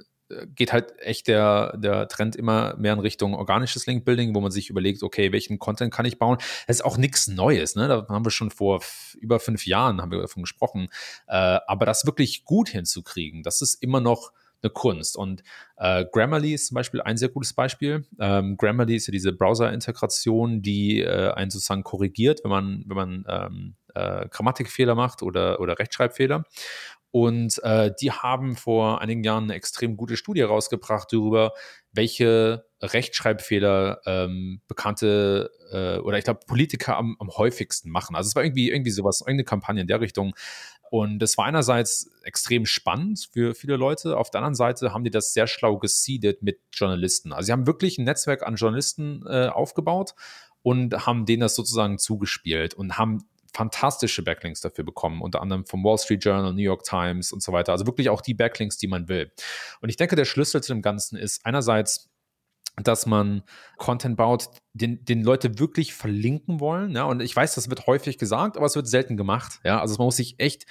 geht 0.56 0.74
halt 0.74 0.94
echt 1.00 1.28
der, 1.28 1.76
der 1.78 2.08
Trend 2.08 2.36
immer 2.36 2.76
mehr 2.78 2.94
in 2.94 3.00
Richtung 3.00 3.34
organisches 3.34 3.86
Link-Building, 3.86 4.36
wo 4.36 4.42
man 4.42 4.52
sich 4.52 4.70
überlegt, 4.70 5.04
okay, 5.04 5.32
welchen 5.32 5.60
Content 5.60 5.94
kann 5.94 6.06
ich 6.06 6.20
bauen? 6.20 6.38
Das 6.68 6.78
ist 6.78 6.86
auch 6.86 6.98
nichts 6.98 7.28
Neues, 7.28 7.76
ne? 7.76 7.88
Da 7.88 8.08
haben 8.08 8.26
wir 8.26 8.32
schon 8.32 8.52
vor 8.52 8.82
über 9.20 9.40
fünf 9.40 9.66
Jahren 9.66 10.02
haben 10.02 10.12
wir 10.12 10.22
davon 10.22 10.44
gesprochen. 10.44 10.90
Äh, 11.28 11.60
aber 11.68 11.86
das 11.86 12.06
wirklich 12.06 12.46
gut 12.46 12.70
hinzukriegen, 12.70 13.44
das 13.44 13.62
ist 13.62 13.82
immer 13.82 14.02
noch 14.02 14.32
eine 14.62 14.70
Kunst. 14.72 15.18
Und 15.18 15.44
äh, 15.78 16.06
Grammarly 16.12 16.54
ist 16.54 16.68
zum 16.68 16.76
Beispiel 16.76 17.02
ein 17.02 17.18
sehr 17.18 17.30
gutes 17.30 17.54
Beispiel. 17.54 18.06
Ähm, 18.20 18.58
Grammarly 18.58 18.96
ist 18.96 19.08
ja 19.08 19.12
diese 19.12 19.32
Browser-Integration, 19.32 20.62
die 20.62 21.02
äh, 21.02 21.32
einen 21.32 21.50
sozusagen 21.50 21.84
korrigiert, 21.84 22.42
wenn 22.44 22.52
man, 22.52 22.84
wenn 22.88 22.98
man 22.98 23.26
ähm, 23.28 23.76
äh, 23.96 24.28
Grammatikfehler 24.30 24.96
macht 24.96 25.24
oder, 25.24 25.60
oder 25.60 25.80
Rechtschreibfehler. 25.80 26.44
Und 27.12 27.62
äh, 27.64 27.92
die 28.00 28.12
haben 28.12 28.56
vor 28.56 29.02
einigen 29.02 29.24
Jahren 29.24 29.46
eine 29.46 29.56
extrem 29.56 29.98
gute 29.98 30.16
Studie 30.16 30.44
rausgebracht 30.44 31.12
darüber, 31.12 31.54
welche 31.92 32.66
Rechtschreibfehler 32.82 34.02
ähm, 34.06 34.62
bekannte 34.68 35.50
äh, 35.72 35.98
oder 36.00 36.20
ich 36.20 36.24
glaube 36.24 36.42
Politiker 36.46 36.98
am, 36.98 37.16
am 37.20 37.30
häufigsten 37.32 37.90
machen. 37.90 38.16
Also 38.16 38.28
es 38.28 38.36
war 38.36 38.44
irgendwie 38.44 38.70
irgendwie 38.70 38.92
sowas, 38.92 39.22
irgendeine 39.22 39.46
Kampagne 39.46 39.82
in 39.82 39.88
der 39.88 40.02
Richtung. 40.02 40.36
Und 40.92 41.20
das 41.20 41.38
war 41.38 41.46
einerseits 41.46 42.10
extrem 42.24 42.66
spannend 42.66 43.30
für 43.32 43.54
viele 43.54 43.76
Leute. 43.76 44.18
Auf 44.18 44.32
der 44.32 44.40
anderen 44.40 44.56
Seite 44.56 44.94
haben 44.94 45.04
die 45.04 45.12
das 45.12 45.34
sehr 45.34 45.46
schlau 45.48 45.78
geseedet 45.78 46.42
mit 46.42 46.60
Journalisten. 46.74 47.32
Also 47.32 47.48
sie 47.48 47.52
haben 47.52 47.68
wirklich 47.68 47.98
ein 47.98 48.06
Netzwerk 48.06 48.44
an 48.46 48.56
Journalisten 48.56 49.24
äh, 49.28 49.48
aufgebaut 49.48 50.16
und 50.62 51.06
haben 51.06 51.26
denen 51.26 51.42
das 51.42 51.56
sozusagen 51.56 52.00
zugespielt 52.00 52.74
und 52.74 52.98
haben 52.98 53.20
fantastische 53.54 54.24
Backlinks 54.24 54.62
dafür 54.62 54.84
bekommen, 54.84 55.22
unter 55.22 55.42
anderem 55.42 55.66
vom 55.66 55.84
Wall 55.84 55.98
Street 55.98 56.24
Journal, 56.24 56.54
New 56.54 56.62
York 56.62 56.84
Times 56.84 57.32
und 57.32 57.42
so 57.42 57.52
weiter. 57.52 57.72
Also 57.72 57.86
wirklich 57.86 58.10
auch 58.10 58.22
die 58.22 58.34
Backlinks, 58.34 58.78
die 58.78 58.88
man 58.88 59.08
will. 59.08 59.32
Und 59.82 59.90
ich 59.90 59.98
denke, 59.98 60.16
der 60.16 60.26
Schlüssel 60.26 60.62
zu 60.62 60.74
dem 60.74 60.82
Ganzen 60.82 61.18
ist 61.18 61.46
einerseits, 61.46 62.10
dass 62.84 63.06
man 63.06 63.44
Content 63.78 64.16
baut, 64.16 64.50
den, 64.74 65.04
den 65.04 65.24
Leute 65.24 65.60
wirklich 65.60 65.94
verlinken 65.94 66.60
wollen. 66.60 66.96
Ja, 66.96 67.04
und 67.04 67.22
ich 67.22 67.36
weiß, 67.36 67.56
das 67.56 67.70
wird 67.70 67.88
häufig 67.88 68.18
gesagt, 68.18 68.58
aber 68.58 68.66
es 68.66 68.76
wird 68.76 68.88
selten 68.88 69.18
gemacht. 69.18 69.60
Ja, 69.64 69.82
also 69.82 69.98
man 69.98 70.06
muss 70.06 70.18
sich 70.18 70.40
echt 70.40 70.66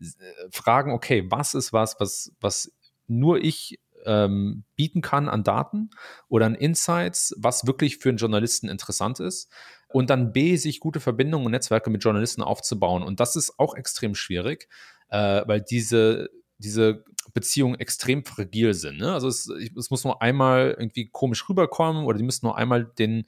äh, 0.00 0.04
fragen, 0.50 0.92
okay, 0.92 1.26
was 1.28 1.54
ist 1.54 1.72
was, 1.72 1.96
was, 1.98 2.32
was 2.40 2.72
nur 3.06 3.42
ich 3.42 3.80
ähm, 4.04 4.64
bieten 4.76 5.00
kann 5.00 5.28
an 5.28 5.42
Daten 5.42 5.90
oder 6.28 6.46
an 6.46 6.54
Insights, 6.54 7.34
was 7.38 7.66
wirklich 7.66 7.98
für 7.98 8.10
einen 8.10 8.18
Journalisten 8.18 8.68
interessant 8.68 9.18
ist 9.18 9.50
und 9.88 10.10
dann 10.10 10.32
B, 10.32 10.56
sich 10.56 10.80
gute 10.80 11.00
Verbindungen 11.00 11.46
und 11.46 11.52
Netzwerke 11.52 11.90
mit 11.90 12.04
Journalisten 12.04 12.42
aufzubauen. 12.42 13.02
Und 13.02 13.20
das 13.20 13.36
ist 13.36 13.58
auch 13.58 13.74
extrem 13.74 14.14
schwierig, 14.14 14.68
äh, 15.08 15.42
weil 15.46 15.60
diese, 15.62 16.30
diese 16.58 17.04
Beziehungen 17.32 17.78
extrem 17.78 18.24
fragil 18.24 18.74
sind. 18.74 18.98
Ne? 18.98 19.12
Also 19.12 19.28
es, 19.28 19.48
es, 19.48 19.90
muss 19.90 20.04
nur 20.04 20.20
einmal 20.22 20.76
irgendwie 20.78 21.08
komisch 21.08 21.48
rüberkommen 21.48 22.04
oder 22.04 22.18
die 22.18 22.24
müssen 22.24 22.46
nur 22.46 22.56
einmal 22.56 22.84
den 22.84 23.24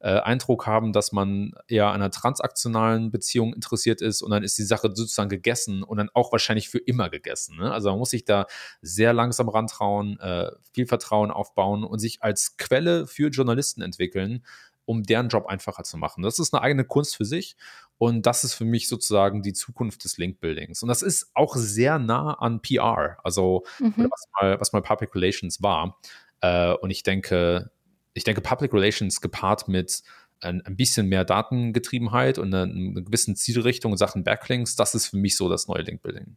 äh, 0.00 0.20
Eindruck 0.20 0.66
haben, 0.66 0.92
dass 0.92 1.12
man 1.12 1.52
eher 1.66 1.86
an 1.86 1.94
einer 1.94 2.10
transaktionalen 2.10 3.10
Beziehung 3.10 3.54
interessiert 3.54 4.02
ist 4.02 4.22
und 4.22 4.30
dann 4.30 4.42
ist 4.42 4.58
die 4.58 4.64
Sache 4.64 4.90
sozusagen 4.94 5.30
gegessen 5.30 5.82
und 5.82 5.96
dann 5.96 6.10
auch 6.12 6.30
wahrscheinlich 6.30 6.68
für 6.68 6.78
immer 6.78 7.08
gegessen. 7.08 7.56
Ne? 7.56 7.72
Also 7.72 7.90
man 7.90 7.98
muss 7.98 8.10
sich 8.10 8.24
da 8.24 8.46
sehr 8.82 9.12
langsam 9.12 9.48
rantrauen, 9.48 10.20
äh, 10.20 10.50
viel 10.72 10.86
Vertrauen 10.86 11.30
aufbauen 11.30 11.84
und 11.84 12.00
sich 12.00 12.22
als 12.22 12.56
Quelle 12.58 13.06
für 13.06 13.28
Journalisten 13.28 13.80
entwickeln, 13.80 14.44
um 14.86 15.02
deren 15.02 15.28
Job 15.28 15.46
einfacher 15.46 15.84
zu 15.84 15.96
machen. 15.96 16.22
Das 16.22 16.38
ist 16.38 16.54
eine 16.54 16.62
eigene 16.62 16.84
Kunst 16.84 17.16
für 17.16 17.24
sich 17.24 17.56
und 17.98 18.26
das 18.26 18.44
ist 18.44 18.54
für 18.54 18.64
mich 18.64 18.88
sozusagen 18.88 19.42
die 19.42 19.52
Zukunft 19.52 20.04
des 20.04 20.18
Link-Buildings. 20.18 20.82
Und 20.82 20.88
das 20.88 21.02
ist 21.02 21.30
auch 21.34 21.56
sehr 21.56 21.98
nah 21.98 22.34
an 22.34 22.60
PR, 22.60 23.18
also 23.22 23.64
mhm. 23.78 24.08
was, 24.10 24.24
mal, 24.40 24.60
was 24.60 24.72
mal 24.72 24.82
Public 24.82 25.14
Relations 25.14 25.62
war. 25.62 25.98
Äh, 26.40 26.72
und 26.74 26.90
ich 26.90 27.02
denke, 27.02 27.70
ich 28.12 28.24
denke, 28.24 28.40
Public 28.40 28.72
Relations 28.72 29.20
gepaart 29.20 29.68
mit 29.68 30.02
ein, 30.40 30.62
ein 30.62 30.76
bisschen 30.76 31.08
mehr 31.08 31.24
Datengetriebenheit 31.24 32.38
und 32.38 32.54
einer, 32.54 32.70
einer 32.70 33.02
gewissen 33.02 33.36
Zielrichtung 33.36 33.92
in 33.92 33.98
Sachen 33.98 34.24
Backlinks, 34.24 34.76
das 34.76 34.94
ist 34.94 35.08
für 35.08 35.16
mich 35.16 35.36
so 35.36 35.48
das 35.48 35.68
neue 35.68 35.82
Link-Building. 35.82 36.36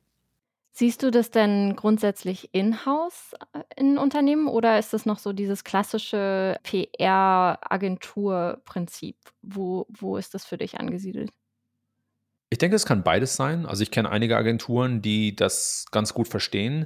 Siehst 0.79 1.01
du 1.01 1.09
das 1.09 1.31
denn 1.31 1.75
grundsätzlich 1.75 2.53
in-house 2.53 3.33
äh, 3.53 3.63
in 3.77 3.97
Unternehmen 3.97 4.47
oder 4.47 4.77
ist 4.77 4.93
das 4.93 5.07
noch 5.07 5.17
so 5.17 5.33
dieses 5.33 5.63
klassische 5.63 6.59
PR-Agentur-Prinzip? 6.61 9.15
Wo, 9.41 9.87
wo 9.89 10.17
ist 10.17 10.35
das 10.35 10.45
für 10.45 10.59
dich 10.59 10.79
angesiedelt? 10.79 11.31
Ich 12.51 12.59
denke, 12.59 12.75
es 12.75 12.85
kann 12.85 13.01
beides 13.01 13.35
sein. 13.35 13.65
Also 13.65 13.81
ich 13.81 13.89
kenne 13.89 14.11
einige 14.11 14.37
Agenturen, 14.37 15.01
die 15.01 15.35
das 15.35 15.87
ganz 15.89 16.13
gut 16.13 16.27
verstehen. 16.27 16.85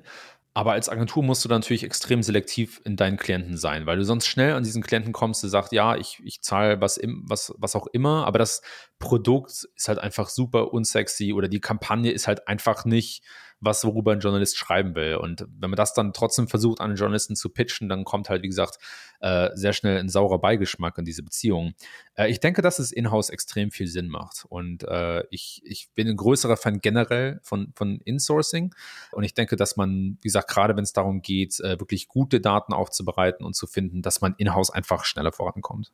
Aber 0.54 0.72
als 0.72 0.88
Agentur 0.88 1.22
musst 1.22 1.44
du 1.44 1.50
natürlich 1.50 1.84
extrem 1.84 2.24
selektiv 2.24 2.80
in 2.86 2.96
deinen 2.96 3.18
Klienten 3.18 3.58
sein, 3.58 3.88
weil 3.88 3.98
du 3.98 4.06
sonst 4.06 4.28
schnell 4.28 4.54
an 4.54 4.64
diesen 4.64 4.84
Klienten 4.84 5.12
kommst, 5.12 5.44
der 5.44 5.50
sagt, 5.50 5.74
ja, 5.74 5.98
ich, 5.98 6.22
ich 6.24 6.42
zahle 6.42 6.80
was, 6.80 6.98
was, 7.04 7.54
was 7.58 7.76
auch 7.76 7.88
immer, 7.88 8.26
aber 8.26 8.40
das 8.40 8.62
Produkt 9.00 9.68
ist 9.76 9.90
halt 9.90 10.00
einfach 10.00 10.30
super 10.30 10.72
unsexy 10.72 11.34
oder 11.34 11.50
die 11.50 11.60
Kampagne 11.60 12.12
ist 12.12 12.28
halt 12.28 12.48
einfach 12.48 12.86
nicht 12.86 13.26
was, 13.62 13.86
worüber 13.86 14.12
ein 14.12 14.20
Journalist 14.20 14.58
schreiben 14.58 14.96
will. 14.96 15.16
Und 15.16 15.46
wenn 15.60 15.70
man 15.70 15.78
das 15.78 15.94
dann 15.94 16.14
trotzdem 16.14 16.48
versucht, 16.48 16.82
an 16.82 16.88
einen 16.88 16.98
Journalisten 16.98 17.36
zu 17.36 17.50
pitchen, 17.50 17.88
dann 17.88 18.04
kommt 18.04 18.28
halt, 18.30 18.42
wie 18.42 18.48
gesagt, 18.48 18.80
äh, 19.20 19.50
sehr 19.54 19.72
schnell 19.72 20.00
ein 20.00 20.10
saurer 20.10 20.40
Beigeschmack 20.40 20.98
in 20.98 21.06
diese 21.06 21.22
Beziehung. 21.22 21.76
Äh, 22.16 22.32
ich 22.32 22.40
denke, 22.40 22.64
dass 22.64 22.80
es 22.80 22.92
in-house 22.92 23.30
extrem 23.30 23.70
viel 23.70 23.88
Sinn 23.88 24.08
macht. 24.10 24.46
Und 24.50 24.84
äh, 24.84 25.24
ich, 25.30 25.62
ich 25.64 25.92
bin 25.94 26.08
ein 26.08 26.18
größerer 26.18 26.58
Fan 26.58 26.80
generell 26.80 27.40
von, 27.44 27.72
von 27.76 28.02
Insourcing. 28.02 28.74
Und 29.12 29.24
ich 29.24 29.36
denke, 29.36 29.56
dass 29.56 29.78
man, 29.78 30.18
wie 30.22 30.28
gesagt, 30.28 30.50
gerade 30.50 30.76
wenn 30.76 30.84
es 30.84 30.94
darum 30.94 31.22
geht, 31.22 31.60
wirklich 31.60 32.08
gute 32.08 32.42
Daten 32.42 32.74
aufzubereiten 32.74 33.46
und 33.46 33.56
zu 33.56 33.68
finden, 33.68 34.02
dass 34.02 34.22
man 34.22 34.34
in-house 34.38 34.72
einfach 34.72 35.06
schneller 35.06 35.32
vorankommt. 35.32 35.92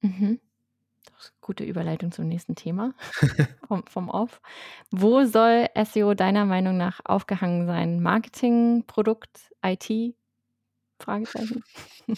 Mhm. 0.00 0.40
Gute 1.48 1.64
Überleitung 1.64 2.12
zum 2.12 2.28
nächsten 2.28 2.56
Thema 2.56 2.92
vom, 3.68 3.82
vom 3.86 4.10
Off. 4.10 4.42
Wo 4.90 5.24
soll 5.24 5.66
SEO 5.82 6.12
deiner 6.12 6.44
Meinung 6.44 6.76
nach 6.76 7.00
aufgehangen 7.06 7.64
sein? 7.64 8.02
Marketing, 8.02 8.84
Produkt, 8.86 9.50
IT? 9.64 10.14
Fragezeichen. 11.00 11.64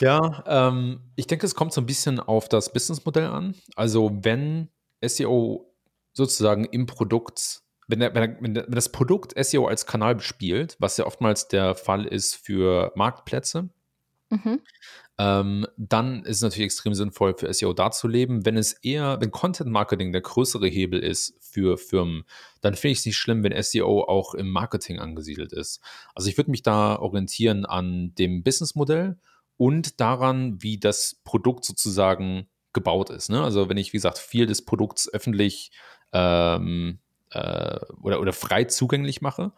Ja, 0.00 0.42
ähm, 0.48 1.12
ich 1.14 1.28
denke, 1.28 1.46
es 1.46 1.54
kommt 1.54 1.72
so 1.72 1.80
ein 1.80 1.86
bisschen 1.86 2.18
auf 2.18 2.48
das 2.48 2.72
Businessmodell 2.72 3.26
an. 3.26 3.54
Also 3.76 4.10
wenn 4.20 4.68
SEO 5.00 5.72
sozusagen 6.12 6.64
im 6.64 6.86
Produkt, 6.86 7.62
wenn, 7.86 8.00
der, 8.00 8.12
wenn, 8.12 8.52
der, 8.52 8.64
wenn 8.64 8.74
das 8.74 8.90
Produkt 8.90 9.32
SEO 9.42 9.68
als 9.68 9.86
Kanal 9.86 10.16
bespielt, 10.16 10.76
was 10.80 10.96
ja 10.96 11.06
oftmals 11.06 11.46
der 11.46 11.76
Fall 11.76 12.04
ist 12.04 12.34
für 12.34 12.92
Marktplätze, 12.96 13.70
mhm 14.30 14.60
ähm, 15.18 15.66
dann 15.78 16.24
ist 16.24 16.36
es 16.36 16.42
natürlich 16.42 16.66
extrem 16.66 16.94
sinnvoll 16.94 17.34
für 17.36 17.52
SEO 17.52 17.72
da 17.72 17.90
zu 17.90 18.06
leben. 18.06 18.44
Wenn 18.44 18.58
es 18.58 18.74
eher, 18.74 19.18
wenn 19.20 19.30
Content 19.30 19.70
Marketing 19.70 20.12
der 20.12 20.20
größere 20.20 20.66
Hebel 20.66 21.00
ist 21.00 21.34
für 21.40 21.78
Firmen, 21.78 22.24
dann 22.60 22.74
finde 22.74 22.92
ich 22.92 22.98
es 22.98 23.06
nicht 23.06 23.16
schlimm, 23.16 23.42
wenn 23.42 23.62
SEO 23.62 24.02
auch 24.02 24.34
im 24.34 24.50
Marketing 24.50 24.98
angesiedelt 24.98 25.52
ist. 25.52 25.80
Also 26.14 26.28
ich 26.28 26.36
würde 26.36 26.50
mich 26.50 26.62
da 26.62 26.98
orientieren 26.98 27.64
an 27.64 28.14
dem 28.16 28.42
Businessmodell 28.42 29.18
und 29.56 30.00
daran, 30.00 30.62
wie 30.62 30.78
das 30.78 31.22
Produkt 31.24 31.64
sozusagen 31.64 32.48
gebaut 32.74 33.08
ist. 33.08 33.30
Ne? 33.30 33.42
Also 33.42 33.70
wenn 33.70 33.78
ich, 33.78 33.94
wie 33.94 33.96
gesagt, 33.96 34.18
viel 34.18 34.44
des 34.44 34.66
Produkts 34.66 35.10
öffentlich 35.10 35.72
ähm, 36.12 36.98
äh, 37.30 37.80
oder, 38.02 38.20
oder 38.20 38.34
frei 38.34 38.64
zugänglich 38.64 39.22
mache, 39.22 39.52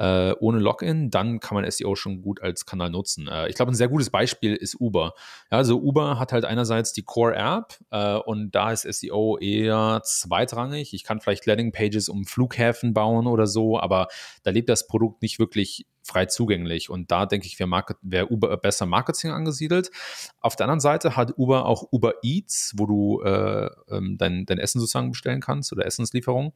äh, 0.00 0.34
ohne 0.40 0.58
Login, 0.58 1.10
dann 1.10 1.40
kann 1.40 1.56
man 1.56 1.70
SEO 1.70 1.94
schon 1.94 2.22
gut 2.22 2.40
als 2.40 2.64
Kanal 2.64 2.88
nutzen. 2.88 3.28
Äh, 3.28 3.50
ich 3.50 3.54
glaube, 3.54 3.70
ein 3.70 3.74
sehr 3.74 3.88
gutes 3.88 4.08
Beispiel 4.08 4.56
ist 4.56 4.80
Uber. 4.80 5.12
Ja, 5.50 5.58
also 5.58 5.78
Uber 5.78 6.18
hat 6.18 6.32
halt 6.32 6.46
einerseits 6.46 6.94
die 6.94 7.02
Core-App 7.02 7.78
äh, 7.90 8.14
und 8.14 8.52
da 8.54 8.72
ist 8.72 8.90
SEO 8.90 9.36
eher 9.38 10.00
zweitrangig. 10.02 10.94
Ich 10.94 11.04
kann 11.04 11.20
vielleicht 11.20 11.44
Landing-Pages 11.44 12.08
um 12.08 12.24
Flughäfen 12.24 12.94
bauen 12.94 13.26
oder 13.26 13.46
so, 13.46 13.78
aber 13.78 14.08
da 14.42 14.50
lebt 14.50 14.70
das 14.70 14.86
Produkt 14.86 15.20
nicht 15.20 15.38
wirklich 15.38 15.86
frei 16.02 16.24
zugänglich. 16.24 16.88
Und 16.88 17.10
da 17.10 17.26
denke 17.26 17.46
ich, 17.46 17.58
wäre 17.58 17.70
wär 18.00 18.30
Uber 18.30 18.56
besser 18.56 18.86
Marketing 18.86 19.32
angesiedelt. 19.32 19.90
Auf 20.40 20.56
der 20.56 20.64
anderen 20.64 20.80
Seite 20.80 21.14
hat 21.14 21.36
Uber 21.36 21.66
auch 21.66 21.92
Uber 21.92 22.14
Eats, 22.22 22.72
wo 22.78 22.86
du 22.86 23.20
äh, 23.22 23.68
ähm, 23.90 24.16
dein, 24.16 24.46
dein 24.46 24.58
Essen 24.58 24.80
sozusagen 24.80 25.10
bestellen 25.10 25.42
kannst 25.42 25.72
oder 25.74 25.84
Essenslieferung. 25.84 26.54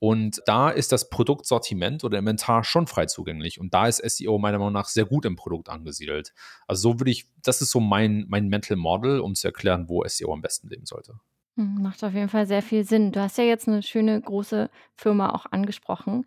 Und 0.00 0.40
da 0.46 0.70
ist 0.70 0.92
das 0.92 1.10
Produktsortiment 1.10 2.04
oder 2.04 2.18
Inventar 2.18 2.64
schon 2.70 2.86
frei 2.86 3.06
zugänglich. 3.06 3.60
Und 3.60 3.74
da 3.74 3.86
ist 3.86 3.98
SEO 3.98 4.38
meiner 4.38 4.58
Meinung 4.58 4.72
nach 4.72 4.88
sehr 4.88 5.04
gut 5.04 5.24
im 5.24 5.36
Produkt 5.36 5.68
angesiedelt. 5.68 6.32
Also 6.66 6.90
so 6.92 7.00
würde 7.00 7.10
ich, 7.10 7.28
das 7.42 7.60
ist 7.60 7.70
so 7.70 7.80
mein, 7.80 8.26
mein 8.28 8.48
Mental 8.48 8.76
Model, 8.76 9.20
um 9.20 9.34
zu 9.34 9.48
erklären, 9.48 9.88
wo 9.88 10.04
SEO 10.06 10.32
am 10.32 10.40
besten 10.40 10.68
leben 10.68 10.86
sollte. 10.86 11.20
Hm, 11.56 11.82
macht 11.82 12.02
auf 12.04 12.14
jeden 12.14 12.28
Fall 12.28 12.46
sehr 12.46 12.62
viel 12.62 12.84
Sinn. 12.84 13.12
Du 13.12 13.20
hast 13.20 13.38
ja 13.38 13.44
jetzt 13.44 13.68
eine 13.68 13.82
schöne 13.82 14.20
große 14.20 14.70
Firma 14.94 15.30
auch 15.30 15.46
angesprochen. 15.50 16.24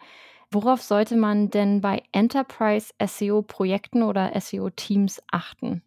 Worauf 0.52 0.84
sollte 0.84 1.16
man 1.16 1.50
denn 1.50 1.82
bei 1.82 2.04
Enterprise 2.12 2.94
SEO-Projekten 3.04 4.04
oder 4.04 4.40
SEO-Teams 4.40 5.22
achten? 5.32 5.82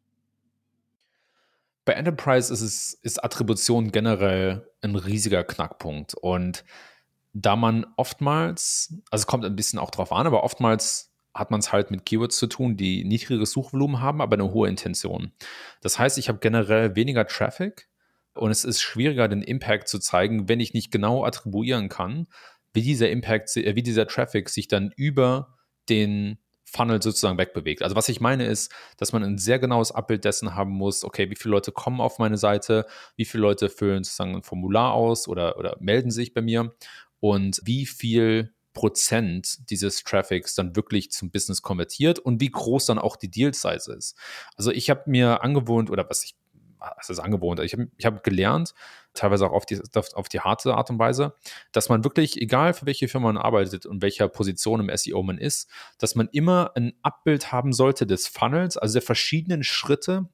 Bei 1.85 1.93
Enterprise 1.93 2.53
ist 2.53 2.63
es 2.63 2.95
ist 2.95 3.23
Attribution 3.23 3.93
generell 3.93 4.69
ein 4.83 4.97
riesiger 4.97 5.45
Knackpunkt 5.45 6.15
und 6.15 6.65
da 7.39 7.55
man 7.55 7.87
oftmals, 7.97 8.95
also 9.11 9.23
es 9.23 9.27
kommt 9.27 9.45
ein 9.45 9.57
bisschen 9.57 9.79
auch 9.79 9.91
drauf 9.91 10.11
an, 10.11 10.27
aber 10.27 10.43
oftmals 10.43 11.13
hat 11.35 11.51
man 11.51 11.61
es 11.61 11.71
halt 11.71 11.91
mit 11.91 12.07
Keywords 12.07 12.39
zu 12.39 12.47
tun, 12.47 12.79
die 12.79 13.05
niedrigeres 13.05 13.53
Suchvolumen 13.53 14.01
haben, 14.01 14.23
aber 14.23 14.37
eine 14.37 14.53
hohe 14.53 14.71
Intention. 14.71 15.33
Das 15.83 15.99
heißt, 15.99 16.17
ich 16.17 16.31
habe 16.31 16.39
generell 16.39 16.97
weniger 16.97 17.27
Traffic 17.27 17.91
und 18.33 18.51
es 18.51 18.65
ist 18.65 18.81
schwieriger, 18.81 19.29
den 19.29 19.43
Impact 19.43 19.89
zu 19.89 19.99
zeigen, 19.99 20.49
wenn 20.49 20.61
ich 20.61 20.73
nicht 20.73 20.91
genau 20.91 21.27
attribuieren 21.27 21.91
kann, 21.91 22.27
wie 22.73 22.81
dieser 22.81 23.11
Impact, 23.11 23.55
äh, 23.59 23.77
wie 23.77 23.83
dieser 23.83 24.07
Traffic 24.07 24.49
sich 24.49 24.67
dann 24.67 24.93
über 24.97 25.59
den 25.91 26.39
Funnel 26.65 27.01
sozusagen 27.01 27.39
wegbewegt. 27.39 27.83
Also 27.83 27.97
was 27.97 28.09
ich 28.09 28.21
meine 28.21 28.47
ist, 28.47 28.73
dass 28.97 29.13
man 29.13 29.23
ein 29.23 29.39
sehr 29.39 29.59
genaues 29.59 29.93
Abbild 29.93 30.25
dessen 30.25 30.55
haben 30.55 30.73
muss, 30.73 31.05
okay, 31.05 31.31
wie 31.31 31.37
viele 31.37 31.53
Leute 31.53 31.71
kommen 31.71 32.01
auf 32.01 32.19
meine 32.19 32.39
Seite, 32.39 32.87
wie 33.15 33.25
viele 33.25 33.43
Leute 33.43 33.69
füllen 33.69 34.03
sozusagen 34.03 34.35
ein 34.35 34.43
Formular 34.43 34.93
aus 34.93 35.29
oder, 35.29 35.59
oder 35.59 35.77
melden 35.81 36.11
sich 36.11 36.35
bei 36.35 36.43
mir 36.43 36.75
und 37.21 37.61
wie 37.65 37.87
viel 37.87 38.53
Prozent 38.73 39.71
dieses 39.71 40.05
Traffics 40.05 40.55
dann 40.55 40.77
wirklich 40.77 41.11
zum 41.11 41.31
Business 41.31 41.63
konvertiert 41.63 42.19
und 42.19 42.41
wie 42.43 42.51
groß 42.51 42.85
dann 42.87 42.99
auch 42.99 43.17
die 43.17 43.31
Deal 43.31 43.55
Size 43.55 43.93
ist. 43.97 44.17
Also 44.57 44.71
ich 44.71 44.91
habe 44.91 45.05
mir 45.07 45.43
angewohnt 45.43 45.91
oder 45.91 46.07
was 46.09 46.25
ich 46.25 46.37
was 46.79 47.11
ist 47.11 47.19
angewohnt. 47.19 47.61
Ich 47.61 47.73
habe 47.73 47.89
ich 47.97 48.07
hab 48.07 48.23
gelernt, 48.23 48.75
teilweise 49.15 49.47
auch 49.47 49.53
auf 49.53 49.67
die, 49.67 49.81
auf 49.95 50.29
die 50.29 50.41
harte 50.41 50.75
Art 50.75 50.91
und 50.91 50.99
Weise, 50.99 51.35
dass 51.73 51.89
man 51.89 52.05
wirklich, 52.05 52.41
egal 52.41 52.75
für 52.75 52.87
welche 52.87 53.09
Firma 53.09 53.33
man 53.33 53.43
arbeitet 53.43 53.87
und 53.87 54.03
welcher 54.03 54.29
Position 54.29 54.81
im 54.81 54.95
SEO 54.95 55.23
man 55.23 55.39
ist, 55.39 55.71
dass 55.99 56.15
man 56.15 56.29
immer 56.33 56.73
ein 56.75 56.93
Abbild 57.03 57.53
haben 57.53 57.73
sollte 57.73 58.07
des 58.07 58.29
Funnels, 58.29 58.77
also 58.77 58.95
der 58.95 59.03
verschiedenen 59.03 59.63
Schritte, 59.63 60.29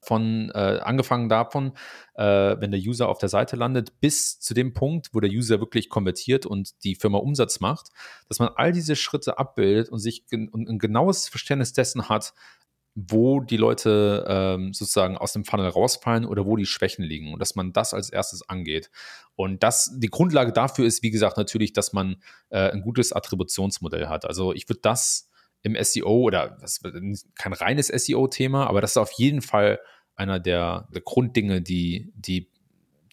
von 0.00 0.50
äh, 0.54 0.80
angefangen 0.82 1.28
davon, 1.28 1.72
äh, 2.14 2.24
wenn 2.58 2.72
der 2.72 2.80
User 2.80 3.08
auf 3.08 3.18
der 3.18 3.28
Seite 3.28 3.54
landet, 3.54 4.00
bis 4.00 4.40
zu 4.40 4.52
dem 4.52 4.74
Punkt, 4.74 5.10
wo 5.12 5.20
der 5.20 5.30
User 5.30 5.60
wirklich 5.60 5.88
konvertiert 5.88 6.44
und 6.44 6.82
die 6.82 6.96
Firma 6.96 7.18
Umsatz 7.18 7.60
macht, 7.60 7.90
dass 8.28 8.40
man 8.40 8.50
all 8.56 8.72
diese 8.72 8.96
Schritte 8.96 9.38
abbildet 9.38 9.90
und 9.90 10.00
sich 10.00 10.26
gen 10.26 10.48
und 10.48 10.68
ein 10.68 10.78
genaues 10.78 11.28
Verständnis 11.28 11.72
dessen 11.72 12.08
hat, 12.08 12.34
wo 12.94 13.40
die 13.40 13.56
Leute 13.56 14.26
ähm, 14.28 14.74
sozusagen 14.74 15.16
aus 15.16 15.32
dem 15.32 15.44
Funnel 15.44 15.68
rausfallen 15.68 16.26
oder 16.26 16.44
wo 16.44 16.56
die 16.56 16.66
Schwächen 16.66 17.04
liegen 17.04 17.32
und 17.32 17.38
dass 17.38 17.54
man 17.54 17.72
das 17.72 17.94
als 17.94 18.10
erstes 18.10 18.46
angeht. 18.48 18.90
Und 19.34 19.62
das, 19.62 19.92
die 19.98 20.10
Grundlage 20.10 20.52
dafür 20.52 20.84
ist, 20.84 21.02
wie 21.02 21.10
gesagt, 21.10 21.38
natürlich, 21.38 21.72
dass 21.72 21.92
man 21.92 22.16
äh, 22.50 22.70
ein 22.70 22.82
gutes 22.82 23.12
Attributionsmodell 23.12 24.08
hat. 24.08 24.26
Also 24.26 24.52
ich 24.52 24.68
würde 24.68 24.80
das 24.82 25.30
im 25.62 25.76
SEO 25.82 26.22
oder 26.22 26.56
das 26.60 26.78
ist 26.78 27.36
kein 27.36 27.52
reines 27.52 27.88
SEO-Thema, 27.88 28.66
aber 28.66 28.80
das 28.80 28.92
ist 28.92 28.96
auf 28.96 29.12
jeden 29.12 29.42
Fall 29.42 29.80
einer 30.16 30.40
der, 30.40 30.88
der 30.92 31.02
Grunddinge, 31.02 31.62
die, 31.62 32.12
die, 32.14 32.50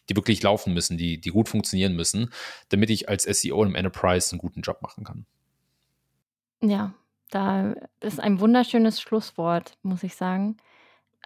die 0.08 0.16
wirklich 0.16 0.42
laufen 0.42 0.74
müssen, 0.74 0.98
die, 0.98 1.20
die 1.20 1.30
gut 1.30 1.48
funktionieren 1.48 1.94
müssen, 1.94 2.30
damit 2.68 2.90
ich 2.90 3.08
als 3.08 3.24
SEO 3.24 3.64
im 3.64 3.74
Enterprise 3.74 4.32
einen 4.32 4.40
guten 4.40 4.62
Job 4.62 4.82
machen 4.82 5.04
kann. 5.04 5.26
Ja, 6.62 6.92
da 7.30 7.74
ist 8.00 8.20
ein 8.20 8.40
wunderschönes 8.40 9.00
Schlusswort, 9.00 9.78
muss 9.82 10.02
ich 10.02 10.14
sagen. 10.14 10.56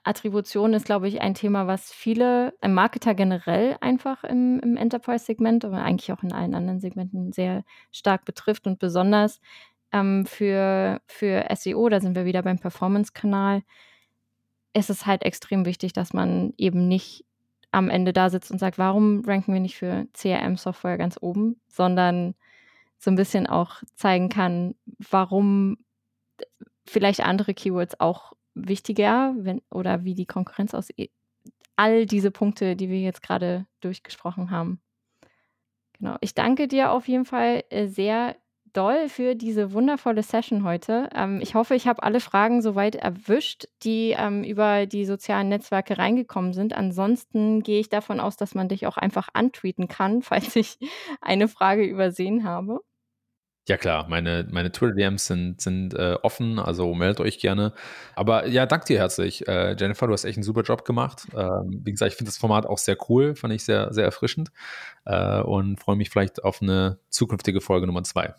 Attribution 0.04 0.74
ist, 0.74 0.84
glaube 0.84 1.08
ich, 1.08 1.22
ein 1.22 1.34
Thema, 1.34 1.66
was 1.66 1.90
viele 1.90 2.52
ein 2.60 2.74
Marketer 2.74 3.14
generell 3.14 3.78
einfach 3.80 4.22
im, 4.22 4.60
im 4.60 4.76
Enterprise-Segment, 4.76 5.64
aber 5.64 5.82
eigentlich 5.82 6.12
auch 6.12 6.22
in 6.22 6.32
allen 6.32 6.54
anderen 6.54 6.80
Segmenten 6.80 7.32
sehr 7.32 7.64
stark 7.90 8.26
betrifft 8.26 8.66
und 8.66 8.78
besonders 8.78 9.40
ähm, 9.94 10.26
für, 10.26 11.00
für 11.06 11.46
SEO, 11.54 11.88
da 11.88 12.00
sind 12.00 12.16
wir 12.16 12.24
wieder 12.24 12.42
beim 12.42 12.58
Performance-Kanal, 12.58 13.62
ist 14.74 14.90
es 14.90 15.06
halt 15.06 15.22
extrem 15.22 15.64
wichtig, 15.64 15.92
dass 15.92 16.12
man 16.12 16.52
eben 16.58 16.88
nicht 16.88 17.24
am 17.70 17.88
Ende 17.88 18.12
da 18.12 18.28
sitzt 18.28 18.50
und 18.50 18.58
sagt, 18.58 18.76
warum 18.76 19.24
ranken 19.24 19.52
wir 19.52 19.60
nicht 19.60 19.76
für 19.76 20.06
CRM-Software 20.12 20.98
ganz 20.98 21.16
oben, 21.20 21.60
sondern 21.68 22.34
so 22.98 23.10
ein 23.10 23.16
bisschen 23.16 23.46
auch 23.46 23.82
zeigen 23.94 24.28
kann, 24.28 24.74
warum 25.10 25.78
vielleicht 26.86 27.20
andere 27.20 27.54
Keywords 27.54 28.00
auch 28.00 28.32
wichtiger 28.54 29.34
wenn, 29.36 29.62
oder 29.70 30.04
wie 30.04 30.14
die 30.14 30.26
Konkurrenz 30.26 30.74
aus 30.74 30.88
all 31.76 32.06
diese 32.06 32.30
Punkte, 32.30 32.76
die 32.76 32.88
wir 32.88 33.00
jetzt 33.00 33.22
gerade 33.22 33.66
durchgesprochen 33.80 34.50
haben. 34.50 34.80
Genau. 35.98 36.16
Ich 36.20 36.34
danke 36.34 36.66
dir 36.66 36.90
auf 36.90 37.06
jeden 37.08 37.24
Fall 37.24 37.64
äh, 37.70 37.86
sehr 37.86 38.36
doll 38.74 39.08
für 39.08 39.34
diese 39.34 39.72
wundervolle 39.72 40.22
Session 40.22 40.64
heute. 40.64 41.08
Ähm, 41.14 41.40
ich 41.40 41.54
hoffe, 41.54 41.74
ich 41.74 41.86
habe 41.86 42.02
alle 42.02 42.20
Fragen 42.20 42.60
soweit 42.60 42.94
erwischt, 42.96 43.66
die 43.82 44.14
ähm, 44.18 44.44
über 44.44 44.86
die 44.86 45.06
sozialen 45.06 45.48
Netzwerke 45.48 45.96
reingekommen 45.96 46.52
sind. 46.52 46.74
Ansonsten 46.74 47.62
gehe 47.62 47.80
ich 47.80 47.88
davon 47.88 48.20
aus, 48.20 48.36
dass 48.36 48.54
man 48.54 48.68
dich 48.68 48.86
auch 48.86 48.96
einfach 48.96 49.28
antweeten 49.32 49.88
kann, 49.88 50.22
falls 50.22 50.56
ich 50.56 50.78
eine 51.20 51.48
Frage 51.48 51.84
übersehen 51.84 52.44
habe. 52.44 52.80
Ja 53.66 53.78
klar, 53.78 54.06
meine, 54.10 54.46
meine 54.50 54.70
Twitter-DMs 54.72 55.24
sind, 55.24 55.60
sind 55.62 55.94
äh, 55.94 56.18
offen, 56.22 56.58
also 56.58 56.94
meldet 56.94 57.20
euch 57.20 57.38
gerne. 57.38 57.72
Aber 58.14 58.46
ja, 58.46 58.66
danke 58.66 58.84
dir 58.84 58.98
herzlich. 58.98 59.48
Äh, 59.48 59.74
Jennifer, 59.78 60.06
du 60.06 60.12
hast 60.12 60.24
echt 60.24 60.36
einen 60.36 60.44
super 60.44 60.60
Job 60.60 60.84
gemacht. 60.84 61.26
Ähm, 61.34 61.80
wie 61.82 61.90
gesagt, 61.90 62.12
ich 62.12 62.18
finde 62.18 62.28
das 62.28 62.36
Format 62.36 62.66
auch 62.66 62.76
sehr 62.76 62.98
cool, 63.08 63.34
fand 63.34 63.54
ich 63.54 63.64
sehr, 63.64 63.90
sehr 63.94 64.04
erfrischend 64.04 64.50
äh, 65.06 65.40
und 65.40 65.80
freue 65.80 65.96
mich 65.96 66.10
vielleicht 66.10 66.44
auf 66.44 66.60
eine 66.60 66.98
zukünftige 67.08 67.62
Folge 67.62 67.86
Nummer 67.86 68.02
zwei. 68.02 68.34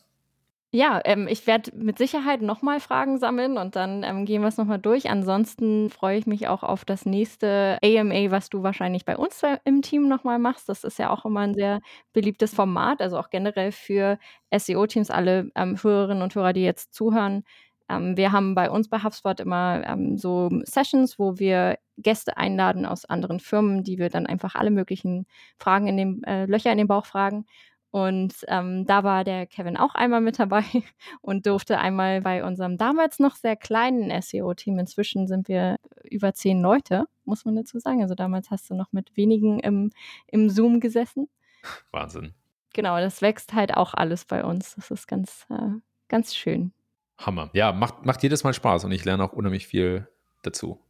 Ja, 0.76 1.00
ähm, 1.06 1.30
ich 1.30 1.48
werde 1.48 1.72
mit 1.74 1.98
Sicherheit 1.98 2.42
nochmal 2.42 2.82
Fragen 2.82 3.18
sammeln 3.18 3.58
und 3.58 3.78
dann 3.78 4.04
ähm, 4.04 4.26
gehen 4.26 4.42
wir 4.42 4.50
es 4.50 4.58
nochmal 4.58 4.78
durch. 4.78 5.10
Ansonsten 5.10 5.90
freue 5.90 6.18
ich 6.18 6.28
mich 6.28 6.50
auch 6.50 6.64
auf 6.64 6.84
das 6.84 7.06
nächste 7.06 7.78
AMA, 7.82 8.30
was 8.30 8.50
du 8.50 8.62
wahrscheinlich 8.62 9.06
bei 9.06 9.16
uns 9.16 9.42
im 9.64 9.82
Team 9.82 10.10
nochmal 10.10 10.38
machst. 10.38 10.68
Das 10.68 10.84
ist 10.84 11.00
ja 11.00 11.12
auch 11.12 11.24
immer 11.24 11.40
ein 11.42 11.54
sehr 11.54 11.80
beliebtes 12.12 12.54
Format, 12.54 13.00
also 13.02 13.18
auch 13.18 13.30
generell 13.30 13.72
für 13.72 14.20
SEO-Teams, 14.54 15.12
alle 15.12 15.50
ähm, 15.56 15.78
Hörerinnen 15.82 16.22
und 16.22 16.36
Hörer, 16.36 16.52
die 16.52 16.64
jetzt 16.64 16.94
zuhören. 16.94 17.46
Ähm, 17.90 18.18
wir 18.18 18.34
haben 18.34 18.54
bei 18.54 18.70
uns 18.70 18.90
bei 18.90 19.02
HubSpot 19.02 19.40
immer 19.40 19.82
ähm, 19.88 20.18
so 20.18 20.50
Sessions, 20.66 21.18
wo 21.18 21.40
wir 21.40 21.78
Gäste 21.98 22.36
einladen 22.36 22.86
aus 22.86 23.06
anderen 23.06 23.40
Firmen, 23.40 23.86
die 23.86 23.98
wir 23.98 24.10
dann 24.10 24.26
einfach 24.26 24.56
alle 24.56 24.72
möglichen 24.72 25.26
Fragen 25.58 25.88
in 25.88 25.96
den 25.96 26.24
äh, 26.26 26.46
Löcher 26.48 26.74
in 26.74 26.78
den 26.80 26.88
Bauch 26.88 27.06
fragen. 27.06 27.46
Und 27.96 28.34
ähm, 28.50 28.86
da 28.86 29.06
war 29.06 29.24
der 29.24 29.48
Kevin 29.48 29.78
auch 29.78 29.96
einmal 29.96 30.20
mit 30.20 30.38
dabei 30.38 30.66
und 31.22 31.46
durfte 31.46 31.80
einmal 31.80 32.20
bei 32.20 32.44
unserem 32.44 32.78
damals 32.78 33.20
noch 33.20 33.38
sehr 33.38 33.56
kleinen 33.56 34.12
SEO-Team, 34.22 34.78
inzwischen 34.80 35.28
sind 35.28 35.48
wir 35.48 35.78
über 36.04 36.34
zehn 36.34 36.62
Leute, 36.62 37.06
muss 37.24 37.46
man 37.46 37.56
dazu 37.56 37.80
sagen. 37.80 38.02
Also 38.02 38.14
damals 38.14 38.52
hast 38.52 38.70
du 38.70 38.76
noch 38.76 38.92
mit 38.92 39.16
wenigen 39.16 39.62
im, 39.62 39.92
im 40.28 40.50
Zoom 40.50 40.82
gesessen. 40.82 41.30
Wahnsinn. 41.92 42.34
Genau, 42.74 43.00
das 43.00 43.22
wächst 43.22 43.54
halt 43.54 43.78
auch 43.78 43.94
alles 43.94 44.26
bei 44.26 44.44
uns. 44.44 44.76
Das 44.76 44.92
ist 44.92 45.08
ganz, 45.08 45.46
äh, 45.50 45.80
ganz 46.10 46.36
schön. 46.36 46.74
Hammer. 47.18 47.50
Ja, 47.54 47.72
macht, 47.72 48.06
macht 48.06 48.22
jedes 48.24 48.44
Mal 48.44 48.54
Spaß 48.54 48.84
und 48.84 48.92
ich 48.92 49.06
lerne 49.06 49.24
auch 49.24 49.32
unheimlich 49.32 49.68
viel 49.68 50.06
dazu. 50.42 50.82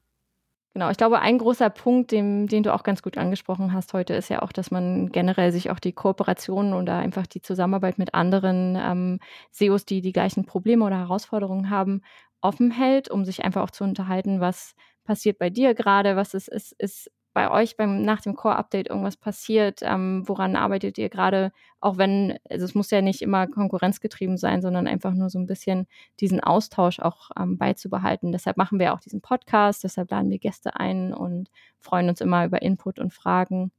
Genau, 0.75 0.89
ich 0.89 0.97
glaube, 0.97 1.19
ein 1.21 1.37
großer 1.37 1.69
Punkt, 1.69 2.11
den, 2.11 2.47
den 2.47 2.61
du 2.63 2.73
auch 2.73 2.83
ganz 2.83 3.01
gut 3.01 3.17
angesprochen 3.17 3.71
hast 3.71 3.93
heute, 3.93 4.13
ist 4.13 4.29
ja 4.29 4.41
auch, 4.41 4.51
dass 4.51 4.71
man 4.71 5.09
generell 5.09 5.53
sich 5.53 5.69
auch 5.69 5.79
die 5.79 5.93
Kooperationen 5.93 6.73
oder 6.73 6.97
einfach 6.97 7.25
die 7.27 7.41
Zusammenarbeit 7.41 7.97
mit 7.97 8.13
anderen 8.13 8.75
ähm, 8.77 9.19
SEOs, 9.51 9.85
die 9.85 10.01
die 10.01 10.11
gleichen 10.11 10.43
Probleme 10.45 10.83
oder 10.83 10.97
Herausforderungen 10.97 11.69
haben, 11.69 12.01
offen 12.41 12.71
hält, 12.71 13.09
um 13.09 13.23
sich 13.23 13.45
einfach 13.45 13.61
auch 13.63 13.71
zu 13.71 13.85
unterhalten, 13.85 14.41
was 14.41 14.75
passiert 15.05 15.37
bei 15.39 15.49
dir 15.49 15.75
gerade, 15.75 16.17
was 16.17 16.33
ist, 16.33 16.49
ist, 16.49 16.73
ist 16.77 17.09
bei 17.35 17.51
euch 17.51 17.75
beim, 17.75 18.01
nach 18.01 18.21
dem 18.21 18.33
Core-Update 18.33 18.87
irgendwas 18.87 19.17
passiert? 19.17 19.81
Ähm, 19.81 20.23
woran 20.25 20.55
arbeitet 20.55 20.97
ihr 20.97 21.09
gerade? 21.09 21.51
Auch 21.81 21.97
wenn, 21.97 22.39
also 22.49 22.63
es 22.63 22.75
muss 22.75 22.89
ja 22.91 23.01
nicht 23.01 23.21
immer 23.21 23.45
konkurrenzgetrieben 23.45 24.37
sein, 24.37 24.61
sondern 24.61 24.87
einfach 24.87 25.13
nur 25.13 25.29
so 25.29 25.37
ein 25.37 25.45
bisschen 25.45 25.85
diesen 26.21 26.39
Austausch 26.39 27.01
auch 27.01 27.31
ähm, 27.37 27.57
beizubehalten. 27.57 28.31
Deshalb 28.31 28.55
machen 28.55 28.79
wir 28.79 28.93
auch 28.93 29.01
diesen 29.01 29.19
Podcast, 29.19 29.83
deshalb 29.83 30.09
laden 30.11 30.31
wir 30.31 30.39
Gäste 30.39 30.77
ein 30.77 31.13
und 31.13 31.51
freuen 31.77 32.07
uns 32.07 32.21
immer 32.21 32.45
über 32.45 32.61
Input 32.61 32.99
und 32.99 33.13
Fragen. 33.13 33.71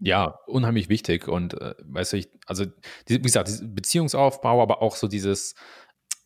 Ja, 0.00 0.40
unheimlich 0.46 0.88
wichtig. 0.88 1.28
Und 1.28 1.54
äh, 1.54 1.76
weißt 1.84 2.12
du, 2.12 2.16
ich, 2.16 2.28
also 2.46 2.66
wie 3.06 3.20
gesagt, 3.20 3.50
Beziehungsaufbau, 3.62 4.60
aber 4.60 4.82
auch 4.82 4.96
so 4.96 5.06
dieses 5.06 5.54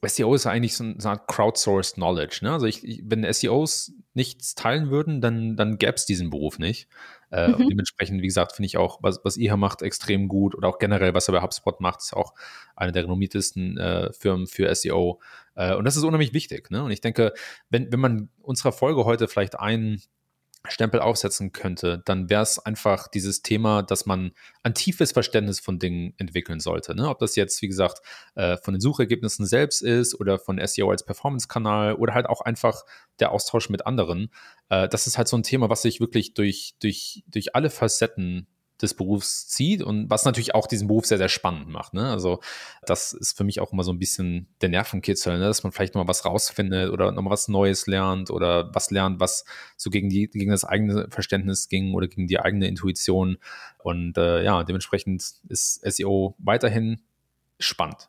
SEO 0.04 0.34
ist 0.34 0.46
eigentlich 0.46 0.76
so 0.76 0.84
eine 0.84 1.04
Art 1.04 1.28
crowdsourced 1.28 1.94
Knowledge. 1.94 2.40
Ne? 2.42 2.52
Also 2.52 2.64
ich, 2.64 2.82
ich, 2.82 3.02
wenn 3.04 3.30
SEOs 3.30 3.92
nichts 4.14 4.54
teilen 4.54 4.90
würden, 4.90 5.20
dann, 5.20 5.56
dann 5.56 5.78
gäbe 5.78 5.94
es 5.94 6.04
diesen 6.04 6.30
Beruf 6.30 6.58
nicht. 6.58 6.88
Äh, 7.30 7.48
mhm. 7.48 7.54
Und 7.54 7.70
dementsprechend, 7.70 8.20
wie 8.22 8.26
gesagt, 8.26 8.52
finde 8.52 8.66
ich 8.66 8.76
auch, 8.76 8.98
was, 9.02 9.20
was 9.24 9.36
ihr 9.36 9.50
hier 9.50 9.56
macht, 9.56 9.82
extrem 9.82 10.28
gut. 10.28 10.54
Oder 10.54 10.68
auch 10.68 10.78
generell, 10.78 11.14
was 11.14 11.28
er 11.28 11.32
bei 11.32 11.42
HubSpot 11.42 11.80
macht, 11.80 12.00
ist 12.00 12.14
auch 12.14 12.34
eine 12.76 12.92
der 12.92 13.04
renommiertesten 13.04 13.78
äh, 13.78 14.12
Firmen 14.12 14.46
für 14.46 14.72
SEO. 14.74 15.20
Äh, 15.54 15.74
und 15.74 15.84
das 15.84 15.96
ist 15.96 16.04
unheimlich 16.04 16.34
wichtig. 16.34 16.70
Ne? 16.70 16.82
Und 16.84 16.90
ich 16.90 17.00
denke, 17.00 17.32
wenn, 17.70 17.90
wenn 17.90 18.00
man 18.00 18.28
unserer 18.42 18.72
Folge 18.72 19.04
heute 19.04 19.28
vielleicht 19.28 19.58
ein 19.58 20.02
Stempel 20.68 21.00
aufsetzen 21.00 21.52
könnte, 21.52 22.02
dann 22.04 22.30
wäre 22.30 22.42
es 22.42 22.58
einfach 22.58 23.08
dieses 23.08 23.42
Thema, 23.42 23.82
dass 23.82 24.06
man 24.06 24.32
ein 24.62 24.74
tiefes 24.74 25.12
Verständnis 25.12 25.58
von 25.58 25.78
Dingen 25.78 26.14
entwickeln 26.18 26.60
sollte. 26.60 26.94
Ne? 26.94 27.08
Ob 27.08 27.18
das 27.18 27.34
jetzt, 27.34 27.60
wie 27.62 27.68
gesagt, 27.68 28.00
äh, 28.34 28.56
von 28.56 28.74
den 28.74 28.80
Suchergebnissen 28.80 29.44
selbst 29.44 29.82
ist 29.82 30.18
oder 30.18 30.38
von 30.38 30.64
SEO 30.64 30.90
als 30.90 31.04
Performance-Kanal 31.04 31.94
oder 31.94 32.14
halt 32.14 32.26
auch 32.26 32.40
einfach 32.42 32.84
der 33.18 33.32
Austausch 33.32 33.70
mit 33.70 33.86
anderen. 33.86 34.30
Äh, 34.68 34.88
das 34.88 35.06
ist 35.06 35.18
halt 35.18 35.28
so 35.28 35.36
ein 35.36 35.42
Thema, 35.42 35.68
was 35.68 35.82
sich 35.82 36.00
wirklich 36.00 36.34
durch, 36.34 36.74
durch, 36.80 37.24
durch 37.26 37.56
alle 37.56 37.70
Facetten 37.70 38.46
des 38.82 38.94
Berufs 38.94 39.46
zieht 39.48 39.82
und 39.82 40.10
was 40.10 40.24
natürlich 40.24 40.54
auch 40.54 40.66
diesen 40.66 40.88
Beruf 40.88 41.06
sehr, 41.06 41.18
sehr 41.18 41.28
spannend 41.28 41.68
macht. 41.68 41.94
Ne? 41.94 42.10
Also 42.10 42.40
das 42.84 43.12
ist 43.12 43.36
für 43.36 43.44
mich 43.44 43.60
auch 43.60 43.72
immer 43.72 43.84
so 43.84 43.92
ein 43.92 43.98
bisschen 43.98 44.48
der 44.60 44.68
Nervenkitzel, 44.68 45.38
ne? 45.38 45.46
dass 45.46 45.62
man 45.62 45.72
vielleicht 45.72 45.94
mal 45.94 46.08
was 46.08 46.24
rausfindet 46.24 46.90
oder 46.90 47.12
noch 47.12 47.22
mal 47.22 47.30
was 47.30 47.48
Neues 47.48 47.86
lernt 47.86 48.30
oder 48.30 48.74
was 48.74 48.90
lernt, 48.90 49.20
was 49.20 49.44
so 49.76 49.88
gegen, 49.90 50.08
die, 50.08 50.28
gegen 50.28 50.50
das 50.50 50.64
eigene 50.64 51.06
Verständnis 51.10 51.68
ging 51.68 51.94
oder 51.94 52.08
gegen 52.08 52.26
die 52.26 52.40
eigene 52.40 52.66
Intuition. 52.66 53.38
Und 53.78 54.18
äh, 54.18 54.42
ja, 54.42 54.64
dementsprechend 54.64 55.22
ist 55.48 55.80
SEO 55.84 56.34
weiterhin 56.38 57.00
spannend. 57.58 58.08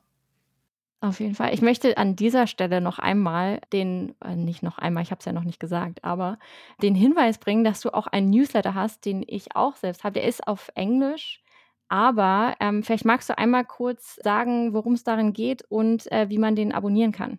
Auf 1.03 1.19
jeden 1.19 1.35
Fall. 1.35 1.53
Ich 1.53 1.61
möchte 1.61 1.97
an 1.97 2.15
dieser 2.15 2.47
Stelle 2.47 2.79
noch 2.79 2.97
einmal 2.97 3.59
den, 3.73 4.15
äh, 4.23 4.37
nicht 4.37 4.63
noch 4.63 4.77
einmal, 4.77 5.03
ich 5.03 5.11
habe 5.11 5.19
es 5.19 5.25
ja 5.25 5.33
noch 5.33 5.43
nicht 5.43 5.59
gesagt, 5.59 6.01
aber 6.01 6.39
den 6.81 6.95
Hinweis 6.95 7.39
bringen, 7.39 7.65
dass 7.65 7.81
du 7.81 7.93
auch 7.93 8.07
einen 8.07 8.29
Newsletter 8.29 8.73
hast, 8.73 9.03
den 9.03 9.21
ich 9.27 9.53
auch 9.53 9.75
selbst 9.75 10.05
habe. 10.05 10.13
Der 10.13 10.23
ist 10.23 10.47
auf 10.47 10.71
Englisch, 10.75 11.43
aber 11.89 12.55
ähm, 12.61 12.83
vielleicht 12.83 13.03
magst 13.03 13.29
du 13.29 13.37
einmal 13.37 13.65
kurz 13.65 14.15
sagen, 14.23 14.73
worum 14.73 14.93
es 14.93 15.03
darin 15.03 15.33
geht 15.33 15.65
und 15.67 16.09
äh, 16.09 16.29
wie 16.29 16.37
man 16.37 16.55
den 16.55 16.71
abonnieren 16.71 17.11
kann. 17.11 17.37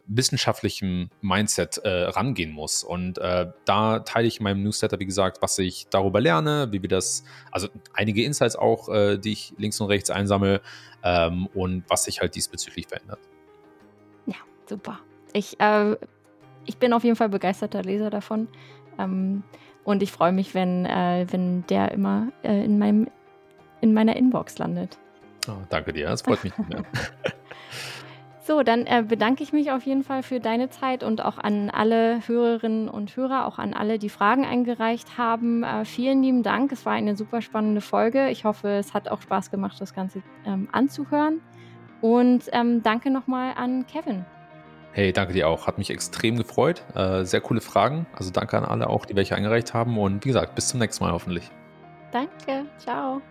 wissenschaftlichem 0.09 1.11
Mindset 1.21 1.79
äh, 1.79 2.05
rangehen 2.05 2.53
muss. 2.53 2.85
Und 2.85 3.19
äh, 3.19 3.51
da 3.65 4.01
teile 4.01 4.27
ich 4.27 4.39
in 4.39 4.45
meinem 4.45 4.63
Newsletter, 4.63 4.99
wie 4.99 5.07
gesagt, 5.07 5.43
was 5.43 5.59
ich 5.59 5.89
darüber 5.91 6.21
lerne, 6.21 6.69
wie 6.71 6.83
wir 6.83 6.89
das, 6.89 7.25
also 7.51 7.69
einige 7.93 8.25
Insights 8.25 8.57
auch, 8.57 8.89
äh, 8.89 9.19
die 9.19 9.33
ich 9.33 9.53
links 9.59 9.81
und 9.81 9.89
rechts 9.89 10.11
einsammle 10.11 10.61
ähm, 11.03 11.49
und 11.55 11.85
was 11.89 12.05
sich 12.05 12.21
halt 12.21 12.35
diesbezüglich 12.35 12.87
verändert. 12.87 13.19
Ja, 14.27 14.37
super. 14.69 15.01
Ich, 15.33 15.59
äh, 15.61 15.97
ich 16.65 16.79
bin 16.79 16.93
auf 16.93 17.05
jeden 17.05 17.17
Fall 17.17 17.29
begeisterter 17.29 17.83
Leser 17.83 18.11
davon. 18.11 18.49
Ähm, 18.99 19.43
und 19.85 20.03
ich 20.03 20.11
freue 20.11 20.33
mich, 20.33 20.55
wenn, 20.55 20.85
äh, 20.85 21.27
wenn 21.31 21.67
der 21.67 21.93
immer 21.93 22.33
äh, 22.43 22.65
in, 22.65 22.79
meinem, 22.79 23.09
in 23.81 23.93
meiner 23.95 24.17
Inbox 24.17 24.59
landet. 24.59 24.99
Oh, 25.49 25.59
danke 25.69 25.93
dir, 25.93 26.09
das 26.09 26.23
freut 26.23 26.43
mich. 26.43 26.53
So, 28.47 28.63
dann 28.63 28.87
äh, 28.87 29.03
bedanke 29.03 29.43
ich 29.43 29.53
mich 29.53 29.73
auf 29.73 29.83
jeden 29.83 30.05
Fall 30.05 30.23
für 30.23 30.39
deine 30.39 30.71
Zeit 30.71 31.03
und 31.03 31.21
auch 31.21 31.37
an 31.37 31.69
alle 31.69 32.21
Hörerinnen 32.29 32.89
und 32.89 33.17
Hörer, 33.17 33.45
auch 33.45 33.59
an 33.59 33.75
alle, 33.75 33.99
die 33.99 34.09
Fragen 34.09 34.45
eingereicht 34.45 35.19
haben. 35.19 35.65
Äh, 35.65 35.85
vielen 35.85 36.23
lieben 36.23 36.45
Dank. 36.45 36.71
Es 36.71 36.87
war 36.87 36.93
eine 36.93 37.17
super 37.17 37.43
spannende 37.43 37.81
Folge. 37.81 38.31
Ich 38.31 38.45
hoffe, 38.45 38.69
es 38.69 38.95
hat 38.95 39.09
auch 39.09 39.21
Spaß 39.21 39.51
gemacht, 39.51 39.81
das 39.81 39.95
Ganze 39.95 40.23
ähm, 40.47 40.69
anzuhören. 40.71 41.41
Und 42.01 42.45
ähm, 42.53 42.85
danke 42.85 43.11
nochmal 43.11 43.55
an 43.57 43.85
Kevin. 43.89 44.25
Hey, 44.93 45.13
danke 45.13 45.33
dir 45.33 45.49
auch. 45.49 45.67
Hat 45.67 45.77
mich 45.77 45.91
extrem 45.91 46.37
gefreut. 46.37 46.85
Äh, 46.95 47.25
sehr 47.25 47.41
coole 47.41 47.61
Fragen. 47.61 48.07
Also 48.15 48.31
danke 48.31 48.57
an 48.57 48.65
alle 48.65 48.89
auch, 48.89 49.07
die 49.07 49.17
welche 49.17 49.35
eingereicht 49.35 49.75
haben. 49.75 49.99
Und 49.99 50.25
wie 50.25 50.29
gesagt, 50.29 50.55
bis 50.55 50.69
zum 50.69 50.79
nächsten 50.79 51.03
Mal 51.03 51.13
hoffentlich. 51.13 51.51
Danke. 52.13 52.67
Ciao. 52.79 53.21
Ciao. 53.21 53.23